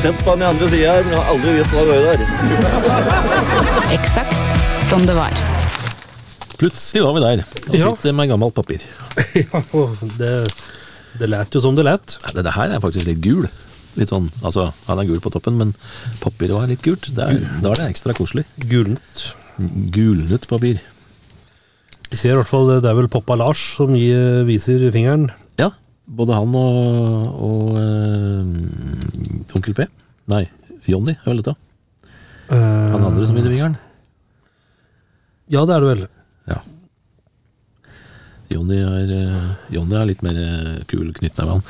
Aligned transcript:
Sett 0.00 0.18
på 0.24 0.32
den 0.34 0.42
andre 0.46 0.68
sida 0.72 0.92
her, 0.96 1.04
men 1.04 1.12
jeg 1.14 1.20
har 1.20 1.30
aldri 1.34 1.52
visst 1.58 1.72
hva 1.74 1.82
det 1.84 1.92
var 1.92 2.02
der. 2.08 2.20
Eksakt 3.94 4.54
som 4.88 5.04
det 5.08 5.16
var. 5.18 5.34
Plutselig 6.60 7.02
var 7.04 7.14
vi 7.16 7.22
der 7.24 7.42
og 7.44 7.74
Ja. 7.76 7.90
sitter 7.94 8.12
med 8.16 8.28
gammelt 8.32 8.54
papir. 8.56 8.80
Ja, 9.36 9.60
det, 10.18 10.32
det 11.20 11.28
lät 11.28 11.54
jo 11.54 11.60
som 11.60 11.76
det 11.76 11.84
lät. 11.84 12.16
Ja, 12.24 12.32
Det, 12.34 12.44
det 12.48 12.54
her 12.56 12.70
er 12.74 12.80
faktisk 12.80 13.06
litt 13.06 13.20
gul. 13.24 13.46
Litt 13.98 14.08
sånn, 14.12 14.30
altså 14.46 14.68
Han 14.86 14.98
er 15.02 15.08
gul 15.08 15.20
på 15.20 15.30
toppen, 15.34 15.56
men 15.58 15.74
papiret 16.22 16.54
var 16.56 16.66
litt 16.70 16.82
gult. 16.82 17.10
Da 17.16 17.28
er, 17.30 17.40
er 17.60 17.74
det 17.80 17.88
ekstra 17.90 18.14
koselig. 18.16 18.44
Gulnet. 18.70 19.26
Gulnet 19.92 20.46
papir. 20.48 20.80
Vi 22.10 22.16
ser 22.18 22.32
i 22.34 22.38
hvert 22.40 22.48
fall, 22.50 22.66
det 22.80 22.88
er 22.90 22.96
vel 22.98 23.08
Poppa 23.12 23.36
Lars 23.38 23.60
som 23.76 23.92
gir, 23.94 24.42
viser 24.48 24.88
fingeren. 24.90 25.28
Ja, 25.60 25.70
både 26.10 26.36
han 26.36 26.56
og, 26.58 27.36
og 27.46 27.76
eh, 27.80 29.54
onkel 29.56 29.76
P. 29.76 29.86
Nei, 30.30 30.44
Jonny 30.90 31.14
er 31.16 31.28
vel 31.28 31.42
dette. 31.42 31.56
Han 32.50 33.06
andre 33.06 33.28
som 33.28 33.38
heter 33.38 33.52
Vingeren. 33.52 33.76
Ja, 35.50 35.62
det 35.66 35.74
er 35.74 35.84
det 35.84 35.90
vel. 35.90 36.06
Ja. 36.50 36.60
Jonny 38.50 38.78
er, 38.82 39.12
eh, 39.14 39.50
Jonny 39.74 39.94
er 39.98 40.08
litt 40.08 40.22
mer 40.26 40.38
eh, 40.38 40.80
kul 40.90 41.12
knyttneve, 41.14 41.58
han. 41.58 41.62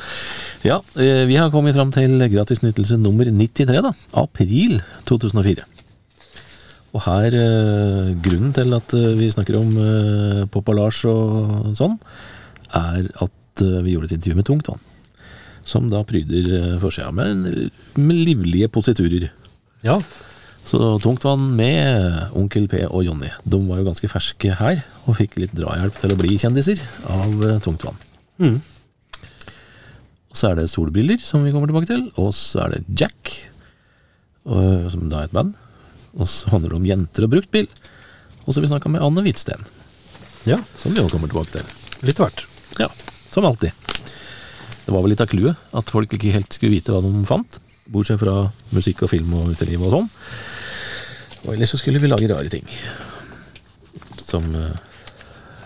Ja, 0.65 0.79
eh, 0.97 1.27
vi 1.29 1.37
har 1.37 1.53
kommet 1.53 1.77
fram 1.77 1.93
til 1.93 2.17
gratisnyttelse 2.33 2.97
nummer 3.01 3.29
93, 3.29 3.83
da. 3.85 3.93
April 4.21 4.81
2004. 5.09 5.67
Og 6.97 7.05
her, 7.05 7.37
eh, 7.37 8.13
grunnen 8.25 8.55
til 8.57 8.73
at 8.75 8.95
eh, 8.97 9.13
vi 9.21 9.29
snakker 9.31 9.61
om 9.61 9.77
eh, 9.79 10.47
Poppa 10.51 10.75
Lars 10.75 11.05
og 11.09 11.71
sånn, 11.79 11.99
er 12.75 13.07
at 13.23 13.37
eh, 13.65 13.83
vi 13.85 13.95
gjorde 13.95 14.11
et 14.11 14.17
intervju 14.19 14.39
med 14.39 14.47
Tungtvann. 14.49 14.83
Som 15.67 15.91
da 15.93 16.03
pryder 16.09 16.51
eh, 16.57 16.75
forsida 16.83 17.13
med, 17.15 17.71
med 18.01 18.21
livlige 18.27 18.71
positurer. 18.73 19.29
Ja. 19.87 20.01
Så 20.67 20.99
Tungtvann 21.03 21.49
med 21.57 22.35
Onkel 22.37 22.69
P 22.71 22.85
og 22.89 23.05
Jonny. 23.07 23.31
De 23.45 23.61
var 23.69 23.81
jo 23.81 23.89
ganske 23.89 24.11
ferske 24.13 24.57
her, 24.61 24.83
og 25.07 25.17
fikk 25.19 25.39
litt 25.41 25.55
drahjelp 25.57 25.97
til 26.01 26.15
å 26.15 26.19
bli 26.21 26.37
kjendiser 26.41 26.83
av 27.11 27.33
Tungt 27.65 27.65
Tungtvann. 27.65 28.03
Mm. 28.41 28.61
Og 30.31 30.39
så 30.39 30.51
er 30.51 30.61
det 30.61 30.69
Solbriller, 30.71 31.19
som 31.19 31.43
vi 31.43 31.51
kommer 31.55 31.71
tilbake 31.71 31.91
til. 31.91 32.05
Og 32.21 32.31
så 32.37 32.67
er 32.67 32.77
det 32.77 33.01
Jack, 33.01 33.33
som 34.45 35.09
da 35.11 35.25
er 35.25 35.31
et 35.31 35.35
band. 35.35 35.57
Og 36.15 36.29
så 36.31 36.53
handler 36.53 36.73
det 36.73 36.79
om 36.79 36.87
jenter 36.87 37.27
og 37.27 37.35
bruktbil. 37.35 37.67
Og 38.45 38.53
så 38.53 38.59
har 38.59 38.65
vi 38.65 38.71
snakka 38.73 38.91
med 38.93 39.03
Anne 39.05 39.23
Hvitsten, 39.27 39.67
ja, 40.49 40.57
som 40.81 40.95
vi 40.95 41.03
også 41.03 41.19
kommer 41.19 41.31
tilbake 41.31 41.59
til. 41.59 41.67
litt 42.09 42.21
hvert. 42.21 42.47
Ja, 42.81 42.89
som 43.31 43.47
alltid. 43.47 43.73
Det 44.85 44.95
var 44.95 45.05
vel 45.05 45.13
litt 45.13 45.23
av 45.23 45.31
clouet, 45.31 45.59
at 45.77 45.93
folk 45.93 46.13
ikke 46.17 46.35
helt 46.35 46.57
skulle 46.57 46.75
vite 46.75 46.95
hva 46.95 47.03
de 47.05 47.13
fant. 47.29 47.61
Bortsett 47.91 48.21
fra 48.23 48.45
musikk 48.75 49.05
og 49.07 49.13
film 49.13 49.35
og 49.39 49.53
uteliv 49.55 49.83
og 49.87 49.95
sånn. 49.95 50.09
Og 51.47 51.55
ellers 51.55 51.73
så 51.73 51.81
skulle 51.81 52.03
vi 52.03 52.11
lage 52.11 52.29
rare 52.31 52.51
ting. 52.53 52.67
Som, 54.19 54.51
eh, 54.55 54.77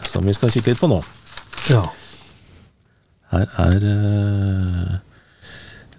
som 0.08 0.24
vi 0.24 0.36
skal 0.36 0.52
kikke 0.52 0.72
litt 0.72 0.80
på 0.80 0.90
nå. 0.92 1.00
Ja. 1.72 1.82
Her 3.32 3.48
er 3.58 3.84
uh, 3.88 4.90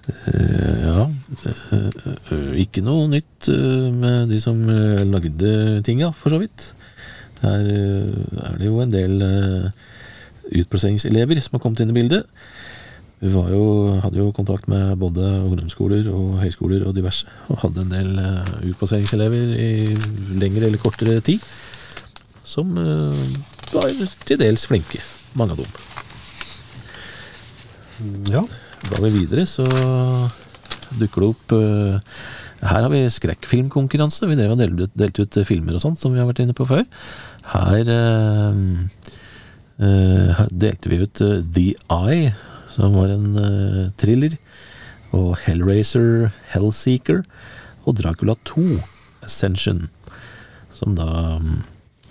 uh, 0.07 0.83
Ja 0.85 1.01
uh, 1.09 2.51
Ikke 2.61 2.83
noe 2.85 3.09
nytt 3.11 3.49
med 3.97 4.29
de 4.29 4.37
som 4.39 4.61
lagde 5.09 5.81
tinga, 5.83 6.13
for 6.15 6.31
så 6.31 6.39
vidt. 6.39 6.69
Her 7.41 7.67
er 7.67 8.55
det 8.59 8.69
jo 8.69 8.79
en 8.81 8.93
del 8.93 9.19
eh, 9.25 9.67
utplasseringselever 10.51 11.39
som 11.41 11.57
har 11.57 11.63
kommet 11.63 11.81
inn 11.83 11.93
i 11.93 11.97
bildet. 11.97 12.25
Vi 13.23 13.31
var 13.31 13.47
jo, 13.49 13.95
hadde 14.03 14.19
jo 14.19 14.33
kontakt 14.35 14.67
med 14.69 14.97
både 14.99 15.23
ungdomsskoler 15.47 16.09
og 16.11 16.35
høyskoler 16.41 16.83
og 16.85 16.95
diverse, 16.97 17.29
og 17.47 17.61
hadde 17.63 17.85
en 17.85 17.93
del 17.93 18.19
eh, 18.19 18.49
utplasseringselever 18.71 19.53
i 19.55 19.69
lengre 20.41 20.67
eller 20.67 20.81
kortere 20.81 21.23
tid, 21.25 21.39
som 22.43 22.75
eh, 22.77 23.23
var 23.71 23.87
til 24.27 24.41
dels 24.41 24.67
flinke, 24.67 24.99
mange 25.39 25.55
av 25.55 25.63
dem. 25.63 25.71
ja. 28.35 28.45
Da 28.85 28.99
vi 29.01 29.09
videre, 29.15 29.47
så 29.49 29.63
dukker 30.99 31.23
det 31.23 31.29
opp 31.31 31.53
eh, 31.57 31.95
Her 32.65 32.83
har 32.83 32.91
vi 32.91 32.99
skrekkfilmkonkurranse. 33.09 34.27
Vi 34.29 34.37
drev 34.37 34.53
og 34.53 34.59
delte 34.59 34.85
ut, 34.85 34.93
delte 34.93 35.25
ut 35.25 35.39
filmer 35.47 35.79
og 35.79 35.81
sånt, 35.81 35.97
som 35.97 36.13
vi 36.13 36.21
har 36.21 36.27
vært 36.29 36.43
inne 36.43 36.53
på 36.57 36.67
før. 36.69 36.83
Her 37.55 37.89
her 39.79 40.51
delte 40.51 40.91
vi 40.91 41.01
ut 41.03 41.21
eh, 41.23 41.41
The 41.55 41.67
Eye, 41.91 42.31
som 42.71 42.95
var 42.95 43.11
en 43.13 43.35
eh, 43.39 43.91
thriller. 43.99 44.37
Og 45.15 45.35
Hellraiser 45.45 46.31
Hellseeker. 46.53 47.23
Og 47.85 47.97
Dracula 47.99 48.35
2 48.47 48.65
Ascension. 49.25 49.85
Som 50.75 50.95
da 50.97 51.37
mm, 51.39 51.59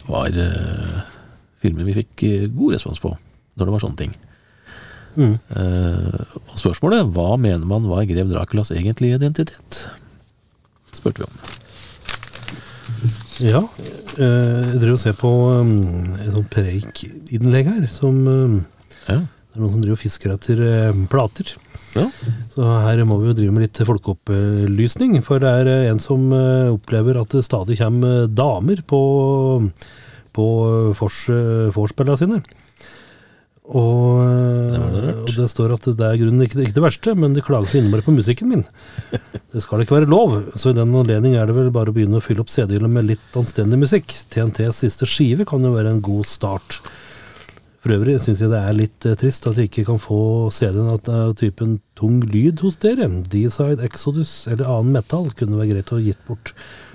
var 0.08 0.36
eh, 0.41 1.00
filmer 1.64 1.88
vi 1.88 1.98
fikk 2.02 2.26
eh, 2.28 2.47
god 2.52 2.76
respons 2.76 3.02
på 3.02 3.14
når 3.54 3.69
det 3.69 3.75
var 3.75 3.84
sånne 3.84 4.00
ting. 4.00 4.14
Mm. 5.14 5.36
Uh, 5.54 6.38
og 6.50 6.56
spørsmålet 6.58 7.12
hva 7.14 7.36
mener 7.38 7.62
man 7.70 7.84
var 7.86 8.02
grev 8.08 8.32
Draculas 8.32 8.72
egentlige 8.75 9.20
identitet? 9.20 9.84
Spurte 10.91 11.22
vi 11.22 11.28
om. 11.28 11.36
Ja. 13.43 13.65
eh, 14.19 14.75
Jeg 14.75 14.81
driver 14.81 14.93
og 14.95 15.03
ser 15.03 15.17
på 15.19 15.31
um, 15.61 15.72
et 16.21 16.31
sånt 16.34 16.50
preikinnlegg 16.55 17.71
her, 17.72 17.87
som 17.91 18.21
um, 18.28 18.59
Ja. 19.09 19.22
Det 19.55 19.61
er 19.61 19.62
noen 19.62 19.75
som 19.77 19.83
driver 19.84 19.95
og 19.95 20.03
fisker 20.03 20.33
etter 20.34 20.61
eh, 20.67 20.97
plater. 21.06 21.53
Ja. 21.94 22.09
Så 22.50 22.65
her 22.83 23.05
må 23.06 23.21
vi 23.21 23.28
jo 23.28 23.37
drive 23.39 23.55
med 23.55 23.62
litt 23.69 23.78
folkeopplysning, 23.87 25.21
for 25.23 25.39
det 25.43 25.53
er 25.61 25.71
eh, 25.71 25.91
en 25.93 26.00
som 26.03 26.25
eh, 26.34 26.73
opplever 26.75 27.21
at 27.21 27.31
det 27.37 27.44
stadig 27.47 27.77
kommer 27.78 28.25
eh, 28.25 28.33
damer 28.34 28.83
på, 28.91 28.99
på 30.34 30.47
vors, 30.99 31.21
eh, 31.31 32.17
sine. 32.19 32.41
Og, 33.64 34.20
Det 34.20 34.80
det 34.92 35.12
og 35.25 35.30
det 35.38 35.47
står 35.48 35.72
at 35.72 35.86
det 35.97 36.04
er 36.04 36.19
grunnen 36.20 36.44
ikke, 36.44 36.60
ikke 36.66 36.76
det 36.76 36.84
verste, 36.84 37.14
men 37.16 37.32
de 37.32 37.44
klager 37.44 37.70
så 37.70 37.78
innmari 37.80 38.04
på 38.04 38.12
musikken 38.12 38.50
min. 38.50 38.64
Det 39.54 39.62
skal 39.64 39.80
ikke 39.80 39.97
være 39.97 40.10
lov, 40.10 40.36
så 40.58 40.70
i 40.70 40.76
den 40.76 40.92
anledning 40.92 41.38
er 41.38 41.48
det 41.48 41.56
vel 41.56 41.72
bare 41.72 41.88
å 41.88 41.97
begynne 41.97 42.20
å 42.20 42.25
fylle 42.25 42.44
opp 42.44 42.52
CD-hylla 42.52 42.91
med 42.92 43.08
litt 43.08 43.38
anstendig 43.41 43.80
musikk. 43.80 44.12
TNTs 44.34 44.82
siste 44.84 45.08
skive 45.08 45.48
kan 45.48 45.64
jo 45.64 45.72
være 45.72 45.94
en 45.94 46.04
god 46.04 46.28
start. 46.28 46.82
For 47.84 47.97
øvrig 47.97 48.19
syns 48.20 48.41
jeg 48.41 48.52
det 48.52 48.60
er 48.60 48.76
litt 48.76 49.08
eh, 49.08 49.16
trist 49.20 49.48
at 49.48 49.58
jeg 49.60 49.69
ikke 49.69 49.86
kan 49.91 50.00
få 50.00 50.20
CD-en 50.52 50.92
av 50.92 51.08
av 51.12 51.34
typen 51.41 51.78
tung 51.96 52.20
lyd 52.25 52.60
hos 52.64 52.78
dere. 52.84 53.08
D-side, 53.32 53.81
Exodus 53.84 54.44
eller 54.48 54.69
annen 54.69 54.92
metal 54.96 55.32
kunne 55.36 55.60
være 55.60 55.72
greit 55.72 55.92
å 55.92 56.04
gitt 56.04 56.20
bort, 56.28 56.52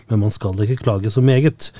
men 0.09 0.22
man 0.25 0.34
skal 0.34 0.57
ikke 0.66 0.81
klage 0.86 1.13
så 1.13 1.22
meget. 1.25 1.72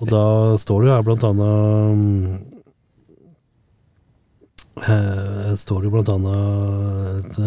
Og 0.00 0.10
da 0.10 0.26
står 0.58 0.86
det 0.86 0.94
her 0.94 1.06
blant 1.06 1.26
annet 1.26 2.53
eh, 4.82 5.54
står 5.60 5.84
det 5.84 5.92
blant 5.94 6.12
annet 6.14 7.38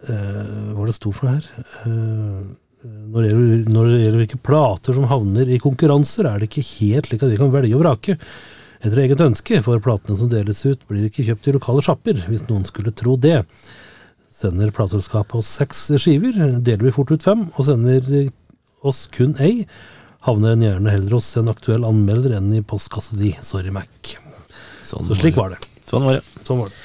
Hva 0.00 0.76
Hva 0.78 0.86
det 0.88 0.96
sto 0.96 1.12
for 1.12 1.28
noe 1.28 1.36
her? 1.36 1.48
Eh, 1.84 2.44
når 2.80 3.18
det, 3.20 3.28
gjelder, 3.28 3.74
når 3.74 3.90
det 3.90 3.98
gjelder 4.00 4.22
hvilke 4.22 4.40
plater 4.40 4.96
som 4.96 5.10
havner 5.10 5.50
i 5.52 5.58
konkurranser, 5.60 6.24
er 6.24 6.40
det 6.40 6.48
ikke 6.48 6.64
helt 6.78 7.10
slik 7.10 7.26
at 7.26 7.32
vi 7.34 7.40
kan 7.40 7.52
velge 7.52 7.76
og 7.76 7.82
vrake 7.82 8.16
etter 8.80 9.02
eget 9.02 9.20
ønske, 9.20 9.60
for 9.66 9.82
platene 9.84 10.16
som 10.16 10.30
deles 10.32 10.62
ut 10.64 10.86
blir 10.88 11.10
ikke 11.10 11.26
kjøpt 11.26 11.50
i 11.50 11.54
lokale 11.58 11.84
sjapper, 11.84 12.22
hvis 12.30 12.46
noen 12.48 12.64
skulle 12.64 12.94
tro 12.96 13.18
det. 13.20 13.42
Sender 14.32 14.72
plateselskapet 14.72 15.36
oss 15.42 15.52
seks 15.60 15.90
skiver, 16.00 16.38
deler 16.64 16.88
vi 16.88 16.94
fort 16.96 17.12
ut 17.12 17.26
fem, 17.26 17.50
og 17.52 17.68
sender 17.68 18.30
oss 18.80 19.04
kun 19.12 19.36
ei, 19.44 19.66
havner 20.24 20.56
en 20.56 20.64
gjerne 20.64 20.96
heller 20.96 21.18
hos 21.18 21.28
en 21.36 21.52
aktuell 21.52 21.84
anmelder 21.88 22.38
enn 22.40 22.48
i 22.56 22.64
postkassa 22.64 23.20
di. 23.20 23.34
Sorry, 23.44 23.72
Mac. 23.74 24.16
Sånn 24.90 25.06
Så 25.08 25.16
slik 25.20 25.38
var 25.38 25.54
det. 25.54 25.60
Sånn 25.90 26.04
var 26.06 26.18
det. 26.18 26.24
Sånn 26.46 26.60
var 26.62 26.70
det. 26.72 26.76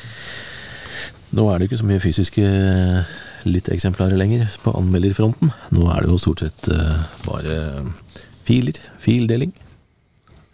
Nå 1.36 1.46
er 1.52 1.60
det 1.60 1.68
ikke 1.70 1.80
så 1.82 1.88
mye 1.90 2.00
fysiske 2.04 2.46
lytteeksemplarer 3.46 4.18
lenger 4.18 4.48
på 4.64 4.74
anmelderfronten. 4.78 5.52
Nå 5.76 5.86
er 5.94 6.06
det 6.06 6.12
jo 6.14 6.22
stort 6.22 6.42
sett 6.46 6.70
eh, 6.74 7.04
bare 7.28 7.58
filer. 8.48 8.80
Fildeling. 9.04 9.52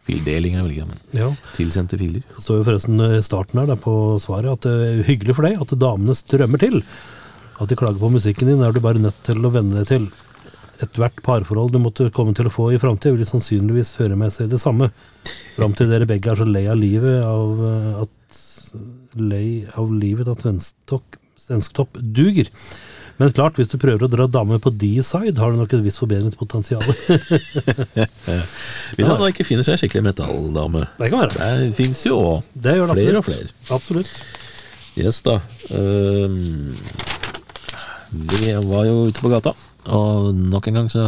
Fildeling 0.07 0.55
er 0.57 0.65
vel 0.65 0.73
ikke, 0.75 0.87
men 0.89 0.99
Ja. 1.21 1.29
tilsendte 1.55 1.99
filer. 2.01 2.23
Det 2.35 2.43
står 2.43 2.61
jo 2.61 2.67
forresten 2.71 3.03
i 3.05 3.21
starten 3.23 3.61
her 3.61 3.69
da, 3.69 3.77
på 3.79 3.93
svaret 4.23 4.51
at 4.57 4.65
det 4.65 4.73
er 4.87 5.03
hyggelig 5.07 5.35
for 5.37 5.47
deg 5.47 5.61
at 5.61 5.75
damene 5.79 6.15
strømmer 6.17 6.59
til. 6.63 6.81
At 7.61 7.69
de 7.69 7.77
klager 7.77 8.01
på 8.01 8.09
musikken 8.11 8.49
din, 8.49 8.63
er 8.65 8.73
du 8.73 8.79
bare 8.81 8.99
nødt 8.99 9.19
til 9.27 9.37
å 9.45 9.51
venne 9.53 9.77
deg 9.83 9.87
til. 9.91 10.07
Ethvert 10.85 11.21
parforhold 11.25 11.73
du 11.73 11.79
måtte 11.81 12.09
komme 12.13 12.33
til 12.37 12.49
å 12.49 12.53
få 12.53 12.69
i 12.73 12.79
framtida, 12.81 13.15
vil 13.17 13.29
sannsynligvis 13.29 13.95
føre 13.97 14.17
med 14.19 14.33
seg 14.33 14.51
det 14.51 14.61
samme. 14.61 14.91
Fram 15.55 15.73
til 15.77 15.89
dere 15.91 16.07
begge 16.09 16.31
er 16.31 16.41
så 16.41 16.47
lei 16.47 16.65
av 16.71 16.79
livet 16.79 17.25
av 17.25 17.65
eh, 17.67 17.91
at 18.05 18.39
lei 19.19 19.47
av 19.77 19.91
livet 19.91 20.29
at 20.31 20.45
svensktopp, 20.45 21.99
duger. 21.99 22.47
Men 23.19 23.33
klart, 23.35 23.57
hvis 23.59 23.69
du 23.69 23.75
prøver 23.77 24.07
å 24.07 24.09
dra 24.09 24.25
damer 24.31 24.57
på 24.63 24.71
de 24.73 24.95
side, 25.05 25.37
har 25.37 25.51
du 25.51 25.59
nok 25.59 25.73
et 25.75 25.83
visst 25.85 26.01
forbedringspotensial. 26.01 26.81
Hvis 28.95 29.05
han 29.05 29.19
da 29.19 29.27
ikke 29.29 29.45
finner 29.45 29.67
seg 29.67 29.75
en 29.75 29.81
skikkelig 29.83 30.07
metalldame. 30.07 30.87
det 30.97 31.11
kan 31.11 31.27
være. 31.27 31.49
Det 31.67 31.75
fins 31.77 32.01
jo 32.07 32.17
òg. 32.17 32.47
Flere 32.57 33.19
og 33.19 33.27
flere. 33.27 33.51
Absolutt. 33.75 34.09
Yes, 34.97 35.21
da. 35.23 35.37
Ehm, 35.77 36.73
vi 38.11 38.51
var 38.67 38.85
jo 38.89 39.07
ute 39.09 39.21
på 39.23 39.31
gata, 39.31 39.53
og 39.95 40.33
nok 40.35 40.67
en 40.67 40.79
gang 40.81 40.89
så 40.91 41.03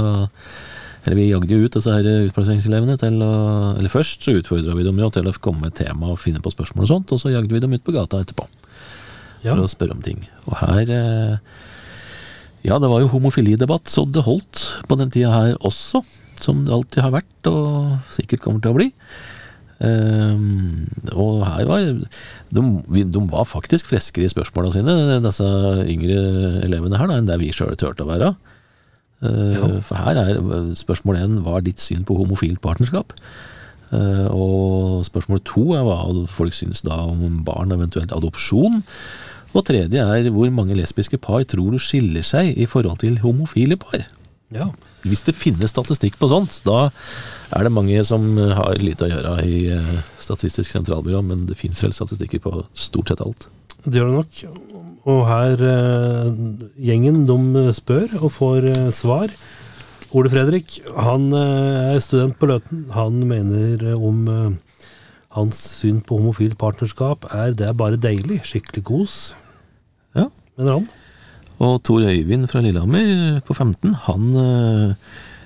Eller 1.03 1.17
vi 1.19 1.25
jagde 1.33 1.51
jo 1.51 1.65
ut 1.67 1.73
disse 1.75 1.91
her 1.91 2.05
utplasseringselevene 2.29 2.95
til 2.97 3.17
å 3.21 3.31
Eller 3.75 3.91
først 3.91 4.23
så 4.23 4.31
utfordra 4.39 4.73
vi 4.77 4.85
dem 4.87 4.97
jo 5.01 5.09
til 5.11 5.27
å 5.27 5.33
komme 5.35 5.65
med 5.67 5.75
tema 5.75 6.13
og 6.13 6.19
finne 6.21 6.39
på 6.39 6.53
spørsmål 6.53 6.85
og 6.85 6.91
sånt, 6.93 7.11
og 7.11 7.19
så 7.19 7.33
jagde 7.33 7.51
vi 7.51 7.59
dem 7.59 7.73
ut 7.75 7.83
på 7.83 7.91
gata 7.95 8.21
etterpå 8.23 8.47
Ja. 9.43 9.51
for 9.51 9.65
å 9.65 9.67
spørre 9.67 9.91
om 9.97 10.01
ting. 10.01 10.21
Og 10.47 10.55
her 10.61 10.87
eh, 10.87 11.37
Ja, 12.63 12.79
det 12.79 12.87
var 12.87 13.01
jo 13.03 13.11
homofilidebatt 13.11 13.91
så 13.91 14.05
det 14.07 14.23
holdt 14.23 14.61
på 14.87 14.95
den 14.97 15.11
tida 15.11 15.33
her 15.35 15.57
også, 15.59 15.99
som 16.39 16.63
det 16.63 16.71
alltid 16.71 17.03
har 17.03 17.11
vært, 17.11 17.49
og 17.51 17.99
sikkert 18.15 18.39
kommer 18.39 18.63
til 18.63 18.71
å 18.71 18.77
bli. 18.77 18.87
Ehm, 19.83 20.87
og 21.11 21.43
her 21.47 21.67
var 21.67 21.83
de, 21.83 22.63
de 23.03 23.23
var 23.31 23.47
faktisk 23.49 23.89
freskere 23.91 24.29
i 24.29 24.31
spørsmåla 24.31 24.71
sine, 24.75 24.95
disse 25.23 25.47
yngre 25.89 26.19
elevene 26.63 26.99
her, 26.99 27.09
da, 27.09 27.19
enn 27.19 27.27
det 27.27 27.39
vi 27.41 27.51
sjøl 27.55 27.75
turte 27.79 28.05
å 28.05 28.11
være. 28.11 28.33
Uh, 29.23 29.55
Ja. 29.55 29.67
For 29.79 29.95
her 29.95 30.19
er 30.19 30.39
spørsmål 30.75 31.19
én 31.21 31.35
hva 31.45 31.57
er 31.57 31.67
ditt 31.67 31.79
syn 31.79 32.03
på 32.03 32.17
homofilt 32.19 32.59
partnerskap? 32.63 33.13
Uh, 33.93 34.27
og 34.33 35.05
spørsmål 35.07 35.39
to 35.47 35.63
er 35.77 35.85
hva 35.85 35.99
folk 36.27 36.55
syns 36.57 36.81
da 36.83 36.97
om 37.07 37.43
barn, 37.47 37.71
eventuelt 37.71 38.11
adopsjon. 38.11 38.81
Og 39.53 39.65
tredje 39.67 40.01
er 40.01 40.31
hvor 40.33 40.49
mange 40.51 40.75
lesbiske 40.75 41.19
par 41.21 41.45
tror 41.47 41.71
du 41.71 41.79
skiller 41.79 42.25
seg 42.25 42.57
i 42.57 42.67
forhold 42.67 42.99
til 43.03 43.19
homofile 43.23 43.77
par? 43.79 44.07
Ja. 44.51 44.71
Hvis 45.03 45.23
det 45.27 45.35
finnes 45.35 45.73
statistikk 45.73 46.15
på 46.19 46.29
sånt, 46.31 46.61
da 46.63 46.85
er 47.53 47.65
det 47.67 47.73
mange 47.75 47.99
som 48.07 48.23
har 48.39 48.79
lite 48.79 49.07
å 49.07 49.11
gjøre 49.11 49.33
i 49.43 49.57
eh, 49.75 49.95
Statistisk 50.23 50.71
sentralbyrå, 50.71 51.19
men 51.27 51.41
det 51.49 51.57
fins 51.59 51.81
vel 51.83 51.91
statistikker 51.95 52.39
på 52.43 52.61
stort 52.71 53.11
sett 53.11 53.23
alt. 53.25 53.49
Det 53.83 53.99
gjør 53.99 54.13
det 54.13 54.21
nok. 54.21 54.61
Og 55.11 55.19
her 55.27 55.63
eh, 55.67 56.29
gjengen 56.87 57.25
de 57.27 57.65
spør 57.75 58.15
og 58.21 58.31
får 58.37 58.69
eh, 58.71 58.87
svar. 58.95 59.33
Ole 60.15 60.29
Fredrik 60.31 60.77
han 60.95 61.27
er 61.35 61.99
student 62.05 62.37
på 62.39 62.47
Løten. 62.51 62.85
Han 62.93 63.17
mener 63.27 63.81
om 63.97 64.27
hans 65.33 65.57
syn 65.79 66.03
på 66.05 66.19
homofilt 66.19 66.53
partnerskap 66.61 67.25
er 67.33 67.55
det 67.57 67.65
er 67.71 67.79
bare 67.79 67.97
deilig. 67.97 68.43
Skikkelig 68.45 68.83
kos, 68.85 69.15
Ja. 70.13 70.27
mener 70.55 70.77
han. 70.77 70.85
Og 71.61 71.77
Tor 71.85 72.01
Øyvind 72.09 72.47
fra 72.49 72.61
Lillehammer 72.65 73.39
på 73.45 73.53
15, 73.53 73.93
han 74.07 74.33
eh, 74.41 74.95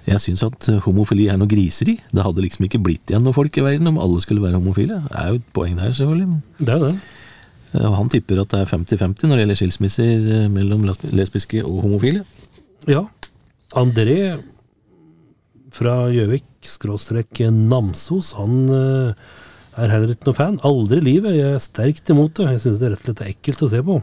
Jeg 0.07 0.21
syns 0.24 0.44
at 0.48 0.69
homofili 0.86 1.27
er 1.27 1.38
noe 1.38 1.50
griseri. 1.51 1.98
Det 2.15 2.24
hadde 2.24 2.42
liksom 2.45 2.63
ikke 2.69 2.80
blitt 2.80 3.12
igjen 3.12 3.25
noe 3.27 3.36
folk 3.36 3.57
i 3.59 3.63
verden 3.65 3.89
om 3.92 3.98
alle 4.00 4.21
skulle 4.24 4.42
være 4.45 4.56
homofile. 4.62 5.01
Det 5.09 5.19
er 5.19 5.30
jo 5.33 5.39
et 5.42 5.50
poeng 5.54 5.75
der, 5.75 5.92
selvfølgelig. 5.92 6.42
Det 6.63 6.75
er 6.77 6.83
det. 6.86 6.94
Eh, 7.74 7.83
Og 7.89 7.95
han 8.00 8.09
tipper 8.13 8.39
at 8.42 8.54
det 8.54 8.62
er 8.63 8.71
50-50 8.71 9.27
når 9.27 9.36
det 9.36 9.44
gjelder 9.44 9.59
skilsmisser 9.59 10.30
eh, 10.38 10.48
mellom 10.54 10.88
lesbiske 11.12 11.59
og 11.65 11.81
homofile. 11.83 12.24
Ja. 12.88 13.03
André 13.75 14.38
fra 15.75 16.07
Gjøvik, 16.10 16.48
skråstrek 16.65 17.44
Namsos, 17.53 18.31
han 18.39 18.63
eh, 18.71 19.27
er 19.77 19.92
heller 19.92 20.13
ikke 20.15 20.30
noe 20.31 20.38
fan. 20.39 20.56
Aldri 20.65 21.01
i 21.03 21.06
livet. 21.12 21.36
Jeg 21.38 21.57
er 21.57 21.62
sterkt 21.62 22.10
imot 22.15 22.39
det. 22.39 22.48
Jeg 22.56 22.63
synes 22.63 22.80
det 22.80 22.88
er 22.88 22.95
rett 22.95 23.03
og 23.03 23.12
slett 23.12 23.25
ekkelt 23.27 23.65
å 23.68 23.69
se 23.75 23.83
på. 23.86 24.00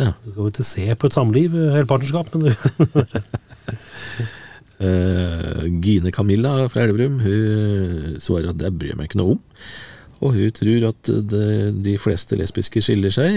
Ja. 0.00 0.12
Du 0.24 0.30
skal 0.30 0.40
jo 0.40 0.50
ikke 0.52 0.66
se 0.66 0.86
på 0.96 1.08
et 1.08 1.16
samliv, 1.16 1.56
eh, 1.56 1.72
hele 1.76 1.88
partnerskap, 1.88 2.30
men 2.34 2.42
uh, 4.80 5.64
Gine 5.84 6.12
Camilla 6.14 6.54
fra 6.72 6.86
Elverum 6.86 7.20
hun 7.22 8.20
svarer 8.22 8.52
at 8.52 8.60
det 8.60 8.72
bryr 8.76 8.94
jeg 8.94 9.00
meg 9.00 9.10
ikke 9.10 9.20
noe 9.22 9.36
om. 9.36 9.42
Og 10.22 10.36
hun 10.36 10.54
tror 10.54 10.86
at 10.92 11.10
det, 11.32 11.48
de 11.82 11.96
fleste 11.98 12.38
lesbiske 12.38 12.78
skiller 12.84 13.10
seg 13.10 13.32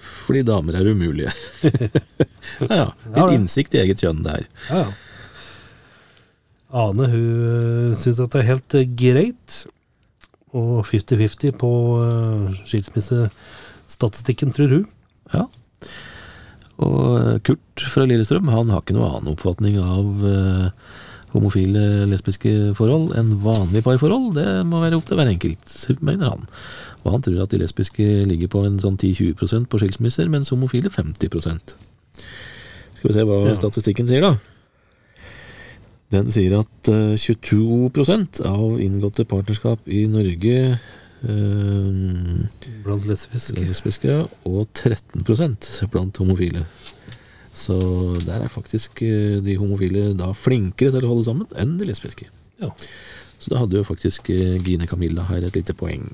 fordi 0.00 0.42
damer 0.48 0.78
er 0.78 0.88
umulige. 0.88 1.32
ja, 2.64 2.86
ja, 2.86 2.88
Litt 3.12 3.36
innsikt 3.36 3.76
i 3.76 3.82
eget 3.84 4.02
kjønn 4.02 4.24
der. 4.26 4.48
ja. 4.70 4.88
ja. 4.88 4.90
Ane 6.70 7.08
hun 7.10 7.94
syns 7.98 8.20
at 8.22 8.30
det 8.34 8.44
er 8.44 8.50
helt 8.52 8.76
eh, 8.78 8.90
greit. 8.98 9.60
Og 10.56 10.82
50-50 10.86 11.54
på 11.58 11.70
eh, 12.04 12.60
skilsmissestatistikken, 12.66 14.54
tror 14.54 14.74
hun. 14.74 14.86
Ja. 15.34 15.44
Og 16.80 17.40
Kurt 17.44 17.84
fra 17.92 18.06
Lillestrøm 18.08 18.48
han 18.52 18.72
har 18.72 18.80
ikke 18.82 18.96
noe 18.96 19.10
annen 19.10 19.34
oppfatning 19.34 19.76
av 19.82 20.24
eh, 20.26 20.68
homofile 21.34 22.06
lesbiske 22.10 22.52
forhold 22.78 23.12
enn 23.18 23.34
vanlige 23.44 23.84
parforhold. 23.86 24.32
Det 24.38 24.46
må 24.66 24.80
være 24.82 24.98
opp 24.98 25.08
til 25.08 25.20
hver 25.20 25.30
enkelt, 25.30 25.74
mener 26.00 26.32
han. 26.32 26.46
Og 27.04 27.14
han 27.14 27.24
tror 27.24 27.42
at 27.44 27.52
de 27.52 27.60
lesbiske 27.62 28.06
ligger 28.28 28.50
på 28.52 28.64
en 28.66 28.80
sånn 28.82 28.98
10-20% 29.00 29.68
på 29.70 29.80
skilsmisser, 29.80 30.28
mens 30.32 30.52
homofile 30.52 30.92
50% 30.92 31.76
Skal 32.96 33.08
vi 33.08 33.14
se 33.16 33.24
hva 33.24 33.38
Ja. 33.46 33.54
statistikken 33.56 34.08
sier, 34.08 34.20
da. 34.26 34.34
Den 36.10 36.26
sier 36.32 36.58
at 36.58 36.88
eh, 36.90 37.14
22 37.16 37.90
av 38.44 38.80
inngåtte 38.82 39.24
partnerskap 39.24 39.86
i 39.86 40.06
Norge 40.10 40.56
eh, 40.74 42.49
Blant 43.00 43.08
lesbiske. 43.08 43.60
lesbiske 43.60 44.16
og 44.48 44.66
13 44.74 45.88
blant 45.90 46.20
homofile. 46.20 46.64
Så 47.56 47.76
der 48.22 48.44
er 48.44 48.52
faktisk 48.52 49.02
eh, 49.02 49.40
de 49.42 49.56
homofile 49.58 50.12
da 50.18 50.30
flinkere 50.36 50.92
til 50.94 51.06
å 51.06 51.10
holde 51.14 51.26
sammen 51.26 51.48
enn 51.58 51.78
de 51.80 51.88
lesbiske. 51.88 52.28
Ja. 52.60 52.70
Så 53.40 53.50
da 53.52 53.62
hadde 53.62 53.80
jo 53.80 53.86
faktisk 53.88 54.30
eh, 54.30 54.58
Gine 54.62 54.86
Camilla 54.86 55.24
her 55.30 55.46
et 55.48 55.56
lite 55.56 55.74
poeng. 55.74 56.06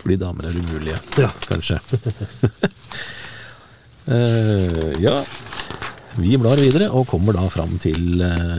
Fordi 0.00 0.18
damer 0.20 0.50
er 0.50 0.58
umulige, 0.58 0.98
Ja. 1.22 1.30
kanskje. 1.48 1.78
uh, 4.10 4.92
ja, 5.06 5.14
vi 6.18 6.36
blar 6.36 6.60
videre 6.60 6.90
og 6.92 7.06
kommer 7.08 7.32
da 7.38 7.46
fram 7.48 7.78
til 7.80 8.20
uh, 8.20 8.58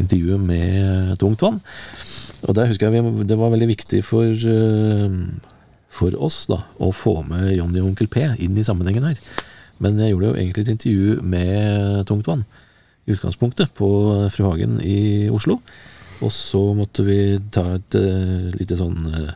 intervjuet 0.00 0.40
med 0.40 1.14
Tungtvann. 1.20 1.60
Og 2.48 2.54
der 2.54 2.70
husker 2.70 2.88
jeg 2.88 3.02
vi, 3.04 3.24
det 3.28 3.38
var 3.38 3.50
veldig 3.50 3.68
viktig 3.72 4.02
for, 4.06 4.24
eh, 4.30 5.14
for 5.98 6.14
oss 6.22 6.44
da, 6.50 6.60
å 6.78 6.92
få 6.94 7.20
med 7.26 7.50
Johnny 7.56 7.82
og 7.82 7.92
Onkel 7.92 8.10
P 8.12 8.24
inn 8.38 8.58
i 8.58 8.66
sammenhengen 8.66 9.08
her. 9.10 9.18
Men 9.82 9.98
jeg 10.02 10.12
gjorde 10.12 10.32
jo 10.32 10.38
egentlig 10.38 10.64
et 10.64 10.72
intervju 10.74 11.18
med 11.22 12.06
Tungtvann 12.08 12.44
i 13.06 13.14
utgangspunktet 13.14 13.74
på 13.78 13.88
Fru 14.34 14.44
Hagen 14.46 14.78
i 14.84 15.28
Oslo. 15.32 15.58
Og 16.24 16.32
så 16.34 16.60
måtte 16.74 17.04
vi 17.06 17.38
ta 17.54 17.64
et 17.76 17.98
uh, 17.98 18.48
lite 18.58 18.78
sånn 18.78 19.06
uh, 19.06 19.30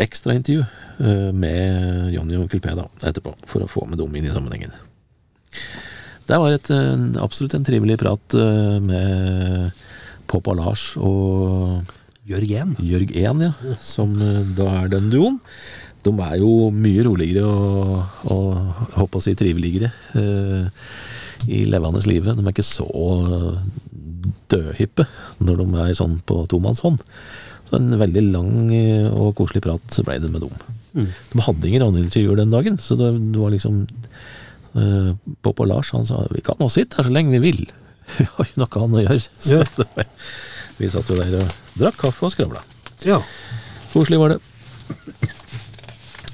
ekstraintervju 0.00 0.62
uh, 0.64 1.32
med 1.36 2.14
Johnny 2.14 2.38
og 2.38 2.46
Onkel 2.46 2.62
P 2.64 2.72
da, 2.78 2.88
etterpå, 3.04 3.34
for 3.48 3.64
å 3.64 3.70
få 3.70 3.84
med 3.90 4.00
dem 4.00 4.16
inn 4.16 4.28
i 4.28 4.32
sammenhengen. 4.32 4.72
Det 6.26 6.40
var 6.42 6.56
et, 6.56 6.70
en, 6.74 7.12
absolutt 7.22 7.54
en 7.58 7.66
trivelig 7.66 8.00
prat 8.00 8.38
uh, 8.40 8.80
med 8.82 9.84
Poppa 10.26 10.56
Lars 10.56 10.94
og 10.96 11.84
Jørgen. 12.26 12.76
Jørg 12.82 13.12
1, 13.14 13.42
ja, 13.46 13.74
som 13.82 14.16
uh, 14.20 14.40
da 14.58 14.68
er 14.82 14.92
den 14.96 15.10
duoen. 15.12 15.40
De 16.06 16.12
er 16.22 16.36
jo 16.38 16.70
mye 16.74 17.02
roligere 17.06 17.46
og, 17.46 18.20
og 18.30 18.48
jeg 18.54 18.94
håper 19.00 19.20
å 19.20 19.24
si 19.24 19.34
triveligere 19.38 19.90
uh, 20.14 20.86
i 21.50 21.64
levende 21.70 22.02
livet. 22.06 22.38
De 22.38 22.44
er 22.44 22.54
ikke 22.54 22.66
så 22.66 22.86
dødhyppe 24.50 25.06
når 25.44 25.60
de 25.62 25.66
er 25.84 25.96
sånn 25.98 26.18
på 26.26 26.44
tomannshånd. 26.50 27.02
Så 27.66 27.78
en 27.80 27.90
veldig 27.98 28.22
lang 28.30 28.70
eh, 28.74 29.08
og 29.10 29.32
koselig 29.40 29.64
prat 29.64 29.96
ble 30.06 30.20
det 30.22 30.30
med 30.30 30.44
dem. 30.44 30.52
Mm. 30.96 31.08
De 31.32 31.42
hadde 31.48 31.66
ingen 31.68 31.84
andre 31.88 32.04
intervjuer 32.04 32.38
den 32.38 32.52
dagen, 32.54 32.76
så 32.78 32.94
det, 32.98 33.08
det 33.34 33.40
var 33.42 33.50
liksom 33.52 33.80
uh, 34.78 35.10
Pop 35.42 35.62
og 35.64 35.70
Lars 35.72 35.90
han 35.96 36.06
sa 36.06 36.22
vi 36.30 36.44
kan 36.46 36.60
også 36.62 36.78
sitte 36.84 37.00
her 37.00 37.08
så 37.08 37.14
lenge 37.16 37.34
vi 37.36 37.42
vil. 37.50 37.64
Vi 38.20 38.28
har 38.36 38.46
jo 38.46 38.60
noe 38.62 38.84
annet 38.84 39.00
å 39.00 39.04
gjøre. 39.08 39.24
Så 39.42 39.58
Ja. 39.58 39.66
det 39.76 39.88
var, 39.96 40.06
vi 40.76 40.90
satt 40.92 41.08
jo 41.10 41.16
der 41.18 41.38
og 41.40 41.54
drakk 41.78 41.98
kaffe 42.04 42.28
og 42.28 42.34
skravla. 42.34 42.62
Ja. 43.06 43.20
Koselig 43.92 44.20
var 44.20 44.34
det. 44.34 44.40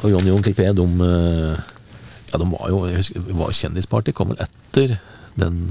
Og 0.03 0.11
Johnny 0.11 0.33
og 0.33 0.41
Onkel 0.41 0.55
P, 0.59 0.67
de, 0.75 0.87
eh, 1.07 1.59
ja, 2.33 2.39
de 2.41 2.49
var 2.51 2.71
jo 2.73 2.81
husker, 2.89 3.27
var 3.39 3.55
Kjendisparty 3.55 4.15
kom 4.17 4.33
vel 4.33 4.43
etter 4.43 4.97
den 5.39 5.65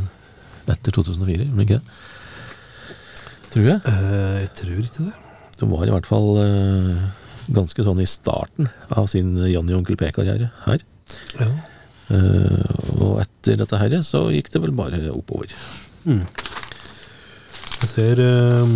Etter 0.70 0.94
2004, 0.94 1.48
gjorde 1.50 1.58
de 1.58 1.64
ikke 1.66 1.80
det? 1.80 1.96
Tror 3.52 3.66
jeg. 3.66 3.80
Uh, 3.84 4.38
jeg 4.38 4.52
tror 4.56 4.84
ikke 4.86 5.06
det. 5.08 5.16
De 5.60 5.68
var 5.68 5.90
i 5.90 5.92
hvert 5.92 6.08
fall 6.08 6.30
uh, 6.38 7.02
ganske 7.52 7.84
sånn 7.84 8.00
i 8.00 8.08
starten 8.08 8.70
av 8.94 9.10
sin 9.12 9.34
Johnny 9.50 9.74
og 9.74 9.82
Onkel 9.82 9.98
P-karriere 10.00 10.52
her. 10.68 10.86
Ja. 11.42 11.50
Uh, 12.14 12.62
og 13.02 13.24
etter 13.26 13.58
dette 13.60 13.82
her 13.82 13.98
så 14.06 14.28
gikk 14.32 14.54
det 14.54 14.62
vel 14.64 14.78
bare 14.78 15.02
oppover. 15.12 15.52
Jeg 17.82 17.90
ser 17.90 18.20
eh, 18.22 18.74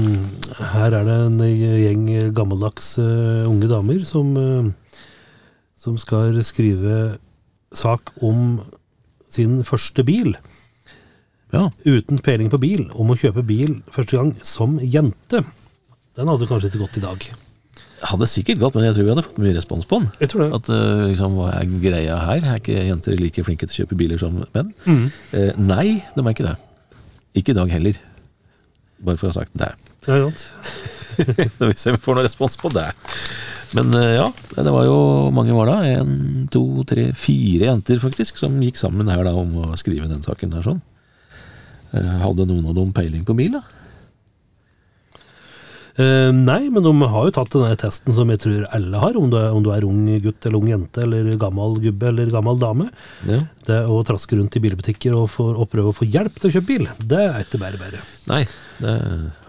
her 0.73 0.95
er 0.97 1.03
det 1.05 1.15
en 1.27 1.35
gjeng 1.45 2.07
gammeldags 2.33 2.95
eh, 2.97 3.43
unge 3.45 3.67
damer 3.69 3.99
som, 4.07 4.31
eh, 4.33 5.03
som 5.77 5.99
skal 6.01 6.39
skrive 6.41 7.19
sak 7.69 8.09
om 8.25 8.63
sin 9.29 9.59
første 9.67 10.01
bil. 10.07 10.33
Ja. 11.53 11.67
Uten 11.85 12.17
peiling 12.25 12.49
på 12.49 12.57
bil, 12.63 12.87
om 12.97 13.13
å 13.13 13.17
kjøpe 13.19 13.45
bil 13.45 13.75
første 13.93 14.17
gang 14.17 14.33
som 14.41 14.79
jente. 14.81 15.43
Den 16.17 16.31
hadde 16.31 16.49
kanskje 16.49 16.73
ikke 16.73 16.81
gått 16.87 16.97
i 16.97 17.05
dag. 17.05 17.29
Hadde 18.09 18.31
sikkert 18.31 18.63
gått, 18.63 18.73
men 18.79 18.87
jeg 18.87 18.97
tror 18.97 19.05
vi 19.05 19.13
hadde 19.13 19.27
fått 19.27 19.43
mye 19.45 19.53
respons 19.53 19.85
på 19.85 20.01
den. 20.01 20.09
Jeg 20.23 20.33
tror 20.33 20.47
det. 20.47 20.49
At 20.57 20.73
liksom, 21.11 21.37
Hva 21.37 21.53
er 21.59 21.77
greia 21.85 22.17
her? 22.25 22.41
Er 22.41 22.57
ikke 22.57 22.81
jenter 22.89 23.21
like 23.21 23.45
flinke 23.45 23.69
til 23.69 23.77
å 23.77 23.79
kjøpe 23.83 24.01
biler 24.01 24.25
som 24.25 24.41
menn? 24.41 24.73
Mm. 24.89 25.07
Eh, 25.37 25.53
nei, 25.61 25.87
de 26.17 26.25
er 26.25 26.33
ikke 26.33 26.49
det. 26.49 26.57
Ikke 27.37 27.53
i 27.53 27.59
dag 27.61 27.77
heller. 27.77 28.01
Bare 29.05 29.19
for 29.21 29.29
å 29.29 29.33
ha 29.33 29.39
sagt 29.39 29.55
det. 29.57 29.71
Ja, 30.09 30.17
ja. 30.25 30.29
Når 31.59 31.71
vi 31.71 31.77
ser 31.79 31.93
om 31.93 31.99
vi 31.99 32.03
får 32.03 32.17
noen 32.17 32.27
respons 32.27 32.57
på 32.59 32.71
det. 32.73 32.89
Men 33.75 33.93
eh, 33.97 34.15
ja, 34.17 34.27
det 34.55 34.71
var 34.71 34.85
jo 34.87 34.97
mange 35.35 35.55
var 35.55 35.69
da. 35.71 35.77
En, 35.99 36.45
to, 36.51 36.63
tre, 36.87 37.09
fire 37.17 37.69
jenter 37.69 38.01
faktisk 38.03 38.39
som 38.39 38.57
gikk 38.63 38.79
sammen 38.79 39.09
her 39.11 39.23
da 39.27 39.33
om 39.37 39.53
å 39.63 39.79
skrive 39.79 40.09
den 40.11 40.23
saken 40.25 40.53
der 40.53 40.65
sånn. 40.65 40.81
Eh, 41.95 42.13
Hadde 42.23 42.47
noen 42.49 42.67
av 42.69 42.77
dem 42.77 42.93
peiling 42.95 43.25
på 43.27 43.35
bil, 43.37 43.57
da? 43.57 43.63
Eh, 45.95 46.31
nei, 46.35 46.67
men 46.67 46.83
de 46.83 46.91
har 47.07 47.27
jo 47.29 47.33
tatt 47.37 47.53
den 47.55 47.77
testen 47.79 48.15
som 48.15 48.31
jeg 48.33 48.41
tror 48.43 48.65
alle 48.75 48.99
har, 48.99 49.15
om 49.15 49.29
du 49.31 49.37
er, 49.39 49.53
om 49.55 49.63
du 49.63 49.69
er 49.71 49.85
ung 49.87 50.01
gutt 50.19 50.43
eller 50.43 50.59
ung 50.59 50.67
jente, 50.67 51.05
eller 51.05 51.29
gammel 51.39 51.77
gubbe 51.85 52.09
eller 52.11 52.33
gammel 52.33 52.59
dame. 52.59 52.89
Ja. 53.29 53.39
Det 53.69 53.79
å 53.87 54.01
traske 54.07 54.35
rundt 54.35 54.57
i 54.59 54.63
bilbutikker 54.65 55.15
og, 55.15 55.29
for, 55.31 55.55
og 55.55 55.71
prøve 55.71 55.93
å 55.93 55.95
få 55.95 56.07
hjelp 56.09 56.35
til 56.41 56.51
å 56.51 56.55
kjøpe 56.57 56.71
bil, 56.73 56.85
det 56.99 57.23
er 57.29 57.41
ikke 57.45 57.61
bare 57.63 57.79
bare. 57.79 58.03
Nei, 58.31 58.43
det 58.83 58.99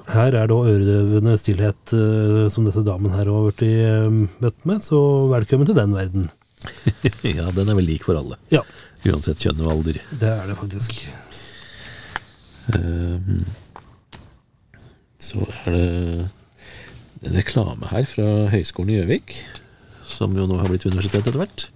Her 0.07 0.37
er 0.38 0.47
da 0.47 0.57
øredøvende 0.71 1.35
stillhet 1.35 1.93
uh, 1.99 2.47
som 2.55 2.62
disse 2.69 2.85
damene 2.87 3.17
her 3.19 3.26
har 3.26 3.49
blitt 3.49 3.65
uh, 3.67 4.07
møtt 4.45 4.61
med, 4.71 4.85
så 4.87 5.00
velkommen 5.33 5.67
til 5.67 5.79
den 5.79 5.97
verden. 5.99 6.29
Ja, 7.26 7.50
den 7.55 7.69
er 7.69 7.76
vel 7.76 7.91
lik 7.91 8.07
for 8.07 8.19
alle. 8.19 8.38
Ja, 8.55 8.62
Uansett 9.07 9.43
kjønn 9.43 9.61
og 9.67 9.73
alder. 9.75 9.99
det 10.23 10.31
er 10.31 10.47
det 10.49 10.57
faktisk. 10.59 11.03
Ehm, 12.75 13.45
så 15.21 15.43
er 15.67 15.75
det 15.75 16.31
reklame 17.25 17.88
her 17.90 18.04
fra 18.08 18.26
Høgskolen 18.52 18.92
i 18.92 19.00
Gjøvik, 19.00 19.35
som 20.06 20.37
jo 20.37 20.46
nå 20.46 20.61
har 20.61 20.70
blitt 20.70 20.87
universitet 20.87 21.25
etter 21.25 21.40
hvert. 21.40 21.66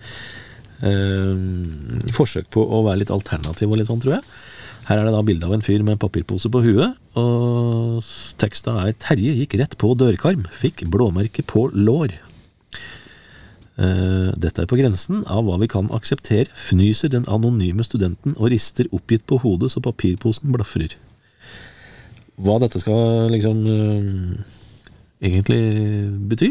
Eh, 0.87 2.13
forsøk 2.17 2.49
på 2.53 2.63
å 2.65 2.85
være 2.87 3.03
litt 3.03 3.13
alternativ 3.15 3.71
og 3.71 3.81
litt 3.81 3.91
sånn, 3.91 4.01
tror 4.03 4.19
jeg. 4.19 4.25
Her 4.89 5.01
er 5.01 5.07
det 5.07 5.15
da 5.15 5.23
bilde 5.23 5.47
av 5.47 5.55
en 5.55 5.63
fyr 5.63 5.85
med 5.85 5.95
en 5.95 6.03
papirpose 6.03 6.51
på 6.51 6.63
huet, 6.65 6.97
og 7.19 8.01
teksta 8.41 8.75
er 8.87 8.93
'Terje 8.93 9.37
gikk 9.39 9.59
rett 9.61 9.77
på 9.79 9.95
dørkarm, 9.95 10.47
fikk 10.51 10.89
blåmerke 10.91 11.45
på 11.47 11.71
lår'. 11.71 12.19
Eh, 13.79 14.33
Dette 14.37 14.63
er 14.63 14.67
på 14.67 14.77
grensen 14.77 15.23
av 15.27 15.45
hva 15.45 15.59
vi 15.61 15.69
kan 15.71 15.89
akseptere, 15.89 16.51
fnyser 16.53 17.09
den 17.09 17.25
anonyme 17.29 17.85
studenten 17.85 18.35
og 18.37 18.51
rister 18.51 18.89
oppgitt 18.93 19.27
på 19.27 19.39
hodet 19.41 19.71
så 19.73 19.81
papirposen 19.81 20.53
blafrer. 20.53 20.97
Hva 22.41 22.59
dette 22.59 22.81
skal 22.81 23.31
liksom 23.31 23.67
eh, 23.67 24.60
egentlig 25.21 25.61
bety, 26.31 26.51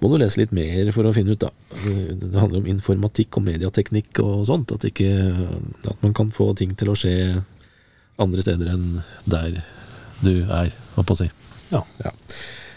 må 0.00 0.08
du 0.08 0.16
lese 0.20 0.40
litt 0.40 0.54
mer 0.56 0.88
for 0.96 1.04
å 1.04 1.12
finne 1.12 1.34
ut, 1.34 1.42
da. 1.42 1.50
Det 2.16 2.30
handler 2.40 2.62
om 2.62 2.70
informatikk 2.72 3.36
og 3.36 3.44
mediateknikk 3.50 4.22
og 4.24 4.46
sånt, 4.48 4.72
at, 4.72 4.86
ikke, 4.88 5.10
at 5.90 6.06
man 6.06 6.14
kan 6.16 6.32
få 6.32 6.52
ting 6.56 6.72
til 6.78 6.92
å 6.92 6.96
skje 6.96 7.42
andre 8.20 8.44
steder 8.44 8.72
enn 8.72 9.02
der 9.28 9.60
du 10.24 10.32
er, 10.46 10.72
holdt 10.96 11.08
på 11.08 11.16
å 11.16 11.20
si. 11.20 11.28
Ja. 11.70 11.84
Ja. 12.02 12.12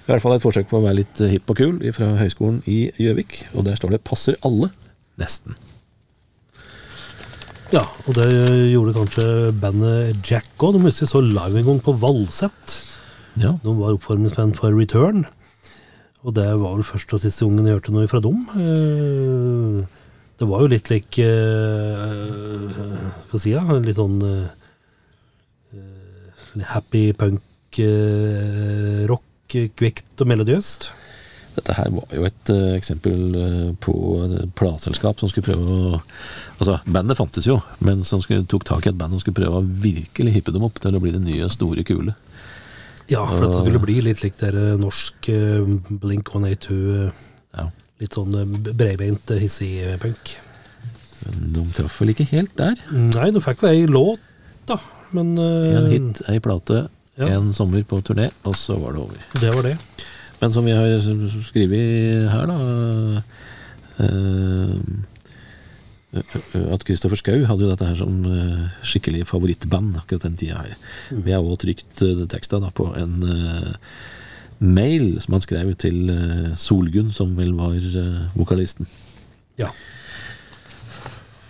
I 0.03 0.12
hvert 0.12 0.24
fall 0.24 0.36
et 0.36 0.43
forsøk 0.43 0.67
på 0.67 0.82
å 0.82 0.84
være 0.84 1.00
litt 1.00 1.22
hipp 1.32 1.51
og 1.51 1.60
kul 1.60 1.77
fra 1.96 2.10
Høgskolen 2.20 2.60
i 2.67 2.89
Gjøvik. 3.00 3.38
Og 3.55 3.63
der 3.67 3.79
står 3.79 3.96
det 3.96 4.03
'passer 4.03 4.36
alle'. 4.43 4.72
Nesten. 5.20 5.55
ja, 7.74 7.84
og 8.08 8.15
det 8.17 8.27
gjorde 8.74 8.93
kanskje 8.93 9.25
bandet 9.62 10.17
Jack 10.25 10.58
òg. 10.58 10.74
De 10.74 10.82
husker 10.82 11.05
jeg 11.05 11.10
så 11.10 11.22
live 11.22 11.60
en 11.60 11.65
gang 11.65 11.79
på 11.82 11.93
Valsett. 12.01 12.82
Ja. 13.41 13.55
De 13.63 13.73
var 13.79 13.95
oppformingsband 13.95 14.55
for 14.59 14.75
Return. 14.77 15.25
Og 16.23 16.35
det 16.37 16.45
var 16.47 16.77
vel 16.77 16.85
første 16.87 17.17
og 17.17 17.21
siste 17.23 17.45
gangen 17.45 17.67
jeg 17.67 17.75
hørte 17.79 17.93
noe 17.95 18.07
fra 18.07 18.21
dem. 18.23 18.45
Eh, 18.55 19.83
Det 20.39 20.47
var 20.49 20.63
jo 20.63 20.67
litt 20.71 20.89
lik 20.89 21.19
eh, 21.21 21.99
Skal 22.73 23.35
jeg 23.37 23.41
si 23.43 23.51
ja, 23.53 23.61
litt 23.77 23.99
sånn 23.99 24.17
eh, 24.25 24.49
happy 26.73 27.13
punk 27.17 27.41
rock, 29.09 29.55
eh, 29.57 29.69
kvikt 29.77 30.21
og 30.21 30.29
melodiøst. 30.29 30.91
Dette 31.53 31.75
her 31.77 31.89
var 31.93 32.09
jo 32.17 32.23
et 32.25 32.49
uh, 32.49 32.73
eksempel 32.73 33.35
på 33.77 33.93
et 34.25 34.53
plateselskap 34.57 35.19
som 35.21 35.29
skulle 35.29 35.51
prøve 35.51 35.61
å 35.69 35.99
Altså, 36.57 36.79
bandet 36.89 37.17
fantes 37.19 37.45
jo, 37.45 37.59
men 37.85 38.01
som 38.07 38.21
skulle, 38.23 38.45
tok 38.49 38.63
tak 38.65 38.85
i 38.85 38.89
et 38.89 38.97
band 38.97 39.13
som 39.13 39.21
skulle 39.21 39.37
prøve 39.37 39.59
å 39.59 39.67
virkelig 39.83 40.33
hippe 40.33 40.53
dem 40.55 40.65
opp 40.65 40.79
til 40.81 40.95
å 40.95 41.01
bli 41.03 41.11
det 41.13 41.21
nye, 41.21 41.49
store, 41.53 41.83
kule. 41.85 42.13
Ja, 43.12 43.25
for 43.27 43.43
at 43.43 43.51
det 43.51 43.60
skulle 43.65 43.81
bli 43.83 43.98
litt 44.05 44.22
lik 44.24 44.38
der 44.39 44.55
eh, 44.55 44.77
norsk 44.79 45.27
eh, 45.33 45.65
Blink 46.03 46.29
182 46.31 46.77
eh, 47.07 47.12
Ja. 47.57 47.65
Litt 48.01 48.15
sånn 48.17 48.33
breibeint, 48.74 49.29
hissig 49.39 49.83
punk. 50.01 50.31
De 51.53 51.62
traff 51.77 52.00
vel 52.01 52.12
ikke 52.13 52.25
helt 52.31 52.55
der. 52.57 52.79
Nei, 52.91 53.29
de 53.31 53.41
fikk 53.43 53.62
vel 53.63 53.77
ei 53.77 53.86
låt, 53.88 54.19
da. 54.67 54.79
Men 55.13 55.36
En 55.38 55.86
hit, 55.91 56.24
ei 56.31 56.39
plate, 56.43 56.88
Ja. 57.19 57.27
en 57.38 57.51
sommer 57.53 57.83
på 57.86 58.01
turné, 58.01 58.31
og 58.50 58.55
så 58.57 58.75
var 58.81 58.95
det 58.95 59.00
over. 59.03 59.19
det 59.39 59.53
var 59.53 59.63
det. 59.63 59.77
Men 60.41 60.51
som 60.51 60.65
vi 60.65 60.72
har 60.74 60.98
skrevet 61.45 62.31
her, 62.33 62.48
da 62.50 62.57
eh, 64.00 64.79
At 66.13 66.84
Kristoffer 66.86 67.17
Schou 67.17 67.46
hadde 67.50 67.65
jo 67.65 67.72
dette 67.72 67.88
her 67.88 67.98
som 67.98 68.20
eh, 68.29 68.65
skikkelig 68.86 69.24
favorittband 69.32 69.96
akkurat 69.98 70.27
den 70.27 70.38
tida 70.38 70.60
her. 70.62 70.75
Vi 71.10 71.34
har 71.34 71.41
også 71.41 71.63
trykt 71.65 72.03
eh, 72.05 72.25
teksta 72.29 72.60
da 72.62 72.70
på 72.75 72.86
en 73.00 73.15
eh, 73.25 73.72
mail 74.62 75.15
som 75.24 75.38
han 75.38 75.43
skrev 75.43 75.72
til 75.82 76.12
Solgunn, 76.60 77.10
som 77.12 77.34
vel 77.36 77.55
var 77.58 77.79
vokalisten. 78.38 78.88
Ja. 79.60 79.72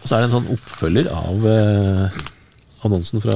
Og 0.01 0.07
så 0.07 0.15
er 0.15 0.23
det 0.23 0.29
en 0.29 0.37
sånn 0.37 0.53
oppfølger 0.55 1.11
av 1.13 1.45
annonsen 2.83 3.21
fra 3.23 3.35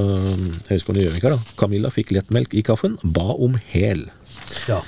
Høgskolen 0.71 1.03
i 1.03 1.05
Gjøvika. 1.05 1.35
Camilla 1.59 1.91
fikk 1.93 2.15
lettmelk 2.15 2.55
i 2.57 2.63
kaffen, 2.65 2.97
ba 3.03 3.35
om 3.35 3.59
hel. 3.75 4.07
ja. 4.71 4.79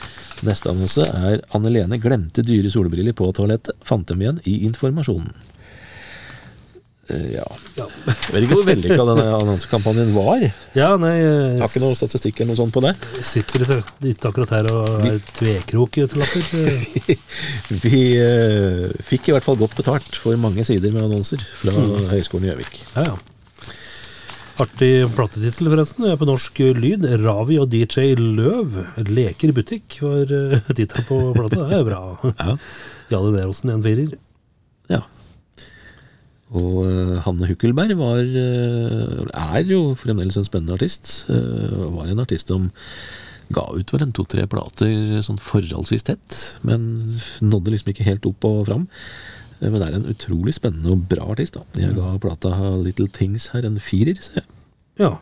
Neste 0.48 0.72
annonse 0.72 1.04
er 1.04 1.42
Anne 1.56 1.72
Lene 1.74 1.98
glemte 2.00 2.44
dyre 2.48 2.72
solbriller 2.72 3.12
på 3.18 3.28
toalettet. 3.36 3.76
Fant 3.84 4.08
dem 4.08 4.22
igjen 4.24 4.40
i 4.48 4.62
informasjonen. 4.70 5.34
Eh, 7.14 7.26
ja 7.36 7.46
Ja. 7.78 7.86
Jeg 8.06 8.34
vet 8.34 8.46
ikke 8.46 8.58
hvor 8.60 8.68
vellykka 8.68 9.06
denne 9.12 9.26
annonsekampanjen 9.38 10.12
var. 10.16 10.44
Ja, 10.78 10.92
nei, 11.02 11.16
har 11.60 11.66
ikke 11.70 11.82
noe 11.84 11.98
statistikk 11.98 12.42
eller 12.42 12.54
noe 12.54 12.60
sånt 12.60 12.76
på 12.76 12.84
det. 12.86 12.94
sitter 13.26 13.66
litt 14.06 14.26
akkurat 14.28 14.54
her 14.58 14.70
og 14.74 15.08
er 15.08 15.18
tvekrok 15.40 16.00
til 16.00 16.22
lapper. 16.22 17.18
Vi 17.86 18.04
eh, 18.20 18.86
fikk 19.06 19.30
i 19.30 19.36
hvert 19.36 19.46
fall 19.46 19.60
godt 19.60 19.78
betalt 19.80 20.22
for 20.22 20.38
mange 20.42 20.66
sider 20.68 20.94
med 20.96 21.08
annonser 21.08 21.42
fra 21.62 21.74
Høgskolen 22.14 22.50
i 22.50 22.54
Gjøvik. 22.54 22.80
Ja, 22.96 23.12
ja. 23.12 23.20
Artig 24.60 25.08
platetittel, 25.16 25.70
forresten. 25.72 26.04
Jeg 26.04 26.18
er 26.18 26.20
på 26.20 26.28
norsk 26.28 26.58
lyd. 26.76 27.06
Ravi 27.22 27.56
og 27.62 27.70
DJ 27.72 28.10
Løv 28.20 28.74
leker 29.08 29.54
i 29.54 29.56
butikk, 29.56 30.02
var 30.04 30.34
uh, 30.36 30.58
tittelen 30.76 31.08
på 31.08 31.20
plata. 31.38 31.64
Det 31.70 31.78
er 31.80 31.86
bra. 31.88 32.02
Ja. 32.44 32.58
Jarle 33.10 33.32
Nerosen, 33.34 33.72
en 33.74 33.82
firer. 33.86 34.12
Og 36.58 36.82
eh, 36.88 37.18
Hanne 37.26 37.48
Hukkelberg 37.50 37.94
var 38.00 38.22
eh, 38.26 39.26
er 39.30 39.70
jo 39.70 39.94
fremdeles 40.00 40.40
en 40.40 40.48
spennende 40.48 40.78
artist. 40.80 41.28
Eh, 41.30 41.90
var 41.94 42.10
en 42.10 42.24
artist 42.24 42.50
som 42.50 42.72
ga 43.54 43.66
ut 43.74 43.94
vel 43.94 44.06
en 44.06 44.14
to-tre 44.14 44.46
plater 44.50 45.22
sånn 45.26 45.40
forholdsvis 45.42 46.06
tett, 46.06 46.38
men 46.66 46.84
nådde 47.42 47.74
liksom 47.74 47.94
ikke 47.94 48.06
helt 48.06 48.28
opp 48.30 48.46
og 48.50 48.66
fram. 48.70 48.90
Men 49.60 49.78
det 49.78 49.88
er 49.88 49.96
en 49.98 50.10
utrolig 50.10 50.54
spennende 50.56 50.94
og 50.94 51.08
bra 51.12 51.32
artist. 51.34 51.58
da 51.58 51.82
Jeg 51.82 51.98
ga 51.98 52.14
plata 52.22 52.54
Little 52.80 53.10
Things 53.14 53.50
her 53.54 53.66
en 53.68 53.80
firer. 53.82 54.22
ser 54.22 54.42
jeg. 54.42 54.48
Ja. 55.02 55.18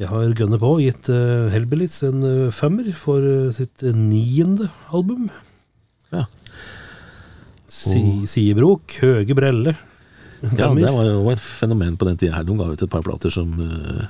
Jeg 0.00 0.10
har 0.10 0.34
gønnet 0.36 0.60
på 0.60 0.74
og 0.74 0.82
gitt 0.82 1.08
uh, 1.12 1.48
Hellbillies 1.52 1.98
en 2.08 2.22
femmer 2.56 2.88
for 2.96 3.24
sitt 3.56 3.84
niende 3.84 4.70
album. 4.96 5.28
Ja. 6.12 6.26
Si, 7.70 8.26
sidebrok, 8.28 8.98
Høge 9.00 9.36
Brelle. 9.36 9.76
Ja, 10.58 10.70
det 10.74 10.92
var 10.94 11.08
jo 11.08 11.24
et 11.32 11.42
fenomen 11.44 11.96
på 12.00 12.06
den 12.08 12.20
tida 12.20 12.38
her. 12.38 12.46
De 12.48 12.56
ga 12.56 12.68
ut 12.70 12.82
et 12.84 12.92
par 12.92 13.04
plater 13.04 13.32
som 13.34 13.50
eh, 13.60 14.04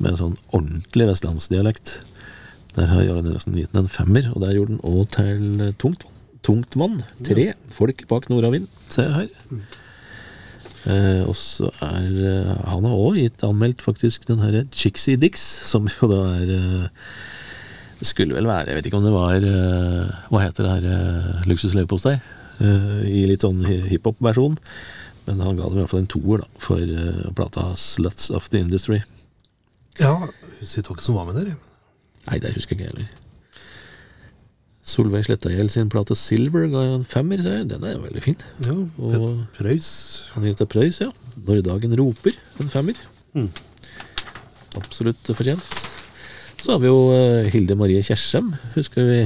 med 0.00 0.12
en 0.14 0.18
sånn 0.18 0.38
ordentlig 0.50 1.10
vestlandsdialekt. 1.12 1.98
Der 2.76 2.88
har 2.90 3.04
Jarle 3.04 3.22
Nelson 3.26 3.58
gitt 3.58 3.72
den 3.74 3.84
en 3.84 3.92
femmer, 3.92 4.30
og 4.34 4.44
der 4.44 4.56
gjorde 4.56 4.76
den 4.76 4.82
òg 4.86 5.04
til 5.14 5.70
tungt, 5.80 6.06
Tungtvann. 6.46 7.02
Tre 7.26 7.50
folk 7.68 8.06
bak 8.08 8.30
nordavind, 8.32 8.68
ser 8.88 9.10
jeg 9.10 9.16
her. 9.18 9.58
Eh, 10.88 11.22
og 11.28 11.34
så 11.36 11.68
er 11.84 12.06
eh, 12.08 12.52
Han 12.70 12.86
har 12.88 12.94
òg 12.96 13.18
gitt 13.18 13.42
anmeldt 13.44 13.82
faktisk 13.84 14.22
den 14.30 14.40
herre 14.40 14.62
Chixie 14.72 15.20
Dix, 15.20 15.42
som 15.68 15.84
jo 15.92 16.08
da 16.08 16.22
er 16.38 16.52
eh, 16.54 16.86
Det 18.00 18.08
skulle 18.08 18.32
vel 18.38 18.48
være 18.48 18.72
Jeg 18.72 18.78
vet 18.78 18.88
ikke 18.88 18.96
om 18.96 19.04
det 19.04 19.12
var 19.12 19.44
eh, 19.44 20.14
Hva 20.32 20.40
heter 20.40 20.64
det 20.64 20.72
her 20.78 20.86
eh, 20.94 21.42
Luksusleverpostei? 21.52 22.14
Eh, 22.64 22.96
I 23.12 23.26
litt 23.28 23.44
sånn 23.44 23.60
hiphop-versjon. 23.60 24.56
Men 25.30 25.44
han 25.46 25.58
ga 25.58 25.68
dem 25.70 25.78
i 25.78 25.82
hvert 25.84 25.92
fall 25.92 26.02
en 26.02 26.10
toer, 26.10 26.42
da, 26.42 26.48
for 26.58 26.82
eh, 26.82 27.24
plata 27.38 27.68
Sluts 27.78 28.32
of 28.34 28.48
the 28.50 28.58
Industry. 28.58 28.98
Ja, 30.00 30.16
husker 30.58 30.82
ikke 30.82 31.04
som 31.04 31.14
var 31.20 31.28
med 31.28 31.38
der. 31.38 31.52
Nei, 32.26 32.38
det 32.42 32.50
husker 32.56 32.74
jeg 32.74 32.82
ikke 32.82 32.90
heller. 32.90 33.12
Solveig 34.90 35.22
Slettagjeld 35.28 35.70
sin 35.70 35.90
plate 35.92 36.16
Silver 36.18 36.66
ga 36.72 36.82
jeg 36.82 36.98
en 36.98 37.06
femmer, 37.06 37.42
så 37.44 37.52
jeg. 37.60 37.68
Den 37.70 37.84
er 37.86 38.00
veldig 38.02 38.22
fin. 38.24 38.38
Ja, 38.66 38.74
Og 38.98 39.44
Preus. 39.54 39.90
til 40.34 40.66
Prøys, 40.66 41.00
ja. 41.04 41.10
Når 41.46 41.62
dagen 41.68 41.94
roper, 42.00 42.34
en 42.58 42.72
femmer. 42.72 42.98
Mm. 43.36 43.50
Absolutt 44.80 45.30
fortjent. 45.30 45.62
Så 46.60 46.72
har 46.74 46.80
vi 46.82 46.90
jo 46.90 47.12
eh, 47.14 47.50
Hilde 47.52 47.76
Marie 47.78 48.02
Kjersem, 48.02 48.50
husker 48.74 49.06
vi. 49.06 49.20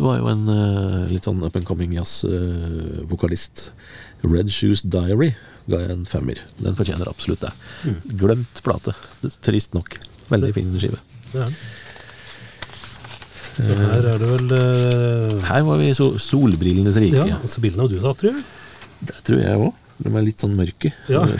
Var 0.00 0.20
jo 0.22 0.30
en 0.32 0.48
eh, 0.48 1.10
litt 1.12 1.26
sånn 1.28 1.42
up 1.44 1.58
and 1.58 1.66
coming 1.68 1.92
jazz-vokalist. 1.98 3.68
Red 4.24 4.50
Shoes 4.52 4.82
Diary 4.82 5.32
ga 5.70 5.78
jeg 5.84 5.94
en 5.94 6.06
femmer. 6.08 6.40
Den 6.60 6.74
fortjener 6.78 7.08
absolutt 7.10 7.44
det. 7.44 7.52
Glemt 8.20 8.62
plate. 8.66 8.94
Trist 9.44 9.74
nok. 9.76 9.96
Veldig 10.30 10.52
fin 10.56 10.72
skive. 10.80 10.98
Det 11.32 11.44
er. 11.44 11.52
Så 13.60 13.76
her 13.76 14.06
er 14.14 14.18
det 14.22 14.28
vel 14.30 14.52
uh... 14.56 15.40
Her 15.44 15.62
var 15.66 15.78
vi 15.82 15.90
i 15.90 15.94
so 15.96 16.12
solbrillenes 16.22 16.96
rike. 17.02 17.26
Ja, 17.28 17.36
altså 17.42 17.60
bildene 17.62 17.84
har 17.84 17.92
du 17.92 17.98
tatt, 18.00 18.20
tror 18.22 18.32
jeg. 18.32 18.44
Det 19.10 19.16
tror 19.26 19.42
jeg 19.42 19.62
òg. 19.66 19.72
De 20.00 20.08
er 20.16 20.24
litt 20.24 20.40
sånn 20.40 20.54
mørke. 20.56 20.92
Ja, 21.12 21.26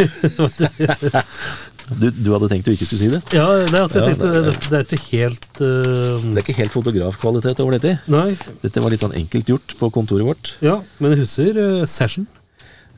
Du, 1.90 2.04
du 2.14 2.28
hadde 2.30 2.46
tenkt 2.52 2.68
du 2.68 2.70
ikke 2.70 2.87
skulle 2.87 3.00
si 3.00 3.08
det? 3.10 3.18
ja 3.34 3.44
det, 3.50 3.64
er, 3.75 3.80
altså, 3.82 3.99
jeg 3.99 4.04
Ja, 4.04 4.08
tenkte, 4.12 4.28
det- 4.30 4.42
det, 4.44 4.52
det 4.70 4.76
er 4.78 4.84
ikke 4.84 5.00
helt 5.10 5.46
uh... 5.58 6.20
Det 6.22 6.37
er 6.37 6.44
ikke 6.44 6.58
helt 6.60 6.75
fotografkvalitet 6.76 7.62
over 7.64 7.75
dette. 7.75 7.96
Nei. 8.12 8.28
Dette 8.62 8.82
var 8.84 8.92
litt 8.94 9.02
sånn 9.02 9.16
enkelt 9.18 9.50
gjort 9.50 9.75
på 9.80 9.88
kontoret 9.96 10.28
vårt. 10.28 10.52
Ja, 10.62 10.76
men 11.02 11.16
jeg 11.16 11.25
husker 11.25 11.58
uh, 11.58 11.80
Session. 11.90 12.28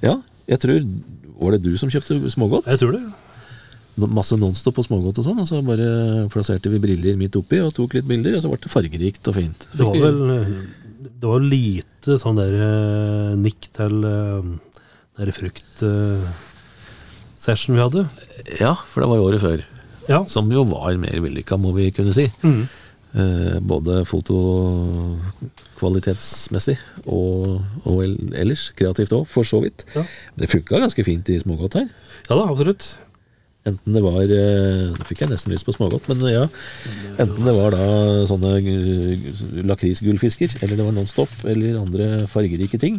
Ja, 0.02 0.16
jeg 0.50 0.59
tror 0.62 0.80
Var 1.42 1.56
det 1.56 1.62
du 1.64 1.73
som 1.80 1.90
kjøpte 1.90 2.18
smågodt? 2.30 2.68
Jeg 2.71 2.78
tror 2.82 2.92
det. 2.97 3.04
Masse 4.00 4.38
Nonstop 4.40 4.78
og 4.80 4.87
smågodt 4.87 5.18
og 5.21 5.25
sånn, 5.26 5.40
og 5.42 5.49
så 5.49 5.59
bare 5.66 5.87
plasserte 6.32 6.71
vi 6.73 6.78
briller 6.80 7.16
midt 7.21 7.37
oppi 7.37 7.59
og 7.61 7.75
tok 7.76 7.92
litt 7.99 8.06
bilder, 8.09 8.37
og 8.38 8.42
så 8.44 8.49
ble 8.49 8.59
det 8.62 8.71
fargerikt 8.73 9.28
og 9.28 9.35
fint. 9.37 9.66
Det 9.75 9.85
var 9.85 9.97
vel 10.00 10.21
eh, 10.32 10.47
Det 11.21 11.28
var 11.28 11.40
lite 11.44 12.16
sånn 12.23 12.38
der 12.40 12.52
eh, 12.56 13.35
nikk 13.37 13.68
til 13.76 13.94
uh, 14.06 14.40
den 15.21 15.32
frukt-session 15.37 17.76
vi 17.76 17.85
hadde. 17.85 18.02
Ja, 18.62 18.73
for 18.75 19.00
det 19.04 19.09
var 19.11 19.16
jo 19.21 19.26
året 19.28 19.42
før. 19.44 19.61
Ja. 20.09 20.25
Som 20.30 20.52
jo 20.54 20.62
var 20.73 20.97
mer 20.99 21.21
vellykka, 21.26 21.54
må 21.61 21.71
vi 21.76 21.90
kunne 21.94 22.14
si. 22.16 22.26
Mhm. 22.40 22.64
Eh, 23.12 23.59
både 23.61 24.07
fotokvalitetsmessig 24.09 26.78
og, 27.04 27.61
og 27.85 28.00
ellers. 28.33 28.73
Kreativt 28.78 29.12
òg, 29.12 29.26
for 29.28 29.45
så 29.45 29.61
vidt. 29.64 29.85
Ja. 29.92 30.02
Det 30.40 30.49
funka 30.52 30.78
ganske 30.81 31.04
fint 31.04 31.28
i 31.28 31.38
smågodt 31.42 31.75
her. 31.81 31.88
ja 32.28 32.35
da, 32.38 32.45
absolutt. 32.49 32.99
Enten 33.69 33.95
det 33.95 34.02
var 34.02 34.23
eh, 34.26 34.90
Nå 34.97 35.04
fikk 35.07 35.21
jeg 35.23 35.31
nesten 35.31 35.52
lyst 35.54 35.66
på 35.69 35.75
smågodt, 35.76 36.09
men 36.11 36.19
ja. 36.33 36.45
Enten 37.21 37.45
det 37.47 37.54
var 37.54 37.71
da 37.76 37.85
sånne 38.31 38.50
eh, 38.59 39.19
lakrisgullfisker, 39.69 40.50
eller 40.62 40.76
det 40.81 40.87
var 40.88 40.97
Nonstop, 40.97 41.33
eller 41.45 41.83
andre 41.83 42.07
fargerike 42.33 42.78
ting. 42.81 42.97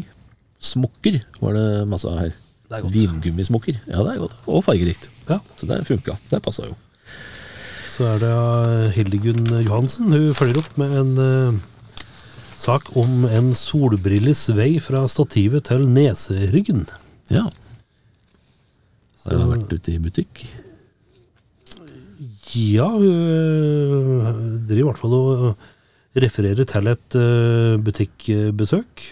Smokker 0.63 1.15
var 1.41 1.51
det 1.58 1.67
masse 1.89 2.08
av 2.08 2.17
her. 2.22 2.32
Er. 2.74 2.82
Vingummismokker. 2.89 3.75
Ja, 3.89 4.01
det 4.05 4.12
er 4.15 4.20
godt. 4.24 4.36
Og 4.50 4.63
fargerikt. 4.65 5.10
Ja. 5.27 5.38
Så 5.60 5.63
det 5.70 5.88
funka. 5.89 6.13
Det 6.32 6.39
passa 6.46 6.62
jo. 6.70 6.75
Så 7.93 8.07
er 8.09 8.21
det 8.23 8.93
Hildegunn 8.95 9.51
Johansen. 9.67 10.09
Hun 10.09 10.33
følger 10.33 10.63
opp 10.63 10.77
med 10.81 10.95
en 10.97 11.12
uh, 11.21 11.59
sak 12.57 12.89
om 12.97 13.27
en 13.29 13.51
solbrilles 13.53 14.47
vei 14.58 14.79
fra 14.82 15.03
stativet 15.12 15.67
til 15.69 15.86
neseryggen. 15.86 16.88
Ja. 17.29 17.45
Har 19.27 19.38
hun 19.38 19.53
vært 19.53 19.77
ute 19.77 19.93
i 19.93 20.01
butikk? 20.01 20.41
Ja, 22.53 22.89
hun 22.89 23.06
eh, 23.06 24.41
driver 24.69 24.82
i 24.82 24.89
hvert 24.89 25.01
fall 25.01 25.15
og 25.19 26.17
refererer 26.25 26.67
til 26.69 26.89
et 26.91 27.17
eh, 27.19 27.77
butikkbesøk. 27.82 29.08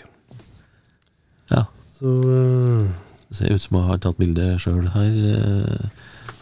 Ja. 1.53 1.67
Så 1.99 2.17
Det 3.29 3.37
ser 3.37 3.53
ut 3.53 3.61
som 3.61 3.77
hun 3.77 3.89
har 3.93 4.01
tatt 4.01 4.17
bilde 4.19 4.55
sjøl 4.61 4.89
her, 4.97 5.89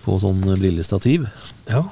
på 0.06 0.22
sånn 0.24 0.40
brillestativ. 0.56 1.28
ja. 1.68 1.84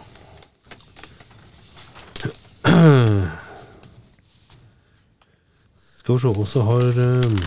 Skal 5.97 6.15
vi 6.15 6.19
se, 6.23 6.45
så 6.51 6.61
har 6.67 7.01
eh, 7.03 7.39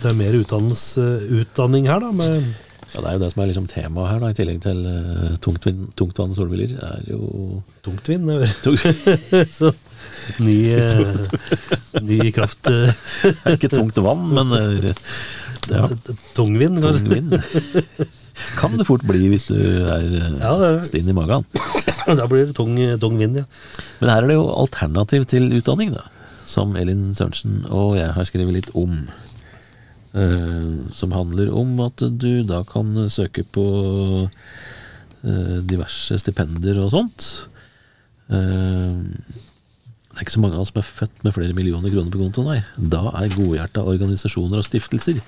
Det 0.00 0.10
er 0.10 0.18
mer 0.18 0.34
eh, 0.36 1.22
utdanning 1.40 1.88
her, 1.88 2.00
da. 2.00 2.10
Med, 2.12 2.42
Ja, 2.94 3.00
Det 3.00 3.06
er 3.06 3.12
jo 3.14 3.22
det 3.22 3.32
som 3.32 3.42
er 3.42 3.50
liksom 3.52 3.68
temaet 3.70 4.10
her, 4.10 4.18
da, 4.22 4.30
i 4.32 4.34
tillegg 4.38 4.62
til 4.64 4.80
uh, 4.82 5.36
tungtvann, 5.44 5.84
tungtvann 5.96 6.32
og 6.32 6.40
solbriller. 6.40 6.74
er 6.82 7.04
jo 7.12 7.60
tungtvinn. 7.84 8.26
det 8.26 8.40
hører 8.40 9.74
ny, 10.38 10.56
uh, 10.76 12.02
ny 12.02 12.30
kraft 12.34 12.66
eh, 12.70 12.90
Det 13.22 13.36
er 13.44 13.58
ikke 13.58 13.72
tungt 13.72 14.00
vann, 14.02 14.26
men 14.34 14.56
eh, 14.58 14.90
ja, 15.70 15.86
Tungvinn, 16.34 16.80
tung 16.80 16.96
kanskje. 16.96 17.14
vind. 17.14 18.08
Kan 18.58 18.78
det 18.80 18.88
fort 18.88 19.04
bli 19.06 19.28
hvis 19.30 19.46
du 19.50 19.56
er 19.60 20.06
uh, 20.08 20.34
Ja, 20.40 20.74
stinn 20.86 21.10
i 21.10 21.16
magen. 21.16 21.46
Da 22.18 22.26
blir 22.30 22.48
det 22.48 22.56
tung, 22.58 22.76
tung 23.02 23.18
vind, 23.20 23.40
ja. 23.42 23.46
Men 24.00 24.12
her 24.12 24.22
er 24.22 24.30
det 24.30 24.38
jo 24.38 24.48
alternativ 24.54 25.26
til 25.30 25.50
utdanning, 25.56 25.92
da. 25.96 26.06
Som 26.50 26.74
Elin 26.78 27.10
Sørensen 27.14 27.64
og 27.68 27.98
jeg 27.98 28.14
har 28.16 28.26
skrevet 28.28 28.56
litt 28.56 28.72
om. 28.78 29.04
Uh, 30.10 30.90
som 30.90 31.12
handler 31.14 31.52
om 31.54 31.76
at 31.84 32.02
du 32.02 32.42
da 32.42 32.64
kan 32.66 32.96
søke 33.14 33.44
på 33.46 33.66
uh, 34.26 35.58
diverse 35.62 36.18
stipender 36.18 36.80
og 36.82 36.90
sånt. 36.96 37.28
Uh, 38.26 38.98
det 40.10 40.18
er 40.18 40.26
ikke 40.26 40.34
så 40.34 40.42
mange 40.42 40.58
av 40.58 40.64
oss 40.64 40.72
som 40.72 40.80
er 40.82 40.88
født 40.88 41.22
med 41.22 41.32
flere 41.36 41.54
millioner 41.54 41.92
kroner 41.92 42.10
på 42.10 42.18
konto, 42.18 42.42
nei. 42.42 42.58
Da 42.76 43.04
er 43.20 43.30
godhjerta 43.30 43.84
organisasjoner 43.86 44.58
og 44.58 44.66
stiftelser 44.66 45.20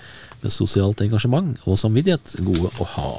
med 0.42 0.52
sosialt 0.52 1.04
engasjement 1.06 1.54
og 1.62 1.78
samvittighet 1.78 2.34
gode 2.42 2.72
å 2.82 2.88
ha. 2.96 3.12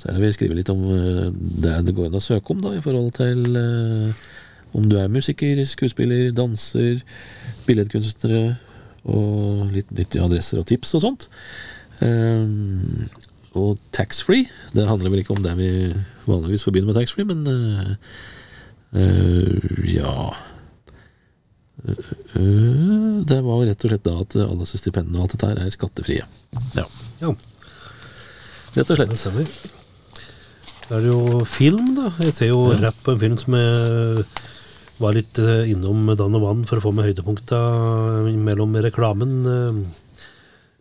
Så 0.00 0.08
her 0.08 0.16
har 0.16 0.24
vi 0.24 0.32
skrevet 0.32 0.56
litt 0.56 0.72
om 0.72 0.80
eh, 0.94 1.26
det 1.60 1.74
det 1.84 1.94
går 1.96 2.08
an 2.08 2.16
å 2.16 2.24
søke 2.24 2.54
om 2.54 2.62
da, 2.64 2.72
i 2.76 2.84
forhold 2.84 3.12
til 3.18 3.44
eh, 3.60 4.22
om 4.76 4.86
du 4.88 4.96
er 5.00 5.10
musiker, 5.12 5.60
skuespiller, 5.66 6.30
danser, 6.34 7.02
billedkunstnere 7.66 8.54
og 9.10 9.70
litt 9.74 9.90
nyttige 9.96 10.24
adresser 10.24 10.60
og 10.60 10.68
tips 10.68 10.94
og 10.98 11.04
sånt. 11.04 11.26
Um, 12.00 13.08
og 13.58 13.80
taxfree, 13.92 14.46
det 14.76 14.86
handler 14.88 15.12
vel 15.12 15.24
ikke 15.24 15.34
om 15.34 15.42
det 15.44 15.56
vi 15.58 15.70
vanligvis 16.28 16.64
forbinder 16.64 16.92
med 16.92 17.00
taxfree, 17.00 17.26
men 17.26 17.42
eh, 17.50 17.90
eh, 19.00 19.90
ja 19.96 20.14
Det 22.36 23.40
var 23.42 23.64
rett 23.66 23.84
og 23.84 23.90
slett 23.90 24.06
da 24.06 24.14
at 24.22 24.36
alle 24.44 24.60
disse 24.62 24.78
stipendene 24.78 25.18
og 25.18 25.26
alt 25.26 25.34
dette 25.34 25.50
her 25.50 25.62
er 25.64 25.74
skattefrie. 25.74 26.28
Ja, 26.76 26.86
ja. 27.24 27.34
rett 28.76 28.94
og 28.94 29.00
Det 29.00 29.18
slett. 29.18 29.79
Stemmer. 30.90 30.96
Er 30.96 31.00
det 31.00 31.10
jo 31.12 31.44
film, 31.46 31.94
da. 31.96 32.10
Jeg 32.24 32.34
ser 32.34 32.50
jo 32.50 32.60
rett 32.74 33.00
på 33.04 33.12
en 33.14 33.20
film 33.22 33.36
som 33.38 33.54
jeg 33.54 34.24
var 35.00 35.14
litt 35.16 35.38
eh, 35.40 35.70
innom 35.72 36.10
Dan 36.18 36.34
og 36.36 36.42
Vann 36.44 36.64
for 36.68 36.76
å 36.76 36.82
få 36.84 36.92
med 36.92 37.06
høydepunkta 37.08 37.60
mellom 38.36 38.74
reklamen 38.84 39.32
eh, 39.48 39.78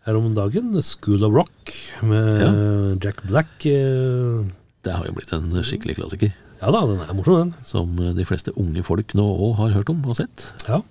her 0.06 0.18
om 0.20 0.34
dagen. 0.36 0.74
School 0.84 1.24
of 1.24 1.34
Rock 1.34 1.74
med 2.04 3.00
Jack 3.04 3.24
Black. 3.30 3.66
eh. 3.66 4.44
Det 4.84 4.94
har 4.96 5.06
jo 5.08 5.14
blitt 5.16 5.34
en 5.36 5.50
skikkelig 5.64 5.98
klassiker. 6.00 6.32
Ja 6.60 6.72
da, 6.76 6.82
den 6.88 7.00
er 7.00 7.16
morsom, 7.16 7.38
den. 7.40 7.54
Som 7.68 7.96
de 7.96 8.26
fleste 8.28 8.52
unge 8.60 8.84
folk 8.84 9.14
nå 9.16 9.24
òg 9.24 9.58
har 9.62 9.76
hørt 9.78 9.90
om 9.94 10.02
og 10.08 10.18
sett. 10.20 10.50
Ja. 10.68 10.82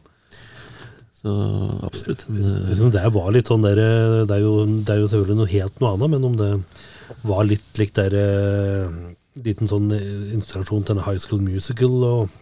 Så 1.18 1.33
absolutt. 1.83 2.26
en, 2.31 2.38
eh, 2.38 2.68
Liksom 2.70 2.92
det 2.94 3.04
var 3.14 3.33
litt 3.35 3.48
sånn 3.50 3.64
der, 3.64 3.81
det, 4.28 4.37
er 4.37 4.44
jo, 4.44 4.52
det 4.66 4.94
er 4.94 5.00
jo 5.02 5.09
selvfølgelig 5.11 5.38
noe 5.40 5.52
helt 5.54 5.81
noe 5.83 5.94
annet, 5.96 6.12
men 6.14 6.26
om 6.28 6.37
det 6.38 6.50
var 7.26 7.46
litt 7.48 7.81
likt 7.81 7.98
der 7.98 8.14
eh, 8.14 8.98
Liten 9.38 9.70
sånn 9.70 9.90
eh, 9.94 10.35
inspirasjon 10.35 10.85
til 10.87 10.96
en 10.98 11.04
high 11.07 11.18
school 11.22 11.42
musical 11.44 11.98
og 12.07 12.37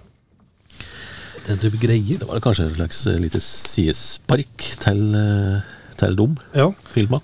den 1.46 1.60
type 1.62 1.78
greier. 1.78 2.18
Det 2.20 2.26
var 2.28 2.40
kanskje 2.42 2.66
en 2.66 2.76
slags 2.78 3.02
eh, 3.10 3.18
lite 3.22 3.40
sidespark 3.42 4.68
til, 4.82 5.02
eh, 5.14 5.74
til 6.00 6.16
dem, 6.18 6.36
Ja, 6.56 6.70
filma. 6.92 7.20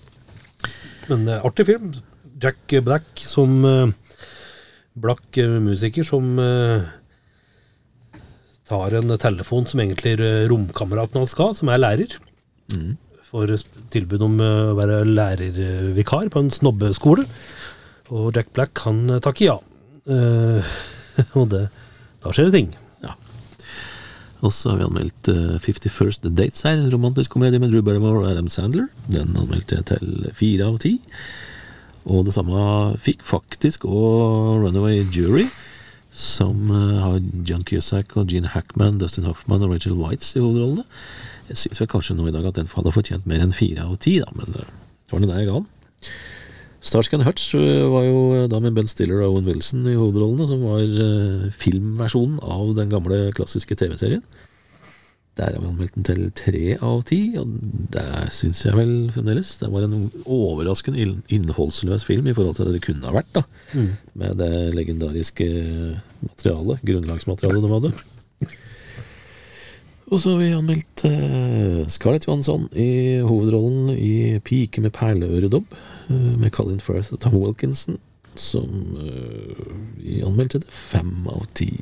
men 1.08 1.28
eh, 1.28 1.40
artig 1.44 1.66
film. 1.66 1.92
Jack 2.42 2.74
Black 2.84 3.22
som 3.22 3.64
eh, 3.64 3.88
eh, 4.98 5.58
musiker 5.62 6.04
som 6.06 6.38
eh, 6.38 6.84
tar 8.72 8.98
en 8.98 9.16
telefon 9.20 9.68
som 9.68 9.82
egentlig 9.84 10.16
eh, 10.20 10.44
romkameraten 10.50 11.20
hans 11.20 11.34
skal, 11.36 11.54
som 11.58 11.70
er 11.72 11.82
lærer. 11.82 12.18
får 13.28 13.54
tilbud 13.92 14.24
om 14.24 14.38
eh, 14.40 14.70
å 14.72 14.78
være 14.78 15.02
lærervikar 15.08 16.32
på 16.32 16.42
en 16.42 16.52
snobbeskole. 16.52 17.26
Og 18.12 18.32
Jack 18.36 18.52
Black 18.56 18.82
han 18.86 19.06
takke 19.06 19.26
takker 19.28 19.50
ja. 19.52 19.58
Eh, 20.02 20.76
og 21.38 21.52
det, 21.52 21.66
da 22.24 22.32
skjer 22.32 22.50
det 22.50 22.58
ting. 22.60 22.72
Og 24.42 24.50
så 24.50 24.72
har 24.72 24.80
vi 24.80 24.86
anmeldt 24.88 25.30
eh, 25.30 25.58
51st 25.62 26.26
Dates 26.34 26.64
her, 26.66 26.80
romantisk 26.90 27.30
komedie 27.36 27.62
med 27.62 27.70
Drew 27.70 27.84
Barrymore 27.86 28.24
og 28.24 28.30
Adam 28.32 28.48
Sandler. 28.50 28.88
Den 29.06 29.36
anmeldte 29.38 29.78
jeg 29.78 29.86
til 29.92 30.30
fire 30.34 30.66
av 30.66 30.80
ti. 30.82 30.96
Og 32.10 32.24
det 32.26 32.34
samme 32.34 32.62
fikk 32.98 33.22
faktisk 33.22 33.86
og 33.86 34.64
Runaway 34.64 35.04
Jury, 35.14 35.46
som 36.12 36.68
eh, 36.70 37.00
har 37.00 37.20
John 37.48 37.64
Cusack 37.64 38.16
og 38.20 38.28
Gene 38.32 38.52
Hackman, 38.52 39.00
Dustin 39.00 39.24
Hoffman 39.24 39.64
og 39.64 39.72
Rachel 39.72 39.96
Whites 39.96 40.34
i 40.36 40.42
hovedrollene. 40.42 40.84
Jeg 41.48 41.60
syns 41.64 41.80
vel 41.80 41.90
kanskje 41.90 42.16
nå 42.18 42.28
i 42.28 42.34
dag 42.34 42.46
at 42.48 42.60
den 42.60 42.70
hadde 42.70 42.92
fortjent 42.94 43.26
mer 43.28 43.42
enn 43.44 43.56
fire 43.56 43.86
av 43.88 43.96
ti, 44.04 44.18
da, 44.20 44.28
men 44.36 44.52
eh, 44.52 44.68
det 44.68 45.16
var 45.16 45.24
nå 45.24 45.30
det 45.30 45.40
jeg 45.40 45.50
ga 45.50 45.58
den. 45.58 46.12
Starsky 46.82 47.16
and 47.16 47.24
Hutch 47.26 47.54
eh, 47.56 47.88
var 47.88 48.06
jo 48.06 48.22
da 48.52 48.60
med 48.60 48.76
Ben 48.76 48.90
Stiller 48.90 49.22
og 49.22 49.38
Owen 49.38 49.48
Wilson 49.48 49.88
i 49.88 49.96
hovedrollene, 49.96 50.48
som 50.50 50.64
var 50.66 51.52
filmversjonen 51.64 52.40
av 52.44 52.74
den 52.76 52.92
gamle 52.92 53.24
klassiske 53.36 53.78
TV-serien. 53.78 54.24
Der 55.38 55.54
har 55.54 55.62
vi 55.62 55.68
anmeldt 55.70 55.94
den 55.96 56.04
til 56.04 56.26
tre 56.36 56.64
av 56.84 56.98
ti, 57.08 57.20
og 57.40 57.54
det 57.94 58.04
syns 58.36 58.58
jeg 58.66 58.76
vel 58.76 58.92
fremdeles. 59.14 59.54
Det 59.62 59.70
var 59.72 59.86
en 59.86 60.10
overraskende 60.26 61.06
innholdsløs 61.32 62.04
film 62.04 62.28
i 62.28 62.34
forhold 62.36 62.58
til 62.58 62.68
det 62.68 62.74
det 62.76 62.82
kunne 62.84 63.08
ha 63.08 63.14
vært, 63.16 63.30
da. 63.38 63.44
Med 64.20 64.36
det 64.42 64.52
legendariske 64.76 65.48
materialet, 66.20 66.84
grunnlagsmaterialet 66.84 67.64
de 67.64 67.72
hadde. 67.72 67.94
Og 70.12 70.20
så 70.20 70.34
har 70.34 70.42
vi 70.42 70.50
anmeldt 70.52 71.06
uh, 71.08 71.80
Scarlett 71.88 72.26
Johansson 72.28 72.66
i 72.76 73.22
hovedrollen 73.24 73.94
i 73.96 74.36
Pike 74.44 74.84
med 74.84 74.92
perleøredobb, 74.92 75.72
uh, 76.10 76.32
med 76.36 76.52
Colin 76.52 76.82
Firth 76.84 77.14
og 77.16 77.22
Tom 77.24 77.38
Wilkinson, 77.40 77.96
som 78.36 78.68
uh, 79.00 79.72
vi 79.96 80.20
anmeldte 80.26 80.60
til 80.60 80.76
fem 80.76 81.14
av 81.32 81.48
ti. 81.56 81.72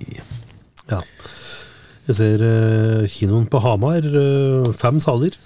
Ja. 0.92 1.02
Jeg 2.10 2.16
ser 2.18 2.42
uh, 2.42 3.04
kinoen 3.06 3.44
på 3.46 3.60
Hamar, 3.62 4.02
uh, 4.02 4.66
fem 4.74 4.96
saler, 5.02 5.36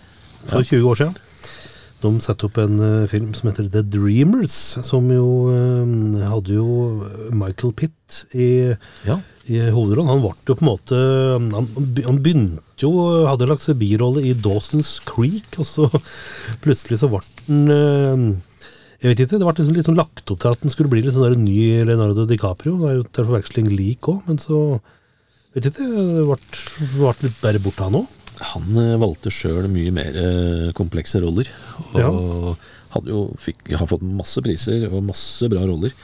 for 0.49 0.65
20 0.65 0.87
år 0.89 0.97
siden. 0.97 1.19
De 2.01 2.13
satte 2.25 2.47
opp 2.49 2.57
en 2.63 2.79
uh, 2.81 3.09
film 3.09 3.35
som 3.37 3.51
heter 3.51 3.69
The 3.73 3.83
Dreamers, 3.85 4.55
som 4.85 5.11
jo 5.13 5.27
hadde 6.25 6.57
jo 6.57 6.69
Michael 7.37 7.75
Pitt 7.77 8.23
i, 8.33 8.49
Ja. 9.05 9.19
i 9.45 9.61
hovedrollen. 9.75 10.09
Han 10.15 10.25
ble 10.25 10.33
jo 10.49 10.57
på 10.57 10.65
en 10.65 10.71
måte 10.71 11.03
Han, 11.53 11.69
han 12.07 12.23
begynte 12.25 12.81
jo, 12.81 12.95
hadde 13.29 13.51
lagt 13.51 13.65
seg 13.67 13.77
birolle 13.81 14.25
i 14.25 14.33
Dawson's 14.33 14.97
Creek, 15.05 15.61
og 15.61 15.69
så 15.69 15.91
plutselig 16.65 17.03
så 17.05 17.13
ble 17.13 17.21
han 17.21 18.41
jeg 19.05 19.11
vet 19.11 19.21
ikke, 19.21 19.37
Det 19.37 19.45
ble 19.45 19.53
liksom 19.59 19.77
litt 19.77 19.89
sånn 19.91 20.01
lagt 20.01 20.31
opp 20.33 20.41
til 20.41 20.55
at 20.55 20.65
den 20.65 20.73
skulle 20.73 20.89
bli 20.89 21.05
litt 21.05 21.13
sånn 21.13 21.27
der 21.27 21.37
ny 21.37 21.85
Leonardo 21.85 22.25
DiCaprio. 22.25 22.79
Det 22.81 22.89
er 22.89 22.95
jo 22.97 23.03
til 23.05 23.27
forveksling 23.29 23.67
lik 23.69 24.09
òg, 24.09 24.23
men 24.25 24.41
så 24.41 24.61
vet 25.55 25.71
ikke, 25.71 25.89
det 25.89 26.27
ble, 26.27 26.39
ble 26.97 27.15
litt 27.25 27.41
bare 27.43 27.63
borte 27.63 27.87
han 27.87 27.99
òg. 28.03 28.21
Han 28.55 28.79
eh, 28.83 28.95
valgte 29.01 29.31
sjøl 29.33 29.69
mye 29.71 29.93
mer 29.95 30.17
eh, 30.19 30.71
komplekse 30.77 31.23
roller. 31.23 31.51
Og 31.95 32.01
Ja. 32.03 33.03
jo 33.11 33.21
fikk, 33.43 33.65
har 33.75 33.89
fått 33.91 34.05
masse 34.07 34.43
priser 34.45 34.87
og 34.91 35.03
masse 35.07 35.49
bra 35.51 35.65
roller, 35.67 35.95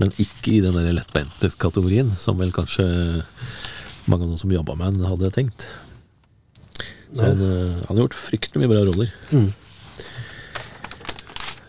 men 0.00 0.12
ikke 0.16 0.54
i 0.56 0.62
den 0.64 0.76
der 0.76 0.94
lettbeinte 0.96 1.50
kategorien, 1.60 2.08
som 2.16 2.38
vel 2.40 2.52
kanskje 2.56 2.86
mange 4.08 4.24
av 4.24 4.32
de 4.32 4.38
som 4.40 4.52
jobba 4.52 4.76
med 4.76 4.86
han, 4.88 5.10
hadde 5.10 5.32
tenkt. 5.36 5.66
Så 7.12 7.24
han, 7.24 7.40
eh, 7.40 7.76
han 7.88 7.96
har 7.96 8.04
gjort 8.06 8.16
fryktelig 8.16 8.62
mye 8.64 8.72
bra 8.72 8.84
roller. 8.88 9.12
Mm. 9.32 9.48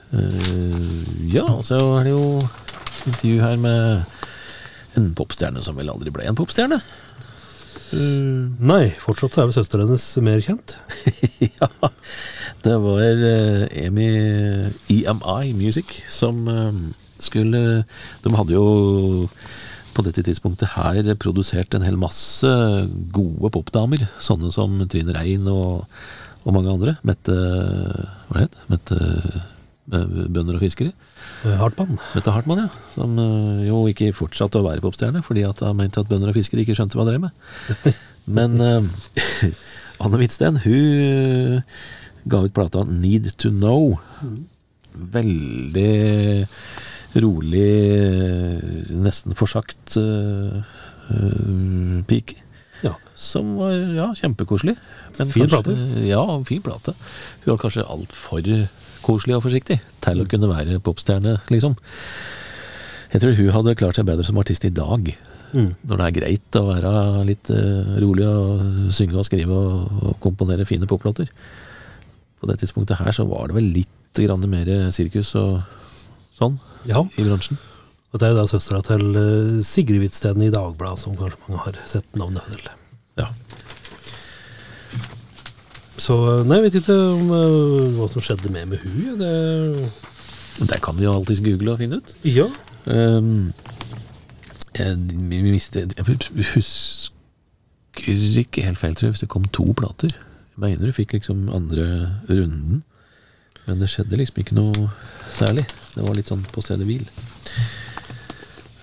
Uh, 0.10 1.30
ja, 1.30 1.44
og 1.46 1.62
så 1.68 1.78
er 2.00 2.08
det 2.08 2.16
jo 2.16 2.40
intervju 3.06 3.42
her 3.44 3.60
med 3.62 4.98
en 4.98 5.12
popstjerne 5.14 5.62
som 5.62 5.78
vel 5.78 5.92
aldri 5.94 6.10
ble 6.14 6.26
en 6.26 6.38
popstjerne. 6.40 6.80
Nei, 7.92 8.92
fortsatt 9.02 9.38
er 9.40 9.48
vel 9.50 9.56
søstera 9.56 9.86
hennes 9.88 10.06
mer 10.26 10.42
kjent. 10.46 10.76
ja, 11.60 11.70
det 12.66 12.76
var 12.84 13.24
uh, 13.24 13.66
EMI, 13.72 14.10
EMI 14.94 15.54
Music 15.58 15.96
som 16.12 16.44
uh, 16.46 16.70
skulle 17.20 17.84
De 18.24 18.34
hadde 18.36 18.56
jo 18.56 19.28
på 19.96 20.06
dette 20.06 20.24
tidspunktet 20.24 20.76
her 20.78 21.04
produsert 21.20 21.76
en 21.76 21.84
hel 21.84 21.98
masse 22.00 22.50
gode 23.16 23.52
popdamer. 23.52 24.06
Sånne 24.24 24.52
som 24.56 24.78
Trine 24.88 25.16
Rein 25.18 25.48
og, 25.52 25.88
og 26.46 26.56
mange 26.56 26.72
andre. 26.72 26.96
Mette 27.08 27.36
Hva 28.30 28.46
het 28.46 28.54
det? 28.54 28.68
Mette 28.72 29.00
eh, 29.00 29.48
Bønder 29.90 30.58
og 30.58 30.62
fiskere. 30.62 30.94
Eh, 31.46 31.56
Hartmann. 31.58 31.98
Mette 32.14 32.34
Hartmann, 32.36 32.66
ja. 32.66 32.84
Som 32.94 33.18
eh, 33.22 33.66
jo 33.70 33.82
ikke 33.90 34.12
fortsatte 34.18 34.62
å 34.62 34.66
være 34.68 34.84
popstjerne, 34.84 35.24
fordi 35.26 35.46
at 35.48 35.64
han 35.66 35.80
mente 35.80 36.02
at 36.04 36.10
bønder 36.12 36.32
og 36.32 36.38
fiskere 36.38 36.62
ikke 36.66 36.76
skjønte 36.78 37.00
hva 37.00 37.06
han 37.08 37.14
drev 37.14 37.26
med. 37.26 37.96
Men 38.40 38.60
uh, 38.62 38.84
Anne 40.04 40.20
Hvitsten, 40.22 40.60
hun 40.64 41.00
eh, 41.02 41.80
ga 42.30 42.44
ut 42.46 42.54
plata 42.54 42.86
Need 42.86 43.32
to 43.42 43.50
Know. 43.56 43.96
Veldig 44.94 46.46
rolig, 47.24 47.72
eh, 47.96 48.94
nesten 48.94 49.34
forsagt 49.38 49.98
uh, 49.98 50.62
pike. 52.10 52.38
Ja. 52.86 52.94
Som 53.18 53.56
var 53.58 53.74
ja, 53.74 54.12
kjempekoselig. 54.16 54.78
Men 55.18 55.34
Fin 55.34 55.50
kanskje- 55.50 56.06
Ja, 56.08 56.22
fin 56.48 56.62
plate. 56.64 56.94
Hun 57.44 57.56
var 57.56 57.64
kanskje 57.66 57.88
altfor 57.90 58.46
koselig 59.10 59.40
og 59.40 59.48
forsiktig 59.48 59.80
til 60.06 60.22
å 60.22 60.28
kunne 60.30 60.52
være 60.52 60.80
popstjerne, 60.86 61.40
liksom. 61.50 61.76
Jeg 63.10 63.24
tror 63.24 63.38
hun 63.40 63.54
hadde 63.56 63.78
klart 63.80 63.98
seg 63.98 64.06
bedre 64.06 64.26
som 64.28 64.38
artist 64.38 64.68
i 64.70 64.74
dag. 64.74 65.10
Mm. 65.50 65.72
Når 65.90 65.98
det 65.98 66.06
er 66.06 66.18
greit 66.20 66.58
å 66.60 66.68
være 66.68 66.92
litt 67.26 67.50
eh, 67.54 67.96
rolig 68.04 68.28
og 68.30 68.92
synge 68.94 69.18
og 69.18 69.26
skrive 69.26 69.56
og, 69.56 70.04
og 70.04 70.20
komponere 70.22 70.68
fine 70.70 70.90
poplåter. 70.90 71.32
På 72.40 72.50
det 72.50 72.60
tidspunktet 72.62 73.02
her 73.02 73.10
så 73.16 73.26
var 73.28 73.50
det 73.50 73.58
vel 73.58 73.72
litt 73.80 74.22
grann 74.22 74.46
mer 74.52 74.70
sirkus 74.94 75.34
og 75.40 75.58
sånn 76.38 76.60
ja. 76.90 77.02
i 77.18 77.26
bransjen. 77.26 77.60
Og 78.10 78.22
det 78.22 78.26
er 78.26 78.34
jo 78.34 78.40
da 78.40 78.48
søstera 78.50 78.82
til 78.86 79.06
eh, 79.20 79.58
Sigrid 79.66 80.02
Hvitsten 80.02 80.46
i 80.46 80.54
Dagbladet, 80.54 81.02
som 81.04 81.18
kanskje 81.18 81.42
mange 81.46 81.66
har 81.66 81.82
sett 81.90 82.18
navnet 82.18 82.46
til. 82.54 82.70
Ja. 83.20 83.30
Så 86.00 86.16
nei, 86.48 86.60
jeg 86.60 86.66
vet 86.70 86.80
ikke 86.82 86.96
om, 86.96 87.30
uh, 87.34 87.98
hva 87.98 88.08
som 88.12 88.24
skjedde 88.24 88.52
med 88.54 88.72
med 88.72 88.84
hun. 88.86 89.20
Det, 89.20 90.70
Det 90.70 90.82
kan 90.84 90.98
du 90.98 91.04
jo 91.04 91.14
alltids 91.14 91.44
google 91.44 91.76
og 91.76 91.84
finne 91.84 92.00
ut. 92.00 92.16
ja, 92.24 92.48
Um, 92.90 93.54
jeg, 94.78 94.96
vi 95.12 95.42
mistet, 95.44 95.94
jeg 95.98 96.06
husker 96.56 98.40
ikke 98.40 98.64
helt 98.66 98.80
feil, 98.80 98.96
tror 98.96 99.10
jeg, 99.10 99.18
hvis 99.18 99.26
det 99.26 99.30
kom 99.30 99.46
to 99.54 99.74
plater. 99.78 100.14
Jeg 100.56 100.64
mener 100.64 100.90
du 100.90 100.96
fikk 100.96 101.14
liksom 101.18 101.50
andre 101.54 101.86
runden. 102.30 102.84
Men 103.68 103.82
det 103.84 103.92
skjedde 103.92 104.18
liksom 104.18 104.42
ikke 104.42 104.58
noe 104.58 104.90
særlig. 105.30 105.68
Det 105.94 106.06
var 106.06 106.16
litt 106.18 106.32
sånn 106.32 106.46
på 106.50 106.64
stedet 106.66 106.88
hvil. 106.88 107.06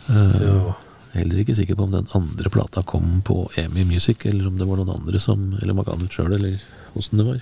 Uh, 0.06 0.42
ja. 0.44 0.74
Heller 1.16 1.40
ikke 1.40 1.56
sikker 1.56 1.78
på 1.78 1.86
om 1.88 1.94
den 1.96 2.08
andre 2.14 2.52
plata 2.52 2.84
kom 2.86 3.22
på 3.26 3.46
EMI 3.58 3.86
Music, 3.88 4.26
eller 4.28 4.50
om 4.50 4.58
det 4.60 4.68
var 4.68 4.78
noen 4.78 4.98
andre 4.98 5.18
som 5.22 5.48
Eller 5.62 5.74
man 5.74 5.86
ga 5.88 5.96
ut 5.96 6.12
sjøl, 6.12 6.34
eller 6.36 6.60
åssen 6.98 7.20
det 7.20 7.26
var. 7.28 7.40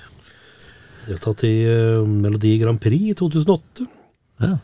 Deltatt 1.08 1.44
i 1.46 1.54
uh, 1.68 2.04
Melodi 2.08 2.56
Grand 2.62 2.80
Prix 2.80 3.12
i 3.12 3.18
2008. 3.18 3.88
Ja. 4.44 4.56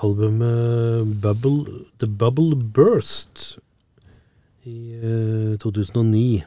Albumet 0.00 1.18
Bubble, 1.20 1.82
The 2.00 2.08
Bubble 2.08 2.56
Burst 2.56 3.58
i 4.64 4.78
uh, 5.02 5.58
2009. 5.60 6.44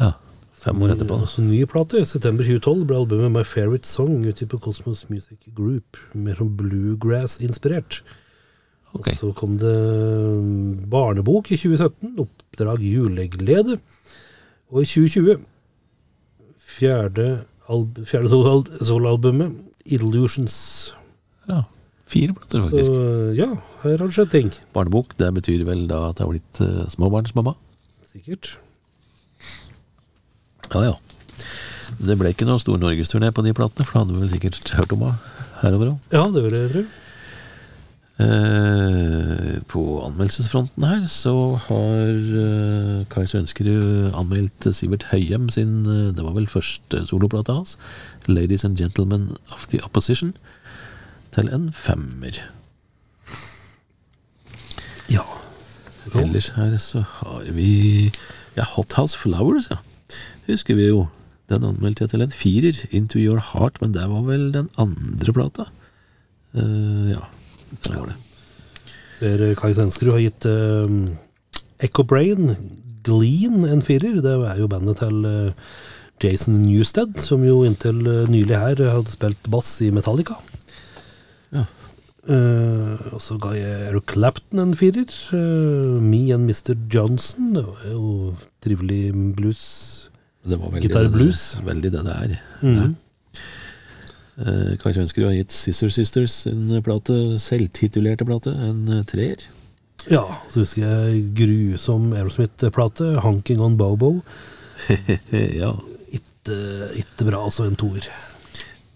ja. 0.00 0.12
Fem 0.60 0.82
år 0.84 0.90
etterpå. 0.92 1.16
Også 1.24 1.40
ny 1.40 1.62
plate. 1.64 2.02
I 2.02 2.08
september 2.08 2.44
2012 2.44 2.82
ble 2.88 2.98
albumet 3.00 3.32
My 3.32 3.44
Favorite 3.48 3.88
Song 3.88 4.26
utgitt 4.28 4.50
på 4.52 4.58
Cosmos 4.60 5.06
Music 5.08 5.38
Group. 5.56 5.96
Mer 6.12 6.36
som 6.36 6.50
bluegrass-inspirert. 6.58 8.02
Okay. 8.92 9.14
Og 9.14 9.16
så 9.16 9.30
kom 9.38 9.54
det 9.56 9.72
barnebok 10.92 11.48
i 11.54 11.56
2017, 11.56 12.12
Oppdrag 12.20 12.84
juleglede. 12.84 13.78
Og 14.70 14.82
i 14.82 14.90
2020 14.90 15.38
fjerde, 16.70 17.26
alb 17.70 18.00
fjerde 18.08 18.30
soloalbumet, 18.30 19.58
Illusions. 19.90 20.56
Ja. 21.48 21.64
Fire 22.10 22.34
plater, 22.36 22.58
Så 22.58 22.68
faktisk. 22.68 22.96
ja, 23.38 23.48
her 23.84 23.96
har 23.96 24.06
det 24.06 24.16
skjedd 24.16 24.32
ting. 24.34 24.50
Barnebok, 24.74 25.14
det 25.18 25.30
betyr 25.36 25.62
vel 25.68 25.86
da 25.90 26.08
at 26.10 26.20
jeg 26.20 26.26
har 26.26 26.32
blitt 26.34 26.60
uh, 26.64 26.82
småbarnsmamma? 26.94 27.54
Sikkert. 28.10 28.56
Ja, 30.70 30.82
ja. 30.90 30.96
Det 31.98 32.16
ble 32.18 32.30
ikke 32.30 32.46
noen 32.46 32.60
stor 32.62 32.78
norgesturné 32.78 33.30
på 33.34 33.42
de 33.46 33.54
platene, 33.56 33.86
for 33.86 33.96
da 33.96 34.02
hadde 34.04 34.16
vi 34.16 34.24
vel 34.24 34.32
sikkert 34.32 34.74
hørt 34.78 34.92
om 34.94 35.06
henne 35.06 35.38
her 35.60 35.76
og 35.76 35.82
der 35.82 35.92
òg. 35.92 36.10
Ja, 36.14 36.24
det 36.34 36.42
vil 36.46 36.56
jeg 36.58 36.72
tro. 36.74 36.84
Eh, 38.20 39.60
på 39.70 39.82
anmeldelsesfronten 40.04 40.84
her 40.84 41.04
så 41.08 41.32
har 41.68 42.10
eh, 42.42 43.06
Kai 43.08 43.22
Svenskerud 43.24 44.10
anmeldt 44.18 44.66
Sivert 44.76 45.06
Høyem 45.08 45.46
sin 45.48 45.86
eh, 45.88 46.10
Det 46.12 46.26
var 46.26 46.34
vel 46.36 46.50
første 46.50 47.00
soloplate 47.08 47.54
hans. 47.54 47.78
'Ladies 48.28 48.64
and 48.66 48.76
Gentlemen 48.76 49.30
of 49.54 49.68
the 49.72 49.80
Opposition', 49.84 50.34
til 51.32 51.48
en 51.54 51.72
femmer. 51.72 52.42
Ja. 55.08 55.24
Ellers 56.14 56.52
her 56.58 56.76
så 56.76 57.04
har 57.06 57.46
vi 57.54 58.12
Ja, 58.56 58.64
Hot 58.76 58.92
House 58.98 59.16
Flowers, 59.18 59.70
ja. 59.70 59.76
Husker 60.46 60.74
vi 60.74 60.90
jo. 60.90 61.06
Den 61.48 61.64
anmeldte 61.64 62.04
jeg 62.04 62.10
til 62.10 62.22
en 62.22 62.30
firer. 62.30 62.86
Into 62.90 63.18
Your 63.18 63.40
Heart, 63.52 63.80
men 63.80 63.94
det 63.94 64.08
var 64.10 64.22
vel 64.26 64.52
den 64.52 64.68
andre 64.76 65.32
plata. 65.32 65.70
Uh, 66.54 67.10
ja, 67.10 67.22
det 67.70 67.94
var 67.94 68.10
det. 68.10 68.18
Ser 69.20 69.46
Kai 69.60 69.72
Svenskerud 69.76 70.14
har 70.16 70.22
gitt 70.24 70.46
uh, 70.48 70.86
Echo 71.84 72.04
Brain 72.08 72.54
Glean 73.04 73.64
en 73.68 73.82
firer. 73.84 74.20
Det 74.24 74.36
er 74.36 74.60
jo 74.60 74.70
bandet 74.70 75.02
til 75.02 75.26
uh, 75.26 75.72
Jason 76.20 76.62
Newsted, 76.64 77.20
som 77.20 77.44
jo 77.44 77.62
inntil 77.68 78.00
uh, 78.06 78.24
nylig 78.32 78.56
her 78.60 78.80
hadde 78.80 79.12
spilt 79.12 79.50
bass 79.52 79.76
i 79.84 79.90
Metallica. 79.94 80.38
Ja. 81.52 81.66
Eh, 82.28 82.96
og 83.14 83.20
så 83.24 83.38
ga 83.40 83.54
jeg 83.56 83.86
Eric 83.88 84.12
Clapton 84.12 84.60
en 84.62 84.74
firer. 84.76 85.08
Uh, 85.32 85.98
Me 86.04 86.28
and 86.34 86.46
Mr. 86.50 86.76
Johnson. 86.92 87.54
Det 87.56 87.64
var 87.64 87.86
jo 87.90 88.34
trivelig 88.62 89.12
blues. 89.36 89.62
Det 90.44 90.58
var 90.60 90.70
veldig 90.74 90.88
Guitar 90.88 91.08
det, 91.08 91.12
blues. 91.14 91.44
Veldig 91.64 91.92
det 91.92 92.04
det 92.06 92.16
er. 92.16 92.36
Mhm. 92.62 92.76
Eh, 92.82 92.90
Kai 94.80 94.92
Svenskerud 94.94 95.28
har 95.28 95.36
gitt 95.36 95.52
Sister 95.54 95.90
Sisters 95.92 96.44
en 96.48 96.80
plate, 96.84 97.16
selvtitulerte 97.42 98.26
plate, 98.28 98.54
en 98.68 98.86
eh, 98.88 99.04
treer. 99.08 99.44
Ja, 100.08 100.24
så 100.48 100.62
husker 100.62 100.86
jeg 100.86 101.26
grusom 101.36 102.14
Aerosmith-plate, 102.16 103.18
'Honking 103.20 103.60
on 103.60 103.76
Bobo'. 103.76 104.22
ja. 105.60 105.74
Ikke, 106.08 106.56
ikke 106.96 107.26
bra, 107.28 107.44
altså 107.44 107.66
en 107.68 107.76
toer. 107.76 108.08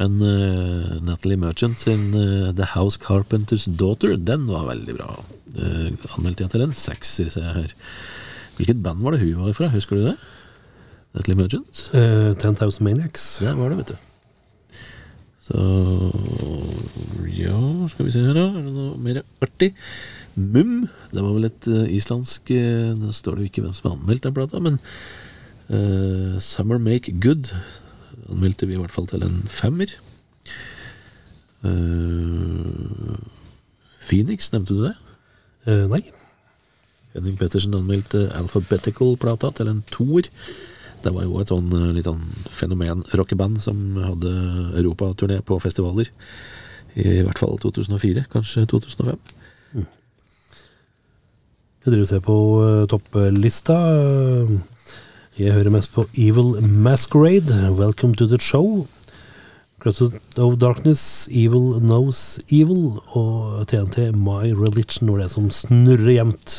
Men 0.00 0.16
uh, 0.24 0.94
Natalie 1.04 1.38
Merchant 1.38 1.78
sin 1.78 2.14
uh, 2.16 2.50
The 2.56 2.66
House 2.72 2.98
Carpenter's 2.98 3.68
Daughter, 3.68 4.16
den 4.16 4.48
var 4.48 4.64
veldig 4.72 4.96
bra. 4.96 5.10
Uh, 5.54 5.92
anmeldte 6.16 6.46
jeg 6.46 6.54
til 6.54 6.64
en 6.64 6.74
sekser, 6.74 7.28
ser 7.30 7.44
jeg 7.46 7.58
her. 7.60 7.76
Hvilket 8.56 8.82
band 8.82 9.04
var 9.04 9.14
det 9.14 9.22
hun 9.22 9.44
var 9.44 9.54
fra, 9.54 9.68
husker 9.74 10.00
du 10.00 10.08
det? 10.08 10.16
Natalie 11.14 11.38
Merchant? 11.38 11.84
Uh, 11.92 12.32
10,000 12.32 12.82
Maniacs. 12.88 13.28
Det 13.44 13.54
var 13.60 13.70
det, 13.70 13.78
vet 13.84 13.94
du. 13.94 14.13
Så 15.44 15.60
Ja, 17.34 17.58
skal 17.92 18.06
vi 18.06 18.12
se 18.14 18.22
her, 18.24 18.36
da. 18.36 18.46
Er 18.48 18.62
det 18.64 18.72
noe 18.72 18.96
mer 19.02 19.20
artig? 19.44 19.74
Mum. 20.34 20.88
Det 21.12 21.22
var 21.22 21.34
vel 21.36 21.48
et 21.50 21.68
uh, 21.70 21.84
islandsk 21.94 22.50
uh, 22.50 22.94
Nå 22.98 23.12
står 23.14 23.36
det 23.36 23.44
jo 23.44 23.50
ikke 23.52 23.64
hvem 23.66 23.74
som 23.76 23.90
har 23.90 23.98
anmeldt 23.98 24.24
den 24.26 24.34
plata, 24.34 24.60
men 24.62 24.80
uh, 25.68 26.40
Summer 26.42 26.80
Make 26.82 27.14
Good 27.22 27.52
anmeldte 28.32 28.66
vi 28.66 28.74
i 28.74 28.80
hvert 28.80 28.94
fall 28.94 29.06
til 29.10 29.24
en 29.26 29.42
femmer. 29.52 29.90
Phoenix, 34.04 34.48
nevnte 34.52 34.76
du 34.76 34.84
det? 34.84 34.94
Nei. 35.90 36.00
Henning 37.12 37.36
Pettersen 37.40 37.76
anmeldte 37.76 38.30
Alphabetical-plata 38.36 39.50
til 39.58 39.70
en 39.70 39.82
toer. 39.92 40.30
Det 41.04 41.12
var 41.12 41.26
jo 41.26 41.40
et 41.42 41.50
sånn 41.52 41.68
eh, 41.76 41.90
litt 41.96 42.08
sånn 42.08 42.22
fenomen-rockeband 42.56 43.60
som 43.60 43.80
hadde 44.00 44.32
europaturné 44.80 45.42
på 45.44 45.58
festivaler. 45.60 46.08
I 46.94 47.24
hvert 47.26 47.40
fall 47.42 47.58
2004, 47.60 48.24
kanskje 48.32 48.64
2005. 48.70 49.18
Jeg 51.84 51.92
driver 51.92 52.04
og 52.06 52.08
ser 52.08 52.22
på 52.24 52.36
eh, 52.64 52.84
topplista. 52.88 53.76
Eh, 53.92 54.54
Jeg 55.34 55.50
hører 55.50 55.72
mest 55.74 55.90
på 55.90 56.04
Evil 56.14 56.54
Masquerade, 56.62 57.56
Welcome 57.74 58.14
to 58.14 58.28
the 58.30 58.38
Show. 58.38 58.86
Crescent 59.82 60.38
of 60.38 60.54
Darkness, 60.62 61.26
Evil 61.28 61.80
Knows 61.82 62.38
Evil, 62.48 63.00
og 63.18 63.66
TNT 63.68 64.14
My 64.16 64.54
Religion 64.54 65.10
var 65.10 65.24
det 65.24 65.32
som 65.34 65.50
snurrer 65.52 66.14
jevnt. 66.14 66.54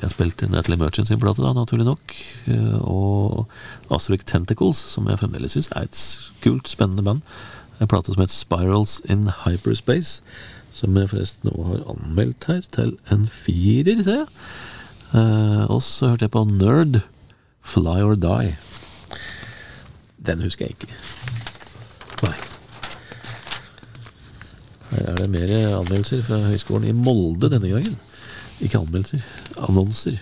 Jeg 0.00 0.10
spilte 0.10 0.48
Natalie 0.48 0.78
Merchant 0.80 1.08
sin 1.08 1.20
plate, 1.20 1.42
da, 1.44 1.52
naturlig 1.52 1.84
nok. 1.86 2.14
eh, 2.48 2.78
Og 2.80 3.46
Astric 3.92 4.24
Tentacles, 4.24 4.76
som 4.76 5.08
jeg 5.08 5.18
fremdeles 5.20 5.52
syns 5.52 5.68
er 5.76 5.84
et 5.86 5.98
kult, 6.42 6.68
spennende 6.68 7.04
band. 7.04 7.20
En 7.80 7.88
plate 7.90 8.12
som 8.12 8.22
heter 8.22 8.32
Spirals 8.34 9.00
in 9.10 9.28
Hyperspace. 9.44 10.22
Som 10.72 10.96
jeg 10.96 11.10
forresten 11.10 11.50
nå 11.52 11.66
har 11.68 11.82
anmeldt 11.92 12.46
her 12.48 12.62
til 12.72 12.94
en 13.12 13.26
firer, 13.28 14.02
ser 14.02 14.22
jeg. 14.22 14.28
Eh, 15.12 15.64
og 15.68 15.82
så 15.84 16.08
hørte 16.14 16.24
jeg 16.24 16.32
på 16.32 16.46
Nerd, 16.48 17.02
Fly 17.62 18.00
or 18.02 18.14
Die. 18.16 18.56
Den 20.24 20.40
husker 20.42 20.64
jeg 20.66 20.76
ikke. 20.78 20.94
Nei. 22.22 22.34
Her 24.92 25.10
er 25.12 25.20
det 25.20 25.28
mer 25.30 25.52
anmeldelser 25.80 26.24
fra 26.26 26.40
Høgskolen 26.48 26.88
i 26.88 26.96
Molde 26.96 27.50
denne 27.52 27.68
gangen. 27.68 27.98
Ikke 28.62 28.78
anmeldelser, 28.78 29.22
annonser. 29.68 30.18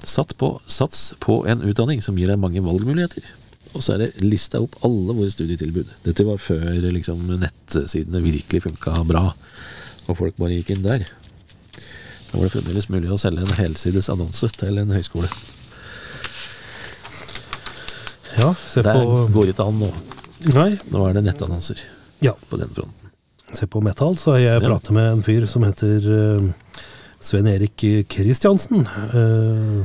Satt 0.00 0.34
på, 0.40 0.54
sats 0.70 1.10
på 1.20 1.42
en 1.48 1.62
utdanning 1.64 2.00
som 2.04 2.16
gir 2.18 2.28
deg 2.30 2.40
mange 2.40 2.62
valgmuligheter. 2.64 3.24
Og 3.74 3.84
så 3.84 3.94
er 3.94 4.02
det 4.02 4.24
lista 4.24 4.58
opp 4.64 4.74
alle 4.86 5.14
våre 5.14 5.30
studietilbud. 5.30 5.92
Dette 6.04 6.24
var 6.26 6.40
før 6.42 6.80
liksom, 6.90 7.20
nettsidene 7.40 8.22
virkelig 8.24 8.64
funka 8.64 8.96
bra, 9.08 9.28
og 10.08 10.16
folk 10.18 10.36
bare 10.40 10.56
gikk 10.58 10.72
inn 10.74 10.82
der. 10.86 11.04
Da 12.30 12.38
var 12.38 12.46
det 12.48 12.54
fremdeles 12.54 12.88
mulig 12.90 13.10
å 13.12 13.18
selge 13.20 13.44
en 13.46 13.56
helsides 13.58 14.08
annonse 14.12 14.48
til 14.58 14.80
en 14.82 14.92
høyskole. 14.94 15.30
Ja, 18.38 18.54
se 18.54 18.82
Det 18.82 18.92
på 18.94 19.26
går 19.34 19.50
ikke 19.52 19.66
an 19.66 19.80
nå. 19.82 19.90
Nei, 20.54 20.70
Nå 20.90 21.02
er 21.08 21.16
det 21.18 21.24
nettannonser 21.26 21.80
ja. 22.24 22.32
på 22.48 22.56
den 22.60 22.70
fronten. 22.72 23.10
Se 23.52 23.66
på 23.66 23.82
metal, 23.82 24.14
så 24.16 24.36
har 24.36 24.38
jeg 24.40 24.62
Ja. 24.62 24.68
pratet 24.68 24.90
med 24.94 25.12
en 25.12 25.22
fyr 25.26 25.46
som 25.50 25.64
heter 25.66 26.06
uh, 26.06 26.50
Sven 27.20 27.48
Erik 27.50 27.82
Kristiansen. 28.08 28.86
Eh, 28.88 29.80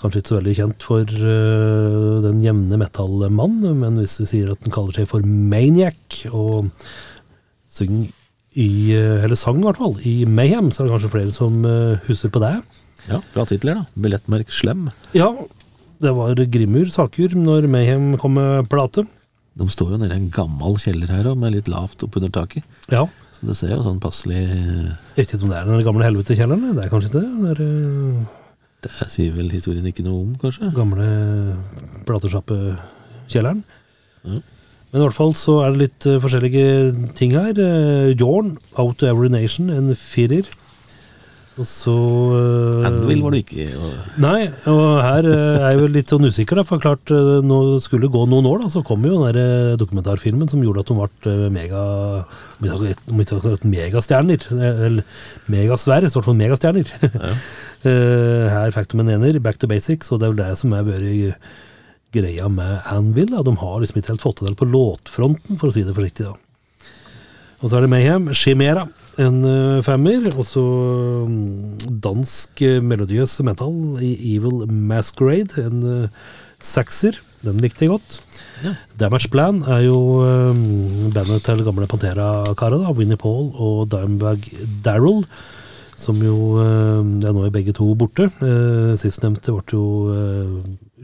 kanskje 0.00 0.20
ikke 0.22 0.32
så 0.32 0.38
veldig 0.38 0.54
kjent 0.58 0.86
for 0.88 1.04
eh, 1.04 2.20
den 2.24 2.40
jevne 2.44 2.78
metallmann, 2.80 3.58
men 3.82 3.98
hvis 4.00 4.16
vi 4.22 4.28
sier 4.30 4.52
at 4.54 4.64
han 4.64 4.74
kaller 4.74 4.96
seg 4.96 5.10
for 5.10 5.26
Maniac, 5.28 6.22
og 6.32 6.70
syng 7.68 8.06
i, 8.54 8.68
eh, 8.96 9.20
eller 9.20 9.36
sang 9.36 9.60
i 9.60 9.66
hvert 9.66 9.82
fall, 9.82 9.98
i 10.08 10.22
Mayhem, 10.24 10.72
så 10.72 10.82
er 10.82 10.88
det 10.88 10.94
kanskje 10.96 11.12
flere 11.12 11.36
som 11.36 11.60
husker 12.08 12.32
på 12.32 12.42
det. 12.44 12.54
Ja, 13.10 13.20
bra 13.34 13.44
titler, 13.44 13.82
da. 13.82 14.00
Billettmerk 14.00 14.48
Slem. 14.54 14.88
Ja, 15.12 15.28
det 16.00 16.14
var 16.16 16.40
Grimur 16.48 16.88
Sakur 16.92 17.36
når 17.36 17.68
Mayhem 17.68 18.14
kom 18.20 18.38
med 18.40 18.70
plate. 18.72 19.04
De 19.54 19.66
står 19.70 19.92
jo 19.94 19.98
nede 20.02 20.16
i 20.16 20.18
en 20.18 20.30
gammel 20.34 20.78
kjeller 20.82 21.10
her 21.14 21.28
òg, 21.30 21.36
med 21.38 21.54
litt 21.54 21.68
lavt 21.70 22.02
oppunder 22.06 22.32
taket. 22.34 22.64
Ja, 22.90 23.04
Så 23.36 23.46
det 23.46 23.54
ser 23.58 23.74
jo 23.74 23.82
sånn 23.84 24.00
passelig 24.02 24.40
jeg 24.40 24.94
vet 25.18 25.34
ikke 25.36 25.44
om 25.46 25.52
det 25.52 25.60
er 25.60 25.68
den 25.68 25.84
gamle 25.86 26.06
helvetekjelleren, 26.08 26.74
det 26.74 26.84
er 26.86 26.90
kanskje 26.90 27.10
ikke 27.12 27.22
det. 27.22 27.30
Det 27.44 27.52
er 27.52 27.62
eh, 27.68 28.24
Det 28.84 29.10
sier 29.12 29.36
vel 29.36 29.52
historien 29.54 29.86
ikke 29.86 30.04
noe 30.06 30.24
om, 30.24 30.34
kanskje? 30.42 30.72
gamle 30.74 31.06
platesjappekjelleren. 32.08 33.62
Ja. 34.24 34.40
Men 34.94 35.00
i 35.02 35.06
hvert 35.08 35.16
fall 35.16 35.32
så 35.34 35.56
er 35.64 35.72
det 35.74 35.80
litt 35.80 36.06
eh, 36.06 36.20
forskjellige 36.22 37.14
ting 37.18 37.32
her. 37.34 37.54
Uh, 37.58 38.12
Jorn, 38.14 38.52
Out 38.78 39.00
to 39.00 39.08
Every 39.10 39.30
Nation, 39.32 39.70
en 39.74 39.90
firer. 39.98 40.46
Og 41.54 41.66
så 41.70 41.92
uh, 41.94 42.86
Anvil 42.88 43.20
var 43.22 43.30
du 43.34 43.38
ikke. 43.38 43.68
Og, 43.78 43.90
Nei, 44.22 44.48
og 44.70 44.80
her 45.04 45.28
eh, 45.30 45.60
er 45.60 45.68
jeg 45.68 45.80
vel 45.84 45.92
litt 45.94 46.10
sånn 46.10 46.26
usikker, 46.26 46.58
da, 46.58 46.64
for 46.66 46.82
klart 46.82 47.12
eh, 47.14 47.36
nå 47.46 47.58
skulle 47.84 48.08
det 48.08 48.14
gå 48.16 48.24
noen 48.26 48.48
år, 48.50 48.64
da, 48.64 48.70
så 48.74 48.82
kom 48.86 49.06
jo 49.06 49.20
den 49.20 49.36
der 49.36 49.78
dokumentarfilmen 49.78 50.50
som 50.50 50.64
gjorde 50.64 50.82
at 50.82 50.90
hun 50.90 50.98
ble 51.04 51.36
mega 51.54 51.84
megastjerner, 53.14 54.48
eller 54.58 55.04
megasverre 55.52 56.10
i 56.10 56.16
hvert 56.16 56.30
fall 56.30 56.42
megastjerner. 56.42 56.90
Eh, 57.84 58.46
her 58.48 58.70
fikk 58.72 58.94
de 58.94 59.02
en 59.02 59.10
ener, 59.12 59.36
back 59.44 59.58
to 59.60 59.68
basics, 59.68 60.08
og 60.08 60.16
det 60.16 60.24
er 60.24 60.30
vel 60.32 60.38
det 60.38 60.54
som 60.56 60.72
er 60.72 60.86
vært 60.86 61.34
greia 62.16 62.46
med 62.48 62.86
Anvil. 62.88 63.28
Da. 63.28 63.42
De 63.44 63.52
har 63.60 63.82
liksom 63.82 64.00
ikke 64.00 64.14
helt 64.14 64.24
fått 64.24 64.38
til 64.40 64.48
det 64.48 64.56
på 64.56 64.70
låtfronten, 64.72 65.58
for 65.60 65.68
å 65.68 65.74
si 65.74 65.84
det 65.84 65.92
forsiktig. 65.92 66.30
da. 66.30 66.88
Og 67.60 67.68
så 67.68 67.76
er 67.76 67.84
det 67.84 67.90
Mayhem, 67.92 68.30
Chimera, 68.32 68.86
en 69.20 69.42
eh, 69.48 69.82
femmer. 69.86 70.28
Og 70.34 70.46
så 70.48 70.64
mm, 71.28 71.98
dansk 72.04 72.64
eh, 72.64 72.80
melodiøs 72.84 73.38
metal 73.46 74.00
i 74.04 74.14
Evil 74.34 74.64
Masquerade, 74.70 75.58
en 75.62 75.82
eh, 75.90 76.22
sekser. 76.64 77.20
Den 77.44 77.60
likte 77.60 77.84
jeg 77.84 77.92
godt. 77.92 78.20
Ja. 78.64 78.72
Damage 79.00 79.28
Plan 79.32 79.60
er 79.68 79.82
jo 79.84 79.98
bandet 81.12 81.42
til 81.44 81.60
gamle 81.66 81.88
Pantera-karet, 81.90 82.86
Winnie 82.96 83.20
Paul 83.20 83.50
og 83.60 83.90
Dimebag 83.92 84.46
Daryl. 84.84 85.26
Som 86.00 86.22
jo 86.24 86.56
er 86.58 87.04
nå 87.04 87.44
er 87.44 87.52
begge 87.54 87.74
to 87.76 87.90
borte. 87.94 88.30
Sistnevnte 88.98 89.52
ble 89.52 89.76
jo 89.76 89.84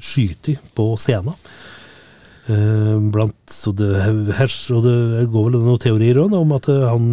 skutt 0.00 0.48
på 0.74 0.86
scenen. 0.98 1.36
Blant 3.12 3.52
så 3.52 3.74
det, 3.76 3.92
her, 4.40 4.56
og 4.72 4.88
det 4.88 5.28
går 5.30 5.46
vel 5.50 5.60
noen 5.60 5.84
teorier 5.84 6.24
om 6.24 6.56
at 6.56 6.72
han 6.72 7.12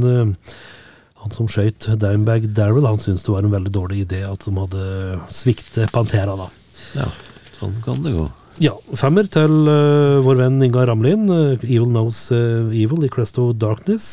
Han 1.24 1.34
som 1.34 1.48
skøyt 1.52 1.90
Dimebag 2.00 2.50
Daryl, 2.56 2.86
han 2.86 3.00
syntes 3.02 3.26
det 3.26 3.34
var 3.34 3.46
en 3.46 3.54
veldig 3.56 3.74
dårlig 3.74 4.04
idé 4.06 4.22
at 4.28 4.44
de 4.46 4.54
hadde 4.58 4.84
sviktet 5.34 5.92
Pantera, 5.94 6.38
da. 6.40 6.50
Ja, 6.98 7.08
sånn 7.58 7.80
kan 7.86 8.04
det 8.06 8.14
gå. 8.16 8.28
Ja, 8.58 8.72
femmer 8.98 9.28
til 9.30 9.68
uh, 9.70 10.18
vår 10.26 10.40
venn 10.40 10.62
Ingar 10.66 10.88
Ramlin. 10.90 11.28
Uh, 11.30 11.60
Evil 11.62 11.92
Knows 11.92 12.24
uh, 12.34 12.72
Evil 12.74 13.06
i 13.06 13.10
Crest 13.14 13.38
of 13.42 13.52
Darkness. 13.62 14.08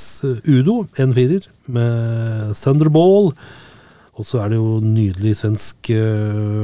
Udo, 0.45 0.83
en 1.01 1.15
firer, 1.17 1.47
med 1.65 2.53
Thunderball. 2.61 3.33
Og 4.15 4.29
så 4.29 4.43
er 4.43 4.53
det 4.53 4.59
jo 4.61 4.83
nydelig 4.85 5.39
svensk 5.41 5.89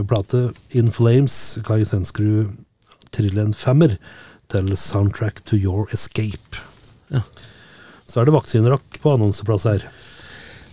plate. 0.07 0.43
In 0.79 0.93
Flames, 0.95 1.35
Kai 1.67 1.81
Svenskerud 1.83 2.53
triller 3.11 3.43
en 3.43 3.57
femmer 3.57 3.97
til 4.53 4.71
Soundtrack 4.79 5.41
to 5.49 5.59
Your 5.59 5.91
Escape. 5.91 6.61
Ja. 7.11 7.25
Så 8.07 8.21
er 8.21 8.29
det 8.29 8.37
vaksinerakk 8.37 9.01
på 9.03 9.17
annonseplass 9.17 9.67
her. 9.67 9.89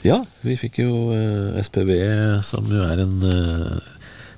Ja, 0.06 0.20
vi 0.46 0.56
fikk 0.60 0.78
jo 0.84 0.92
eh, 1.16 1.58
SPV, 1.64 1.92
som 2.46 2.68
jo 2.72 2.84
er 2.86 3.02
en 3.04 3.16
eh, 3.26 3.80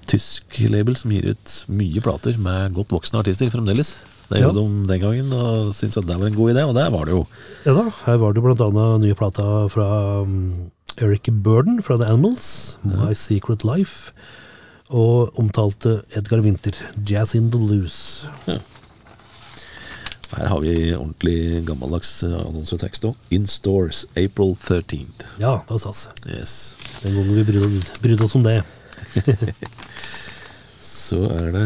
tysk 0.09 0.55
label 0.71 0.95
som 0.97 1.11
gir 1.13 1.27
ut 1.33 1.55
mye 1.69 2.01
plater 2.01 2.37
med 2.41 2.73
godt 2.77 2.93
voksne 2.95 3.19
artister 3.21 3.51
fremdeles. 3.53 3.97
Det 4.29 4.39
Ja. 4.39 4.47
gjorde 4.47 4.61
de 4.61 4.87
den 4.87 5.01
gangen, 5.01 5.31
og 5.33 5.73
syntes 5.73 5.97
at 5.97 6.05
det 6.07 6.17
var 6.19 6.27
en 6.29 6.35
god 6.37 6.53
idé, 6.53 6.63
og 6.67 6.75
der 6.77 6.89
var 6.93 7.05
det 7.09 7.15
jo. 7.17 7.23
Ja 7.65 7.73
da, 7.73 7.87
her 8.05 8.17
var 8.21 8.33
det 8.33 8.43
blant 8.45 8.61
annet 8.61 9.01
nye 9.05 9.15
plata 9.17 9.45
fra 9.73 9.87
um, 10.21 10.69
Eric 11.01 11.29
Burden 11.31 11.81
fra 11.85 11.97
The 11.97 12.05
Animals, 12.13 12.77
My 12.85 13.13
Secret 13.17 13.63
Life, 13.65 14.11
og 14.89 15.33
omtalte 15.37 15.99
Edgar 16.17 16.41
Winter, 16.45 16.73
Jazz 17.05 17.35
in 17.35 17.49
the 17.51 17.57
Blues. 17.61 18.25
Her 20.29 20.49
har 20.51 20.61
vi 20.61 20.73
ordentlig 20.93 21.63
gammeldags 21.65 22.11
eh, 22.27 22.35
annonsetekst 22.37 23.07
òg. 23.09 23.17
In 23.33 23.47
stores 23.49 24.03
April 24.13 24.53
13th. 24.55 25.25
Ja, 25.41 25.55
det 25.65 25.73
var 25.73 25.81
stas. 25.81 26.03
Yes. 26.29 26.53
Den 27.01 27.17
gangen 27.17 27.39
vi 27.39 27.45
brydde, 27.47 27.81
brydde 28.03 28.27
oss 28.27 28.37
om 28.37 28.45
det. 28.45 28.59
Så 30.89 31.23
er 31.33 31.49
det 31.55 31.65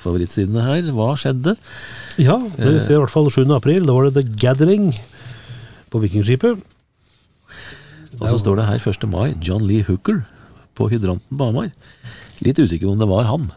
favorittsidene 0.00 0.64
her. 0.64 0.88
Hva 0.96 1.12
skjedde? 1.20 1.54
Ja, 2.20 2.38
vi 2.56 2.72
ser 2.80 2.96
i 2.96 3.02
hvert 3.02 3.12
fall 3.12 3.28
7. 3.32 3.42
april, 3.52 3.84
da 3.84 3.96
var 3.96 4.08
det 4.08 4.16
The 4.16 4.38
Gathering 4.40 4.90
på 5.92 6.00
Vikingskipet. 6.00 6.62
Og 8.20 8.26
så 8.28 8.38
står 8.40 8.58
det 8.60 8.68
her 8.68 8.88
1. 8.90 9.06
mai, 9.12 9.34
John 9.44 9.64
Lee 9.68 9.84
Hooker 9.86 10.22
på 10.76 10.88
hydranten 10.92 11.36
på 11.36 11.50
Hamar. 11.50 11.70
Litt 12.44 12.60
usikker 12.60 12.88
på 12.88 12.94
om 12.96 13.00
det 13.00 13.08
var 13.10 13.28
han. 13.28 13.50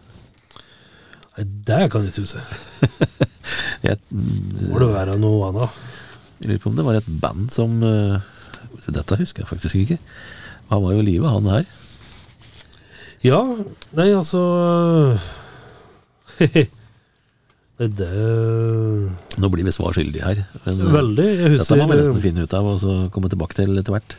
Nei, 1.37 1.45
det 1.67 1.79
kan 1.91 2.03
jeg 2.03 2.13
ikke 2.13 2.25
huske. 2.27 2.43
Jeg, 3.83 3.99
Må 4.11 4.79
det 4.79 4.89
være 4.93 5.17
noe 5.19 5.49
annet? 5.51 5.81
jeg 6.43 6.49
lurer 6.49 6.61
på 6.63 6.69
om 6.71 6.77
det 6.77 6.85
var 6.87 6.97
et 6.99 7.09
band 7.23 7.49
som 7.53 7.75
eh, 7.87 8.31
Dette 8.91 9.15
husker 9.19 9.43
jeg 9.43 9.49
faktisk 9.49 9.75
ikke. 9.79 9.97
Han 10.71 10.81
var 10.83 10.95
jo 10.95 11.03
i 11.03 11.07
live, 11.07 11.29
han 11.29 11.45
her. 11.51 11.67
Ja, 13.23 13.39
nei, 13.95 14.09
altså 14.11 14.41
det 17.83 18.09
Nå 19.41 19.49
blir 19.51 19.65
vi 19.65 19.73
svar 19.73 19.95
skyldige 19.95 20.25
her. 20.27 20.41
Men 20.65 20.81
Veldig. 20.93 21.25
Jeg 21.25 21.53
husker, 21.55 21.63
dette 21.63 21.79
må 21.79 21.87
vi 21.89 21.99
nesten 22.01 22.21
finne 22.23 22.45
ut 22.45 22.55
av 22.57 22.67
og 22.73 22.77
så 22.83 22.95
komme 23.13 23.31
tilbake 23.31 23.57
til 23.57 23.79
etter 23.79 23.95
hvert. 23.95 24.15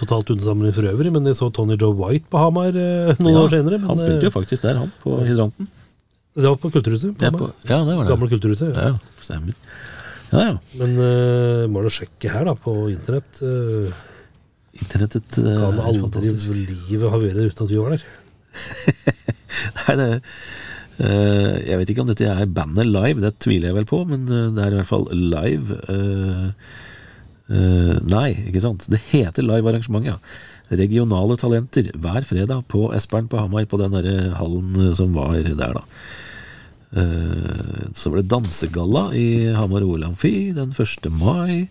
totalt 0.00 0.32
unnsamling 0.34 0.74
for 0.76 0.88
øvrig, 0.90 1.12
men 1.14 1.28
jeg 1.28 1.38
så 1.38 1.50
Tony 1.54 1.76
Joe 1.78 1.94
White 1.96 2.26
på 2.32 2.40
Hamar 2.40 2.72
eh, 2.72 3.12
noen 3.20 3.32
Ja, 3.36 3.44
år 3.44 3.52
senere. 3.54 3.78
Men, 3.78 3.90
han 3.92 4.00
spilte 4.00 4.26
jo 4.26 4.32
eh, 4.32 4.36
faktisk 4.38 4.64
der, 4.66 4.80
han, 4.82 4.92
på 5.04 5.18
hydranten. 5.22 5.68
Det 6.36 6.44
var 6.44 6.56
på 6.60 6.70
Kulturhuset. 6.70 7.16
På 7.16 7.24
Ja, 7.24 7.30
på, 7.32 7.46
ja 7.64 7.78
det 7.80 7.94
var 7.96 8.04
det. 8.04 8.10
Gamle 8.12 8.28
Kulturhuset. 8.28 8.76
Ja. 8.76 8.90
Ja, 8.90 9.22
stemmer. 9.24 9.54
Ja, 10.32 10.42
ja. 10.42 10.56
Men 10.76 10.98
uh, 11.00 11.64
må 11.72 11.80
du 11.84 11.88
sjekke 11.92 12.28
her, 12.32 12.44
da, 12.48 12.52
på 12.60 12.74
internett. 12.92 13.40
Uh, 13.40 13.94
Internettet 14.76 15.38
uh, 15.40 15.54
kan 15.62 15.78
aldri 15.80 16.34
livet 16.52 17.08
ha 17.08 17.20
vært 17.22 17.38
uten 17.40 17.64
at 17.64 17.72
vi 17.72 17.78
var 17.80 17.94
der. 17.94 18.04
Nei, 19.76 19.94
det 20.00 20.08
uh, 20.10 21.54
Jeg 21.62 21.78
vet 21.80 21.92
ikke 21.92 22.04
om 22.04 22.10
dette 22.10 22.28
er 22.28 22.52
bandet 22.58 22.90
live, 22.90 23.22
det 23.24 23.32
tviler 23.40 23.70
jeg 23.70 23.78
vel 23.78 23.88
på, 23.88 24.02
men 24.10 24.28
det 24.28 24.60
er 24.60 24.76
i 24.76 24.80
hvert 24.82 24.90
fall 24.92 25.08
live. 25.12 25.80
nei, 28.12 28.28
ikke 28.50 28.64
sant. 28.64 28.88
Det 28.92 29.00
heter 29.08 29.46
live 29.46 29.72
arrangement, 29.72 30.04
ja. 30.08 30.18
Regionale 30.68 31.36
talenter 31.40 31.92
hver 31.94 32.24
fredag 32.26 32.64
på 32.68 32.90
Espern 32.96 33.28
på 33.30 33.38
Hamar, 33.40 33.68
på 33.70 33.78
den 33.80 33.94
derre 33.94 34.32
hallen 34.36 34.96
som 34.98 35.16
var 35.16 35.36
der, 35.38 35.78
da. 35.78 35.84
Eh, 36.92 37.86
så 37.94 38.10
var 38.10 38.20
det 38.20 38.30
dansegalla 38.30 39.08
i 39.14 39.52
Hamar 39.56 39.84
OL 39.84 40.04
Amfi 40.06 40.52
den 40.54 40.70
1. 40.70 41.08
mai. 41.10 41.66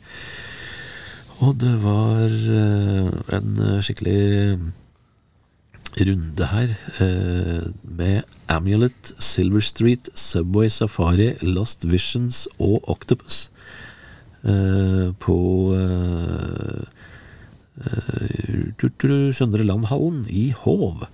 Og 1.44 1.56
det 1.60 1.74
var 1.84 2.32
eh, 2.32 3.08
en 3.38 3.82
skikkelig 3.84 4.60
runde 5.96 6.48
her 6.52 6.76
eh, 7.00 7.68
med 7.84 8.24
Amulet, 8.52 9.14
Silver 9.20 9.64
Street, 9.64 10.10
Subway 10.14 10.70
Safari, 10.70 11.34
Lost 11.42 11.88
Visions 11.88 12.48
og 12.60 12.84
Octopus. 12.92 13.50
På 14.46 15.38
Søndre 19.34 19.66
Landhallen 19.66 20.20
i 20.30 20.52
Hov, 20.54 21.08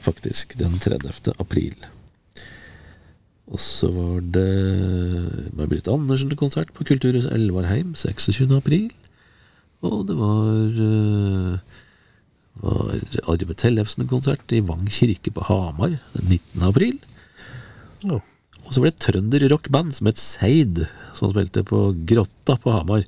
faktisk, 0.00 0.56
den 0.56 0.78
30. 0.80 1.34
april. 1.36 1.76
Og 3.50 3.58
så 3.58 3.90
var 3.90 4.20
det 4.34 4.46
May-Britt 5.58 5.90
Andersen-konsert 5.90 6.70
på 6.76 6.86
Kulturhuset 6.86 7.32
Elvarheim 7.34 7.96
26. 7.98 8.46
april. 8.54 8.90
Og 9.82 10.04
det 10.06 10.16
var 10.18 10.82
eh, 10.86 11.78
var 12.60 12.92
Arve 13.32 13.56
Tellefsen-konsert 13.56 14.52
i 14.54 14.62
Vang 14.64 14.86
kirke 14.92 15.32
på 15.34 15.44
Hamar 15.48 15.96
den 16.14 16.28
19. 16.28 16.62
april. 16.68 16.98
Ja. 18.04 18.20
Og 18.60 18.74
så 18.74 18.82
var 18.82 18.90
det 18.90 18.94
et 18.94 19.04
trønderrockband 19.08 19.94
som 19.96 20.06
het 20.06 20.20
Seid, 20.20 20.82
som 21.16 21.32
spilte 21.32 21.64
på 21.66 21.88
Grotta 22.06 22.54
på 22.60 22.74
Hamar. 22.74 23.02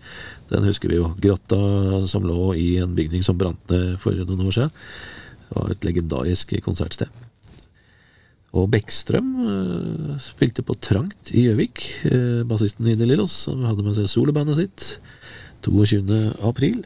Den 0.51 0.67
husker 0.67 0.91
vi 0.91 0.99
jo. 0.99 1.13
Grotta 1.23 2.03
som 2.11 2.27
lå 2.27 2.53
i 2.59 2.81
en 2.83 2.97
bygning 2.99 3.23
som 3.23 3.39
brant 3.39 3.63
ned 3.71 3.95
for 4.03 4.17
noen 4.17 4.49
år 4.49 4.57
siden. 4.57 4.73
Det 5.47 5.61
var 5.61 5.71
et 5.71 5.87
legendarisk 5.87 6.57
konsertsted. 6.65 7.13
Og 8.53 8.69
Bekkstrøm 8.73 9.29
eh, 9.43 10.17
spilte 10.21 10.65
på 10.67 10.77
Trangt 10.85 11.33
i 11.33 11.47
Gjøvik. 11.47 11.85
Eh, 12.09 12.43
bassisten 12.49 12.91
i 12.91 12.97
De 12.99 13.09
Lillos, 13.09 13.35
som 13.47 13.63
hadde 13.65 13.85
med 13.87 13.97
seg 13.97 14.11
solobandet 14.13 14.61
sitt 14.61 14.89
22. 15.65 16.35
april. 16.45 16.83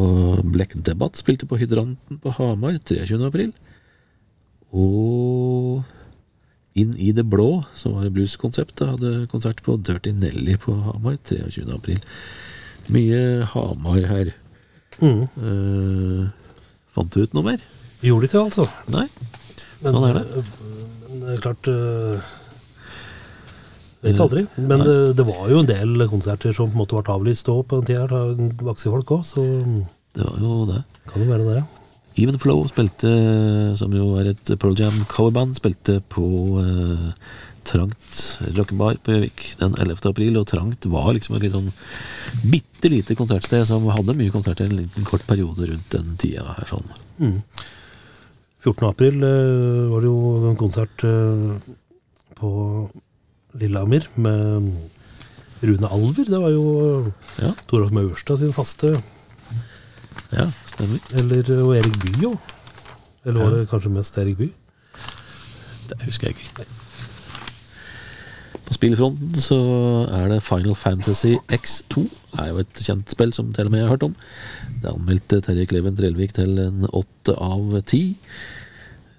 Og 0.00 0.42
Black 0.52 0.76
Debate 0.76 1.18
spilte 1.18 1.48
på 1.48 1.58
Hydranten 1.60 2.20
på 2.20 2.34
Hamar 2.36 2.76
23. 2.78 3.16
april. 3.26 3.54
Og 4.70 5.80
Inn 6.78 6.92
i 7.02 7.10
det 7.10 7.24
blå, 7.26 7.64
som 7.74 7.96
var 7.98 8.12
blueskonseptet, 8.14 8.86
hadde 8.92 9.26
konsert 9.32 9.58
på 9.66 9.74
Dirty 9.82 10.12
Nelly 10.14 10.54
på 10.62 10.76
Hamar 10.84 11.16
23. 11.26 11.64
april. 11.74 11.98
Mye 12.94 13.42
Hamar 13.50 14.06
her. 14.06 14.30
Mm. 15.00 15.24
Uh, 15.34 16.30
fant 16.94 17.10
du 17.10 17.24
ut 17.24 17.34
noe 17.34 17.48
mer? 17.48 17.64
Gjorde 18.04 18.28
det 18.28 18.30
ikke, 18.30 18.44
altså. 18.46 18.68
Nei? 18.94 19.08
Men, 19.82 19.94
Sånn 19.96 20.06
er 20.10 20.18
det. 20.18 20.24
øh, 20.36 20.52
Men 21.10 21.20
det 21.24 21.34
er 21.36 21.42
klart 21.46 21.68
øh, 21.72 22.30
Vet 24.00 24.20
aldri. 24.24 24.46
Men 24.56 24.80
det, 24.80 24.94
det 25.18 25.26
var 25.28 25.48
jo 25.52 25.58
en 25.60 25.68
del 25.68 26.06
konserter 26.08 26.54
som 26.56 26.70
på 26.70 26.76
en 26.78 26.80
måte 26.80 26.96
ble 26.96 27.12
avlyst 27.12 27.50
òg 27.52 27.66
på 27.68 27.80
den 27.82 27.90
tida 27.90 28.06
av 28.08 28.38
vaksefolk 28.64 29.10
òg, 29.18 29.26
så 29.28 29.44
Det 30.16 30.24
var 30.24 30.38
jo 30.40 30.54
det. 30.70 30.78
kan 31.10 31.22
jo 31.22 31.28
være 31.28 31.48
det. 31.58 31.64
Even 32.20 32.38
Flow 32.40 32.64
spilte, 32.66 33.10
som 33.78 33.92
jo 33.94 34.14
er 34.18 34.30
et 34.32 34.52
Pearl 34.58 34.74
Jam 34.80 34.96
coverband, 35.12 35.52
spilte 35.60 36.00
på 36.12 36.24
eh, 36.64 37.10
Trangt 37.70 38.40
rockebar 38.56 38.96
på 39.04 39.12
Gjøvik 39.12 39.42
den 39.60 39.76
11. 39.78 40.00
april. 40.08 40.38
Og 40.40 40.46
Trangt 40.48 40.88
var 40.90 41.12
liksom 41.14 41.36
et 41.36 41.44
litt 41.44 41.52
sånn 41.54 41.68
bitte 42.50 42.88
lite 42.90 43.14
konsertsted 43.14 43.68
som 43.68 43.84
hadde 43.92 44.16
mye 44.16 44.32
konserter 44.32 44.64
en 44.66 44.78
liten 44.80 45.04
kort 45.06 45.26
periode 45.28 45.68
rundt 45.68 45.92
den 45.92 46.16
tida 46.18 46.56
her. 46.56 46.66
sånn. 46.72 46.88
Mm. 47.20 47.36
14. 48.64 48.88
april 48.88 49.22
øh, 49.24 49.92
var 49.92 50.00
det 50.00 50.10
jo 50.10 50.50
en 50.50 50.56
konsert 50.56 51.04
øh, 51.04 51.50
på 52.36 52.50
Lillehammer 53.54 54.00
med 54.16 54.72
Rune 55.62 55.88
Alver. 55.92 56.24
Det 56.24 56.40
var 56.40 56.50
jo 56.50 57.12
Ja, 57.38 57.52
Toralf 57.68 57.92
Maurstad 57.92 58.38
sin 58.38 58.52
faste 58.52 59.02
ja 60.32 60.46
stemmer. 60.66 60.98
Eller 61.18 61.62
og 61.62 61.76
Erik 61.76 61.96
Bye 62.04 62.28
òg. 62.28 62.52
Eller 63.24 63.42
var 63.42 63.56
det 63.56 63.68
kanskje 63.68 63.90
mest 63.92 64.18
Erik 64.18 64.36
Bye? 64.38 64.52
Det 65.90 66.02
husker 66.04 66.28
jeg 66.28 66.36
ikke. 66.36 66.68
På 68.66 68.74
spillfronten 68.76 69.34
så 69.42 69.56
er 70.12 70.28
det 70.30 70.42
Final 70.42 70.74
Fantasy 70.74 71.34
X2. 71.52 72.04
Det 72.30 72.44
er 72.44 72.52
jo 72.52 72.60
et 72.62 72.82
kjent 72.86 73.10
spill 73.10 73.32
som 73.34 73.52
til 73.52 73.66
og 73.66 73.72
med 73.72 73.80
jeg 73.80 73.88
har 73.88 73.96
hørt 73.96 74.06
om. 74.06 74.14
Det 74.80 74.90
anmeldte 74.94 75.40
Terje 75.44 75.66
Kleven 75.68 75.96
Trellvik 75.98 76.32
til 76.36 76.56
en 76.62 76.86
åtte 76.88 77.34
av 77.36 77.74
ti. 77.90 78.02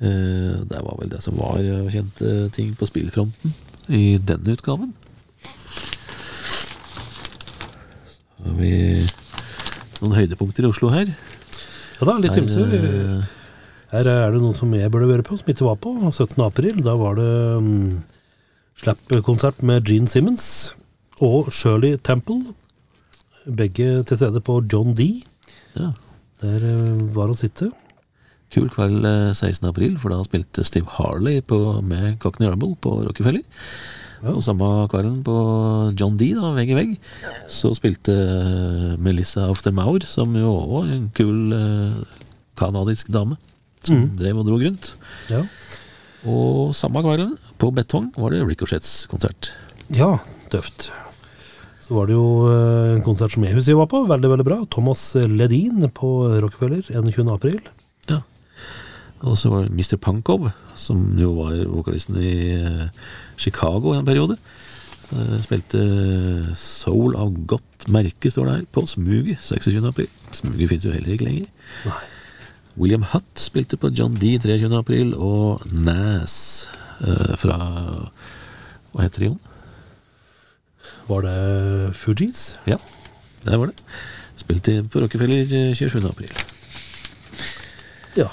Eh, 0.01 0.55
Det 0.71 0.79
var 0.81 0.97
vel 0.99 1.09
det 1.13 1.21
som 1.21 1.37
var 1.37 1.59
kjente 1.93 2.49
ting 2.55 2.73
på 2.75 2.87
spillfronten 2.89 3.53
i 3.89 4.17
denne 4.17 4.55
utgaven. 4.55 4.93
Så 8.11 8.47
har 8.47 8.57
vi 8.57 8.71
noen 10.01 10.15
høydepunkter 10.17 10.65
i 10.65 10.71
Oslo 10.71 10.89
her. 10.93 11.11
Ja 11.99 12.07
da, 12.09 12.15
litt 12.23 12.37
ymse. 12.41 12.63
eh, 12.65 13.21
Her 13.91 14.07
er 14.07 14.31
det 14.33 14.41
noen 14.41 14.55
som 14.57 14.71
jeg 14.73 14.89
burde 14.93 15.09
være 15.11 15.25
på, 15.27 15.37
som 15.37 15.51
ikke 15.51 15.67
var 15.67 15.77
på. 15.83 15.91
17. 16.09 16.39
april, 16.45 16.79
da 16.81 16.95
var 16.97 17.17
det 17.19 17.27
um, 17.59 18.03
slap-konsert 18.81 19.61
med 19.67 19.85
Gene 19.85 20.07
Simmons 20.09 20.73
og 21.21 21.51
Shirley 21.53 21.97
Temple. 22.01 22.55
Begge 23.45 23.99
til 24.07 24.17
stede 24.17 24.41
på 24.41 24.61
John 24.71 24.95
D. 24.97 25.09
ja. 25.77 25.91
Der 26.41 26.65
eh, 26.65 27.01
var 27.15 27.31
å 27.31 27.37
sitte. 27.37 27.69
Kul 28.51 28.67
kveld 28.73 29.05
eh, 29.07 29.31
16. 29.31 29.63
april, 29.69 29.95
for 30.01 30.11
da 30.11 30.19
spilte 30.25 30.65
Steve 30.67 30.89
Harley 30.97 31.41
på, 31.45 31.57
med 31.85 32.17
Cockney 32.23 32.49
Rumble 32.51 32.75
på 32.83 32.97
Rockefeller. 33.05 33.43
Ja. 34.21 34.35
Og 34.35 34.43
samme 34.45 34.67
kvelden 34.91 35.21
på 35.25 35.35
John 35.97 36.17
D, 36.19 36.31
da, 36.37 36.51
vegg 36.53 36.73
i 36.73 36.77
vegg, 36.77 36.97
så 37.49 37.71
spilte 37.77 38.13
eh, 38.13 38.89
Melissa 39.01 39.47
Aftermour, 39.49 40.05
som 40.05 40.35
jo 40.37 40.51
også 40.51 40.73
var 40.75 40.91
en 40.97 41.07
kul 41.17 41.55
eh, 41.57 42.01
kanadisk 42.59 43.09
dame, 43.13 43.39
som 43.81 44.03
mm. 44.03 44.09
drev 44.19 44.41
og 44.43 44.49
dro 44.49 44.59
rundt. 44.61 44.91
Ja. 45.31 45.41
Og 46.29 46.75
samme 46.77 47.01
kvelden, 47.05 47.37
på 47.61 47.71
Betong, 47.73 48.11
var 48.17 48.33
det 48.33 48.43
Ricochets 48.45 49.05
konsert. 49.09 49.53
ja, 49.95 50.17
tøft. 50.53 50.91
Så 51.81 51.97
var 51.97 52.07
det 52.09 52.15
jo 52.15 52.25
eh, 52.47 52.95
en 52.95 53.05
konsert 53.05 53.33
som 53.33 53.43
jeg 53.45 53.55
husker 53.57 53.73
jeg 53.73 53.81
var 53.81 53.89
på, 53.91 54.03
veldig, 54.09 54.33
veldig 54.35 54.47
bra. 54.47 54.59
Thomas 54.71 55.03
Ledin 55.15 55.87
på 55.97 56.11
Rockefeller 56.43 56.83
21. 56.87 57.31
april. 57.33 57.61
Og 59.21 59.35
så 59.37 59.51
var 59.51 59.67
det 59.67 59.75
Mr. 59.77 59.99
Punkov, 60.01 60.47
som 60.73 61.01
jo 61.19 61.35
var 61.43 61.53
vokalisten 61.69 62.15
i 62.17 62.31
Chicago 63.37 63.91
Chicago 63.91 63.93
en 63.93 64.05
periode. 64.05 64.37
Eh, 65.11 65.35
Spilte 65.43 65.81
Soul 66.57 67.15
av 67.19 67.33
godt 67.45 67.85
merke, 67.91 68.31
står 68.31 68.47
det 68.47 68.55
her, 68.55 68.65
på 68.73 68.85
Smuget 68.89 69.43
26. 69.43 69.85
april. 69.87 70.09
Smuget 70.31 70.71
fins 70.71 70.87
jo 70.87 70.95
heller 70.95 71.13
ikke 71.13 71.27
lenger. 71.27 71.47
Nei. 71.85 72.01
William 72.79 73.03
Hutt 73.11 73.41
spilte 73.41 73.77
på 73.77 73.91
John 73.93 74.15
D 74.15 74.37
23. 74.39 74.71
april, 74.77 75.13
og 75.19 75.65
Nas 75.71 76.67
eh, 77.03 77.35
fra 77.37 77.59
Hva 78.91 79.05
heter 79.05 79.25
de, 79.25 79.31
Jon? 79.31 79.39
Var 81.11 81.25
det 81.27 81.93
Fugees? 81.99 82.55
Ja, 82.69 82.77
det 83.43 83.59
var 83.59 83.71
det. 83.71 83.83
Spilte 84.39 84.77
på 84.87 85.01
Rockefeller 85.03 85.43
eh, 85.57 85.73
27. 85.75 85.99
april. 86.07 86.31
Ja. 88.15 88.29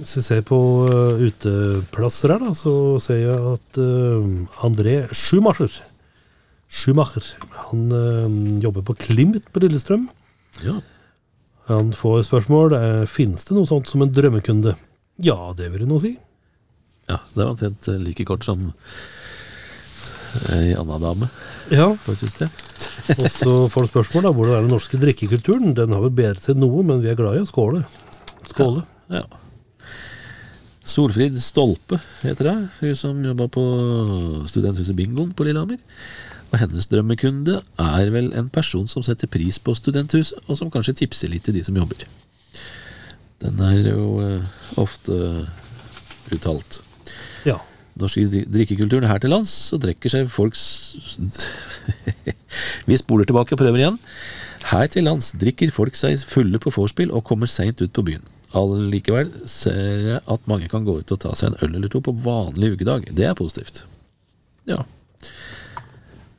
Hvis 0.00 0.16
vi 0.18 0.24
ser 0.26 0.42
på 0.46 0.58
eh, 0.90 1.22
uteplasser 1.28 2.34
her, 2.34 2.42
da, 2.42 2.54
så 2.58 2.74
ser 3.02 3.22
jeg 3.22 3.38
at 3.52 3.78
uh, 3.78 4.64
André 4.66 5.04
Schumacher 5.14 5.70
Schumacher, 6.72 7.24
han 7.68 7.86
uh, 7.92 8.58
jobber 8.64 8.82
på 8.88 8.96
Klimt 8.98 9.46
på 9.52 9.62
Lillestrøm. 9.62 10.08
Ja. 10.64 10.80
Han 11.68 11.92
får 11.94 12.24
spørsmål 12.26 12.74
Finnes 13.06 13.44
det 13.46 13.54
noe 13.54 13.68
sånt 13.70 13.86
som 13.88 14.02
en 14.02 14.10
drømmekunde. 14.12 14.74
Ja, 15.22 15.36
det 15.56 15.70
vil 15.70 15.84
jeg 15.84 15.90
nå 15.92 16.00
si. 16.02 16.16
ja, 17.08 17.18
det 17.34 17.44
var 17.44 17.52
omtrent 17.52 17.88
eh, 17.88 18.00
like 18.00 18.24
kort 18.24 18.44
som 18.46 18.72
ei 20.54 20.72
anna 20.78 20.98
dame 21.02 21.28
Ja, 21.70 21.86
faktisk 21.96 22.42
det. 22.42 22.48
Og 23.18 23.28
så 23.30 23.52
får 23.70 23.84
du 23.84 23.90
spørsmål 23.92 24.26
da, 24.26 24.32
hvordan 24.34 24.56
er 24.56 24.64
den 24.66 24.74
norske 24.74 24.98
drikkekulturen. 25.00 25.76
Den 25.78 25.94
har 25.94 26.02
vel 26.02 26.16
bedret 26.16 26.42
seg 26.42 26.58
noe, 26.58 26.82
men 26.86 27.02
vi 27.04 27.12
er 27.12 27.18
glad 27.18 27.38
i 27.38 27.44
å 27.44 27.48
skåle. 27.48 27.84
Skåle. 28.50 28.82
Ja. 29.12 29.22
Solfrid 30.82 31.38
Stolpe 31.42 32.00
heter 32.24 32.50
det. 32.50 32.56
Hun 32.80 32.98
som 32.98 33.22
jobba 33.24 33.46
på 33.52 33.64
studenthuset 34.50 34.98
Bingoen 34.98 35.30
på 35.36 35.46
Lillehammer. 35.46 35.78
Og 36.52 36.58
hennes 36.60 36.88
drømmekunde 36.90 37.60
er 37.80 38.10
vel 38.12 38.32
en 38.36 38.50
person 38.52 38.88
som 38.90 39.04
setter 39.06 39.30
pris 39.30 39.56
på 39.62 39.72
studenthuset, 39.78 40.42
og 40.48 40.58
som 40.58 40.70
kanskje 40.72 40.98
tipser 41.04 41.32
litt 41.32 41.46
til 41.48 41.56
de 41.56 41.64
som 41.64 41.78
jobber. 41.78 42.04
Den 43.42 43.60
er 43.64 43.78
jo 43.88 44.08
eh, 44.22 44.50
ofte 44.78 45.16
uttalt. 46.34 46.82
Ja. 47.48 47.56
Norske 48.00 48.24
dri- 48.32 48.46
drikkekulturen 48.48 49.04
her 49.10 49.20
til 49.20 49.32
lands, 49.34 49.50
så 49.68 49.76
drikker 49.80 50.08
seg 50.12 50.30
folk 50.32 50.56
Vi 52.88 52.96
spoler 53.00 53.28
tilbake 53.28 53.54
og 53.56 53.60
prøver 53.60 53.82
igjen. 53.82 53.98
Her 54.70 54.86
til 54.92 55.04
lands 55.08 55.32
drikker 55.36 55.72
folk 55.74 55.96
seg 55.98 56.20
fulle 56.28 56.60
på 56.62 56.72
vorspiel 56.74 57.12
og 57.12 57.24
kommer 57.28 57.50
seint 57.50 57.80
ut 57.82 57.92
på 57.92 58.04
byen. 58.06 58.24
Allikevel 58.56 59.30
ser 59.48 60.02
jeg 60.06 60.20
at 60.28 60.48
mange 60.50 60.68
kan 60.72 60.84
gå 60.84 60.98
ut 61.00 61.12
og 61.14 61.20
ta 61.24 61.32
seg 61.38 61.52
en 61.52 61.60
øl 61.66 61.76
eller 61.78 61.92
to 61.92 62.02
på 62.04 62.12
vanlig 62.24 62.74
ukedag. 62.76 63.08
Det 63.16 63.24
er 63.28 63.36
positivt. 63.38 63.82
Ja. 64.68 64.82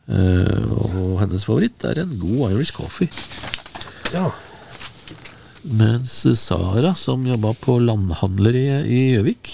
Eh, 0.08 0.66
og 0.74 1.20
hennes 1.22 1.45
favoritt 1.47 1.84
er 1.89 2.04
en 2.04 2.18
god 2.22 2.51
Irish 2.54 2.74
coffee. 2.76 3.10
ja. 4.14 4.30
Mens 5.64 6.18
Sara, 6.41 6.89
som 6.99 7.22
jobba 7.24 7.54
på 7.56 7.78
landhandleriet 7.80 8.84
i 8.91 8.97
Gjøvik, 9.14 9.51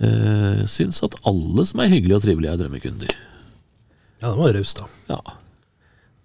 eh, 0.00 0.64
syns 0.70 1.02
at 1.06 1.16
alle 1.28 1.66
som 1.68 1.82
er 1.82 1.92
hyggelige 1.92 2.18
og 2.18 2.26
trivelige, 2.26 2.52
er 2.52 2.60
drømmekunder. 2.60 3.16
Ja, 4.22 4.30
den 4.30 4.40
var 4.40 4.54
raus, 4.56 4.74
da. 4.78 4.86
Ja. 5.10 5.20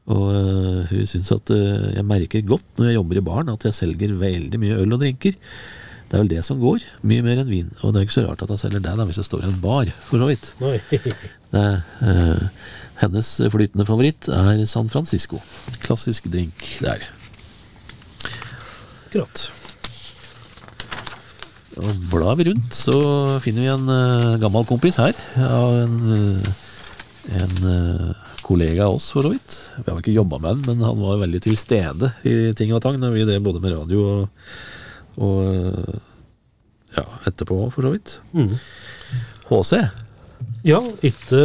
Og 0.09 0.29
øh, 0.33 0.89
hun 0.89 1.05
syns 1.05 1.31
at 1.35 1.51
øh, 1.53 1.91
jeg 1.93 2.05
merker 2.05 2.41
godt 2.41 2.79
når 2.79 2.89
jeg 2.89 2.97
jobber 2.97 3.19
i 3.19 3.25
baren, 3.25 3.51
at 3.53 3.65
jeg 3.67 3.77
selger 3.77 4.15
veldig 4.17 4.61
mye 4.61 4.79
øl 4.81 4.95
og 4.95 5.03
drinker. 5.03 5.37
Det 6.09 6.17
er 6.17 6.23
vel 6.23 6.31
det 6.31 6.41
som 6.45 6.57
går, 6.57 6.81
mye 7.05 7.21
mer 7.21 7.43
enn 7.43 7.51
vin. 7.51 7.69
Og 7.83 7.93
det 7.93 7.99
er 7.99 8.07
ikke 8.07 8.15
så 8.15 8.23
rart 8.25 8.41
at 8.41 8.49
jeg 8.55 8.63
selger 8.63 8.81
det 8.81 8.95
da, 8.97 9.05
hvis 9.05 9.19
jeg 9.21 9.27
står 9.27 9.43
i 9.43 9.51
en 9.51 9.59
bar, 9.61 9.91
for 10.07 10.17
så 10.17 10.31
vidt. 10.31 10.53
Det, 11.49 11.61
øh, 12.05 12.41
hennes 13.01 13.27
flytende 13.49 13.85
favoritt 13.85 14.27
er 14.29 14.65
San 14.69 14.89
Francisco. 14.89 15.41
Klassisk 15.81 16.27
drink 16.29 16.65
der. 16.85 17.09
Akkurat. 19.09 19.49
Og 21.79 21.99
blar 22.11 22.35
vi 22.39 22.45
rundt, 22.49 22.73
så 22.75 22.95
finner 23.43 23.63
vi 23.65 23.69
en 23.73 23.87
uh, 23.89 24.39
gammel 24.41 24.65
kompis 24.67 24.97
her. 24.99 25.15
Av 25.45 25.75
en, 25.83 25.95
øh, 26.15 26.49
en 27.39 27.55
øh, 27.69 28.09
kollega 28.43 28.87
av 28.87 28.97
oss, 28.97 29.11
for 29.13 29.23
så 29.25 29.31
vidt. 29.31 29.55
Vi 29.77 29.85
har 29.87 29.95
vel 29.95 30.03
ikke 30.03 30.15
jobba 30.17 30.39
med 30.41 30.49
han, 30.55 30.63
men 30.67 30.83
han 30.87 30.99
var 31.03 31.19
veldig 31.21 31.41
til 31.45 31.57
stede 31.59 32.11
i 32.27 32.35
ting 32.57 32.73
og 32.75 32.81
tang 32.83 32.97
når 32.99 33.13
vi 33.15 33.25
drev 33.29 33.43
både 33.45 33.61
med 33.63 33.75
radio 33.77 34.03
og, 34.09 34.51
og 35.21 35.39
ja, 36.97 37.05
etterpå, 37.29 37.59
for 37.75 37.85
så 37.85 37.91
vidt. 37.93 38.15
Mm. 38.33 38.49
HC. 39.49 39.73
Ja, 40.67 40.79
ikke, 41.05 41.39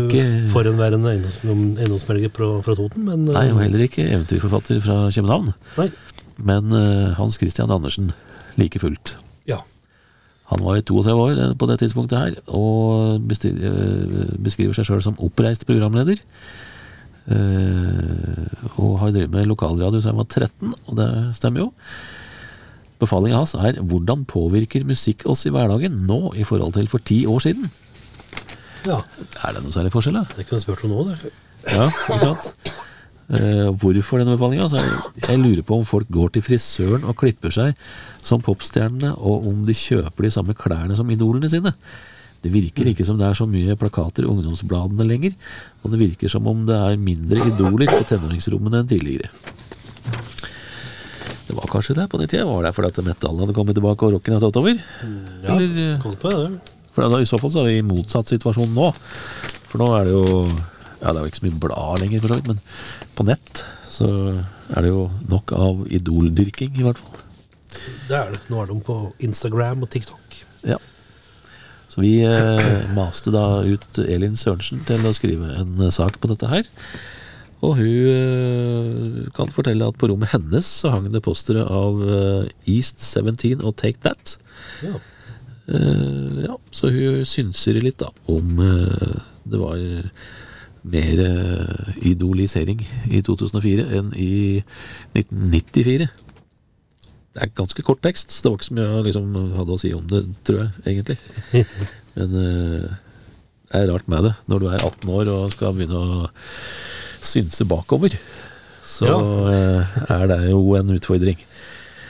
Ikke- 0.00 0.26
forhenværende 0.52 1.14
eiendoms- 1.14 1.78
eiendomsmelger 1.80 2.32
fra, 2.36 2.50
fra 2.66 2.74
Toten, 2.76 3.04
men 3.08 3.28
eh, 3.28 3.34
Nei, 3.36 3.46
og 3.54 3.62
heller 3.62 3.86
ikke 3.86 4.04
eventyrforfatter 4.10 4.80
fra 4.84 4.98
København. 5.14 5.52
Nei. 5.78 5.88
Men 6.40 6.72
uh, 6.72 7.14
Hans 7.18 7.36
Christian 7.40 7.70
Andersen, 7.72 8.12
like 8.60 8.80
fullt. 8.80 9.14
Han 10.50 10.64
var 10.66 10.78
i 10.80 10.84
32 10.86 11.14
år 11.14 11.38
eh, 11.38 11.52
på 11.58 11.68
det 11.70 11.78
tidspunktet 11.82 12.18
her, 12.18 12.38
og 12.50 13.16
eh, 13.16 14.34
beskriver 14.42 14.74
seg 14.76 14.88
sjøl 14.88 15.04
som 15.04 15.18
oppreist 15.22 15.66
programleder. 15.68 16.22
Eh, 17.30 18.72
og 18.80 18.96
har 19.02 19.12
drevet 19.14 19.34
med 19.34 19.50
lokalradio 19.50 20.00
siden 20.00 20.16
han 20.16 20.22
var 20.22 20.30
13, 20.30 20.74
og 20.90 20.98
det 20.98 21.10
stemmer 21.38 21.66
jo. 21.66 21.70
Befalinga 23.00 23.38
hans 23.38 23.54
er 23.54 23.80
'Hvordan 23.80 24.26
påvirker 24.28 24.84
musikk 24.84 25.24
oss 25.30 25.46
i 25.46 25.52
hverdagen 25.54 26.04
nå 26.06 26.34
i 26.36 26.44
forhold 26.44 26.74
til 26.74 26.88
for 26.88 26.98
ti 26.98 27.24
år 27.26 27.40
siden'? 27.40 27.70
ja. 28.86 29.00
Er 29.44 29.52
det 29.54 29.62
noe 29.62 29.72
særlig 29.72 29.92
forskjell, 29.92 30.14
da? 30.16 30.24
Det 30.36 30.46
kunne 30.48 30.58
jeg 30.58 30.66
spurt 30.66 30.84
om 30.84 30.90
nå, 30.90 31.04
det. 31.08 31.32
Ja, 31.68 31.88
ikke 32.08 32.20
sant? 32.20 32.54
Eh, 33.30 33.68
hvorfor 33.78 34.18
denne 34.18 34.34
befalinga? 34.34 34.66
Altså, 34.66 34.82
jeg, 35.22 35.38
lurer 35.38 35.62
på 35.66 35.78
om 35.78 35.86
folk 35.86 36.08
går 36.10 36.32
til 36.34 36.42
frisøren 36.42 37.04
og 37.06 37.18
klipper 37.20 37.54
seg 37.54 37.76
som 38.18 38.42
popstjernene, 38.42 39.12
og 39.14 39.46
om 39.50 39.62
de 39.68 39.76
kjøper 39.76 40.26
de 40.26 40.32
samme 40.34 40.56
klærne 40.58 40.96
som 40.98 41.10
idolene 41.10 41.50
sine. 41.52 41.72
Det 42.40 42.50
virker 42.50 42.88
ikke 42.90 43.04
som 43.04 43.18
det 43.20 43.28
er 43.28 43.36
så 43.36 43.46
mye 43.46 43.76
plakater 43.78 44.24
i 44.24 44.30
ungdomsbladene 44.30 45.06
lenger, 45.06 45.36
og 45.84 45.92
det 45.92 46.00
virker 46.00 46.32
som 46.32 46.46
om 46.48 46.64
det 46.66 46.76
er 46.76 47.00
mindre 47.00 47.44
idoler 47.52 47.92
på 47.92 48.00
tenåringsrommene 48.08 48.80
enn 48.80 48.90
tidligere. 48.90 49.28
Det 51.50 51.56
var 51.58 51.70
kanskje 51.70 51.96
det 51.98 52.06
på 52.10 52.18
den 52.20 52.30
tida? 52.30 52.46
Var 52.46 52.62
det 52.62 52.74
fordi 52.76 52.90
at 52.92 53.04
metallen 53.04 53.44
hadde 53.44 53.54
kommet 53.56 53.74
tilbake 53.76 54.06
og 54.06 54.14
rocken 54.16 54.36
hadde 54.36 54.48
tatt 54.48 54.58
over? 54.60 54.82
Ja, 55.44 55.56
Eller, 55.56 55.96
kom 56.02 56.14
på 56.14 56.30
det. 56.30 56.74
for 56.94 57.06
da, 57.10 57.18
I 57.20 57.26
så 57.26 57.40
fall 57.42 57.50
så 57.50 57.64
er 57.64 57.72
vi 57.72 57.80
i 57.80 57.86
motsatt 57.86 58.30
situasjon 58.30 58.70
nå. 58.74 58.90
For 59.70 59.82
nå 59.82 59.88
er 59.98 60.08
det 60.08 60.14
jo 60.14 60.26
Ja, 61.00 61.14
det 61.14 61.16
er 61.16 61.22
jo 61.24 61.30
ikke 61.30 61.40
så 61.40 61.46
mye 61.46 61.60
blad 61.64 62.02
lenger, 62.02 62.20
for 62.20 62.28
så 62.28 62.36
vidt, 62.36 62.48
men 62.50 62.58
på 63.20 63.28
nett 63.28 63.64
så 63.90 64.08
er 64.70 64.84
det 64.84 64.92
jo 64.92 65.08
nok 65.28 65.52
av 65.52 65.82
idoldyrking, 65.92 66.72
i 66.78 66.86
hvert 66.86 67.00
fall. 67.00 67.20
Det 68.08 68.16
er 68.16 68.32
det. 68.34 68.40
Nå 68.50 68.62
er 68.62 68.70
de 68.70 68.78
på 68.86 68.96
Instagram 69.22 69.84
og 69.84 69.90
TikTok. 69.92 70.40
Ja. 70.66 70.78
Så 71.90 72.02
vi 72.04 72.20
eh, 72.22 72.90
maste 72.94 73.32
da 73.34 73.62
ut 73.66 74.00
Elin 74.04 74.38
Sørensen 74.38 74.82
til 74.86 75.06
å 75.06 75.14
skrive 75.16 75.50
en 75.58 75.80
eh, 75.82 75.92
sak 75.94 76.20
på 76.22 76.30
dette 76.30 76.50
her. 76.50 76.68
Og 77.66 77.76
hun 77.80 78.10
eh, 78.14 79.30
kan 79.36 79.50
fortelle 79.52 79.88
at 79.90 79.98
på 80.00 80.08
rommet 80.10 80.32
hennes 80.32 80.68
så 80.80 80.94
hang 80.94 81.10
det 81.12 81.24
postere 81.26 81.66
av 81.66 82.00
eh, 82.06 82.44
East 82.70 83.02
17 83.02 83.58
og 83.58 83.74
Take 83.80 84.00
That. 84.06 84.36
Ja. 84.86 84.94
Eh, 85.70 86.44
ja, 86.46 86.56
så 86.72 86.92
hun 86.94 87.24
synser 87.28 87.82
litt 87.82 88.00
da 88.00 88.10
om 88.30 88.62
eh, 88.64 89.18
det 89.50 89.60
var 89.60 89.82
mer 90.82 91.22
eh, 91.26 91.92
idolisering 92.12 92.80
i 93.10 93.20
2004 93.26 93.86
enn 93.98 94.10
i 94.16 94.62
1994. 95.18 96.08
Det 97.30 97.44
er 97.44 97.52
ganske 97.54 97.84
kort 97.86 98.02
tekst. 98.02 98.32
Det 98.32 98.50
var 98.50 98.58
ikke 98.58 98.68
så 98.70 98.76
mye 98.78 98.88
jeg 98.88 99.06
liksom 99.10 99.38
hadde 99.58 99.76
å 99.76 99.80
si 99.80 99.92
om 99.94 100.06
det, 100.10 100.24
tror 100.46 100.64
jeg, 100.64 100.72
egentlig. 100.94 101.18
Men 102.16 102.38
eh, 102.44 102.88
det 103.70 103.82
er 103.82 103.90
rart 103.92 104.08
med 104.10 104.26
det. 104.26 104.34
Når 104.50 104.62
du 104.62 104.70
er 104.70 104.86
18 104.88 105.14
år 105.14 105.34
og 105.34 105.54
skal 105.54 105.76
begynne 105.76 106.00
å 106.00 106.24
synse 107.20 107.66
bakover, 107.68 108.16
så 108.90 109.06
ja. 109.06 109.84
er 110.16 110.26
det 110.32 110.40
jo 110.48 110.64
en 110.78 110.96
utfordring. 110.96 111.38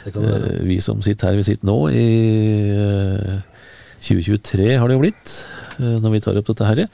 Eh, 0.07 0.65
Vi 0.65 0.81
som 0.81 1.03
sitter 1.03 1.31
her 1.31 1.37
vi 1.37 1.45
sitter 1.45 1.69
nå, 1.69 1.77
i 1.93 2.07
eh, 2.73 3.41
2023 4.01 4.79
har 4.81 4.89
det 4.89 4.97
jo 4.97 5.03
blitt, 5.03 5.35
eh, 5.79 5.99
når 6.01 6.15
vi 6.15 6.23
tar 6.25 6.41
opp 6.41 6.49
dette 6.49 6.69
her, 6.69 6.87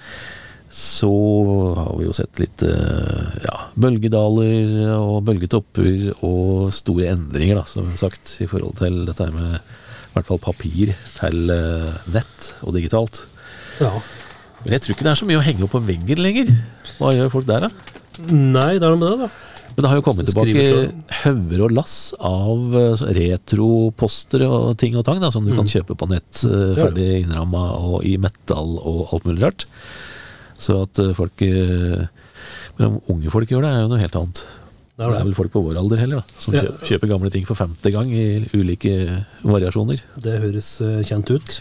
så 0.76 1.08
har 1.78 1.94
vi 1.96 2.04
jo 2.04 2.12
sett 2.16 2.36
litt 2.42 2.60
eh, 2.66 3.36
ja, 3.46 3.54
bølgedaler 3.80 4.74
og 4.98 5.22
bølgetopper 5.24 6.10
og 6.26 6.68
store 6.76 7.08
endringer, 7.14 7.62
da, 7.62 7.64
som 7.70 7.88
sagt, 7.96 8.34
i 8.44 8.48
forhold 8.50 8.76
til 8.82 8.98
dette 9.08 9.24
her 9.24 9.32
med 9.32 9.56
i 9.56 10.18
hvert 10.18 10.28
fall 10.28 10.40
papir 10.44 10.92
til 11.16 11.52
eh, 11.52 11.96
nett 12.12 12.50
og 12.60 12.76
digitalt. 12.76 13.22
Ja. 13.80 13.94
Men 14.64 14.76
jeg 14.76 14.84
tror 14.84 14.96
ikke 14.96 15.06
det 15.08 15.12
er 15.14 15.20
så 15.22 15.28
mye 15.28 15.40
å 15.40 15.46
henge 15.46 15.64
opp 15.64 15.72
på 15.78 15.84
veggen 15.88 16.20
lenger. 16.20 16.52
Hva 16.98 17.12
gjør 17.16 17.32
folk 17.32 17.48
der, 17.48 17.68
da? 17.68 17.96
Nei, 18.28 18.76
det 18.76 18.84
er 18.84 18.92
noe 18.92 19.00
med 19.00 19.12
det, 19.12 19.28
da. 19.28 19.32
Men 19.76 19.84
det 19.84 19.90
har 19.92 19.98
jo 19.98 20.04
kommet 20.06 20.28
tilbake 20.28 20.62
hauger 21.22 21.62
og 21.66 21.72
lass 21.76 21.96
av 22.24 22.76
eh, 22.80 23.02
retropostere 23.18 24.48
og 24.48 24.74
ting 24.80 24.96
og 24.96 25.04
tang 25.08 25.20
da, 25.24 25.28
som 25.32 25.44
du 25.44 25.52
kan 25.56 25.68
kjøpe 25.68 25.96
på 25.96 26.08
nett, 26.12 26.44
Mm. 26.46 26.72
Ferdig 26.76 27.08
innramma 27.22 27.64
og 27.80 28.04
i 28.04 28.18
metall 28.20 28.76
og 28.76 29.14
alt 29.16 29.24
mulig 29.28 29.44
rart. 29.44 29.64
Så 30.58 30.82
at 30.82 30.98
eh, 31.02 31.12
folk 31.16 31.42
eh, 31.42 32.06
Men 32.78 32.86
om 32.86 33.00
unge 33.16 33.30
folk 33.32 33.48
gjør 33.50 33.62
det, 33.66 33.72
er 33.72 33.82
jo 33.84 33.88
noe 33.92 34.00
helt 34.02 34.16
annet. 34.16 34.44
Det 34.96 35.04
Det 35.04 35.12
er 35.12 35.18
er 35.20 35.24
vel 35.28 35.34
folk 35.36 35.52
på 35.52 35.60
vår 35.60 35.76
alder 35.76 35.98
heller, 36.00 36.22
da, 36.22 36.36
som 36.40 36.54
Ja. 36.54 36.62
kjøper, 36.64 36.86
kjøper 36.88 37.08
gamle 37.10 37.30
ting 37.30 37.44
for 37.44 37.54
femte 37.58 37.90
gang 37.92 38.08
i 38.16 38.48
ulike 38.56 38.92
variasjoner. 39.44 40.00
Det 40.16 40.38
høres 40.40 40.70
eh, 40.80 41.02
kjent 41.04 41.28
ut. 41.36 41.60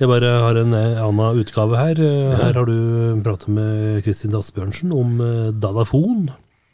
Jeg 0.00 0.08
bare 0.08 0.30
har 0.46 0.56
en 0.62 0.72
annen 0.74 1.40
utgave 1.42 1.76
her. 1.76 2.00
Her 2.40 2.54
har 2.56 2.64
du 2.64 3.20
pratet 3.24 3.48
med 3.52 4.00
Kristin 4.04 4.32
Asbjørnsen 4.34 4.92
om 4.96 5.18
Dadafon. 5.60 6.30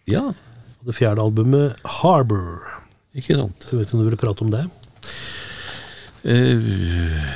Ja, 0.07 0.31
Det 0.87 0.95
fjerde 0.95 1.21
albumet 1.21 1.75
'Harbour'. 1.85 2.79
ikke 3.15 3.35
sant. 3.37 3.67
Så 3.67 3.77
vet 3.77 3.89
ikke 3.91 3.99
om 3.99 4.05
du 4.05 4.09
vil 4.11 4.17
prate 4.17 4.43
om 4.47 4.51
det? 4.51 4.63
Eh, 6.25 7.35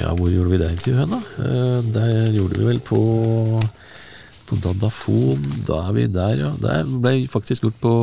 ja, 0.00 0.12
hvor 0.16 0.30
gjorde 0.32 0.52
vi 0.52 0.60
det 0.60 0.70
intervjuet 0.72 1.00
hen, 1.02 1.14
da? 1.14 1.20
Det 1.86 1.94
der 1.96 2.36
gjorde 2.36 2.58
vi 2.60 2.68
vel 2.70 2.80
på 2.86 3.00
På 4.48 4.58
Dadafon. 4.60 5.42
Da 5.68 5.82
er 5.88 5.96
vi 5.96 6.06
der, 6.12 6.36
ja. 6.40 6.52
Det 6.60 6.78
ble 7.00 7.14
faktisk 7.30 7.64
gjort 7.66 7.78
på 7.80 7.94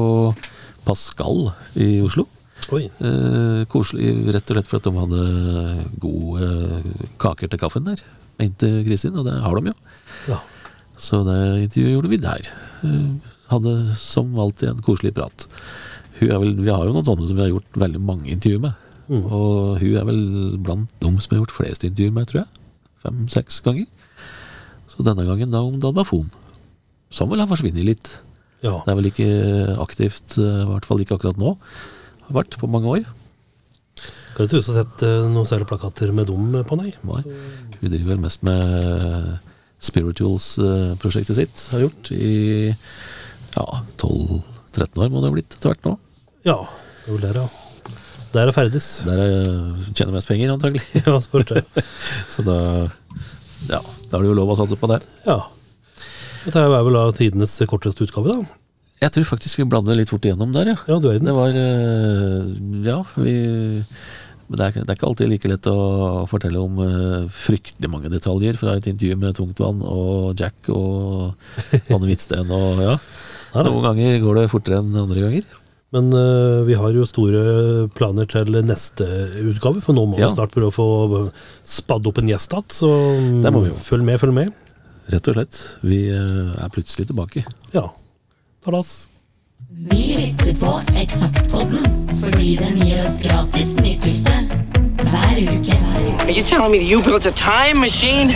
Pascal 0.86 1.50
i 1.78 2.00
Oslo. 2.06 2.26
Oi. 2.76 2.86
Eh, 3.02 3.66
koselig, 3.72 4.14
rett 4.34 4.50
og 4.50 4.58
slett 4.58 4.70
for 4.70 4.80
at 4.80 4.88
de 4.88 4.94
hadde 4.98 5.86
gode 6.02 6.50
kaker 7.22 7.50
til 7.50 7.62
kaffen 7.62 7.88
der. 7.88 8.02
Mente 8.40 8.70
Kristin, 8.88 9.18
og 9.20 9.26
det 9.28 9.36
har 9.44 9.60
de 9.60 9.72
jo. 9.72 9.76
Ja. 10.30 10.40
Så 11.00 11.22
det 11.28 11.40
intervjuet 11.66 11.96
gjorde 11.96 12.12
vi 12.14 12.22
der. 12.24 12.50
Eh, 12.86 13.36
Hadde 13.50 13.96
som 13.98 14.36
alltid 14.38 14.70
en 14.70 14.82
koselig 14.86 15.16
prat. 15.18 15.48
Vel, 16.20 16.52
vi 16.60 16.70
har 16.70 16.84
jo 16.86 16.94
noen 16.94 17.08
sånne 17.08 17.26
som 17.26 17.38
vi 17.40 17.48
har 17.48 17.54
gjort 17.56 17.80
veldig 17.82 18.02
mange 18.06 18.30
intervjuer 18.30 18.62
med. 18.68 18.89
Mm. 19.10 19.24
Og 19.26 19.80
hun 19.82 19.96
er 19.98 20.06
vel 20.06 20.24
blant 20.62 20.92
dem 21.02 21.18
som 21.18 21.34
har 21.34 21.42
gjort 21.42 21.56
flest 21.56 21.86
intervjuer 21.88 22.14
med, 22.16 22.30
tror 22.30 22.44
jeg. 22.44 22.66
Fem-seks 23.06 23.62
ganger. 23.66 23.88
Så 24.92 25.06
denne 25.06 25.26
gangen 25.26 25.54
da 25.54 25.64
om 25.66 25.80
Dadafon. 25.82 26.30
Som 27.14 27.32
vel 27.32 27.42
har 27.42 27.50
forsvunnet 27.50 27.86
litt. 27.88 28.12
ja. 28.62 28.76
Det 28.86 28.92
er 28.92 29.00
vel 29.00 29.10
ikke 29.10 29.30
aktivt, 29.82 30.38
eh, 30.38 30.62
i 30.62 30.68
hvert 30.70 30.86
fall 30.86 31.02
ikke 31.02 31.16
akkurat 31.18 31.40
nå. 31.42 31.56
Har 32.28 32.38
vært 32.42 32.58
på 32.60 32.70
mange 32.70 32.92
år. 33.00 33.06
Kan 34.36 34.46
du 34.46 34.52
ikke 34.52 34.60
huske 34.60 34.72
å 34.72 34.76
ha 34.76 34.84
sett 34.84 35.04
eh, 35.08 35.26
noen 35.34 35.48
særlige 35.50 35.72
plakater 35.72 36.12
med 36.14 36.30
dem 36.30 36.60
på, 36.68 36.78
nei? 36.78 36.92
Nei. 37.08 37.24
Hun 37.80 37.90
driver 37.90 38.12
vel 38.14 38.22
mest 38.24 38.44
med 38.46 39.40
Spirituals-prosjektet 39.80 41.40
sitt. 41.40 41.64
Har 41.74 41.86
gjort 41.88 42.12
i 42.14 42.70
ja, 43.56 43.66
12-13 43.98 45.02
år 45.02 45.10
må 45.10 45.24
det 45.24 45.32
ha 45.32 45.34
blitt 45.34 45.56
etter 45.58 45.72
hvert 45.74 45.88
nå. 45.90 45.96
Ja, 46.46 46.60
det 46.68 47.10
er 47.10 47.16
vel 47.16 47.26
der, 47.26 47.42
ja. 47.42 47.48
Der 48.34 48.48
er 48.48 48.54
ferdes. 48.54 48.88
Der 49.08 49.20
er- 49.24 49.94
tjener 49.98 50.14
mest 50.14 50.30
penger, 50.30 50.54
antagelig. 50.54 50.84
Ja, 51.06 51.18
spørs 51.24 51.50
det. 51.54 51.64
Så 52.30 52.46
da 52.46 52.58
ja, 53.70 53.80
da 53.82 54.18
er 54.18 54.22
det 54.24 54.30
jo 54.30 54.38
lov 54.38 54.54
å 54.54 54.58
satse 54.60 54.78
på 54.80 54.88
det. 54.92 55.02
Ja. 55.26 55.42
Dette 56.46 56.62
er 56.64 56.72
vel 56.72 56.96
da 56.96 57.08
tidenes 57.18 57.58
korteste 57.68 58.06
utgave, 58.06 58.38
da. 58.38 58.56
Jeg 59.00 59.14
tror 59.16 59.28
faktisk 59.34 59.62
vi 59.62 59.66
bladde 59.72 59.96
litt 59.96 60.10
fort 60.12 60.26
igjennom 60.28 60.52
der, 60.56 60.74
ja. 60.74 60.78
Ja, 60.90 60.98
du 61.00 61.08
er 61.10 61.18
i 61.20 61.24
Det 61.24 61.36
var 61.36 61.56
eh, 61.56 62.50
Ja, 62.84 62.98
vi 63.16 63.36
det 64.50 64.64
er, 64.66 64.72
det 64.82 64.90
er 64.90 64.96
ikke 64.98 65.06
alltid 65.06 65.30
like 65.30 65.50
lett 65.52 65.68
å 65.70 66.26
fortelle 66.26 66.58
om 66.58 66.80
uh, 66.82 67.28
fryktelig 67.30 67.86
mange 67.94 68.10
detaljer 68.10 68.58
fra 68.58 68.74
et 68.80 68.88
intervju 68.90 69.18
med 69.22 69.36
Tungtvann 69.38 69.84
og 69.86 70.32
Jack 70.42 70.72
og 70.74 71.36
Anne 71.94 72.10
Hvitsten 72.10 72.50
og 72.50 72.82
ja. 72.82 72.96
Noen 73.68 73.86
ganger 73.86 74.18
går 74.24 74.40
det 74.40 74.48
fortere 74.50 74.80
enn 74.82 74.98
andre 75.04 75.22
ganger. 75.28 75.46
Men 75.92 76.12
uh, 76.14 76.62
vi 76.68 76.76
har 76.78 76.92
jo 76.94 77.06
store 77.10 77.88
planer 77.98 78.28
til 78.30 78.60
neste 78.62 79.06
utgave, 79.42 79.82
for 79.82 79.94
nå 79.98 80.04
må 80.12 80.20
Ja. 80.20 80.28
vi 80.30 80.36
snart 80.36 80.52
prøve 80.54 80.70
å 80.70 80.76
få 80.76 81.22
spadd 81.66 82.06
opp 82.12 82.20
en 82.22 82.28
gjest 82.30 82.54
igjen. 82.54 82.68
Så 82.70 82.90
Det 83.44 83.52
må 83.56 83.64
vi 83.66 83.72
jo. 83.72 83.78
følg 83.82 84.04
med, 84.06 84.20
følg 84.22 84.34
med. 84.34 84.52
Rett 85.10 85.28
og 85.28 85.34
slett. 85.40 85.64
Vi 85.82 86.04
uh, 86.14 86.54
er 86.62 86.70
plutselig 86.70 87.08
tilbake. 87.10 87.42
Ja. 87.74 87.88
Talas. 88.64 89.08
Vi 89.90 90.04
lytter 90.20 90.54
på 90.60 90.76
Eksaktpodden 91.00 91.86
fordi 92.22 92.56
den 92.60 92.78
gir 92.86 93.00
oss 93.06 93.22
gratis 93.24 93.74
nytelse 93.80 94.36
hver 95.10 95.42
uke. 95.42 95.74
Hver 95.74 96.06
uke. 96.06 96.22
Are 96.28 96.32
you 96.32 96.44
telling 96.44 96.72
me 96.72 96.80
that 96.80 96.90
you 96.92 97.02
built 97.02 97.26
a 97.26 97.32
time 97.32 97.80
machine? 97.82 98.36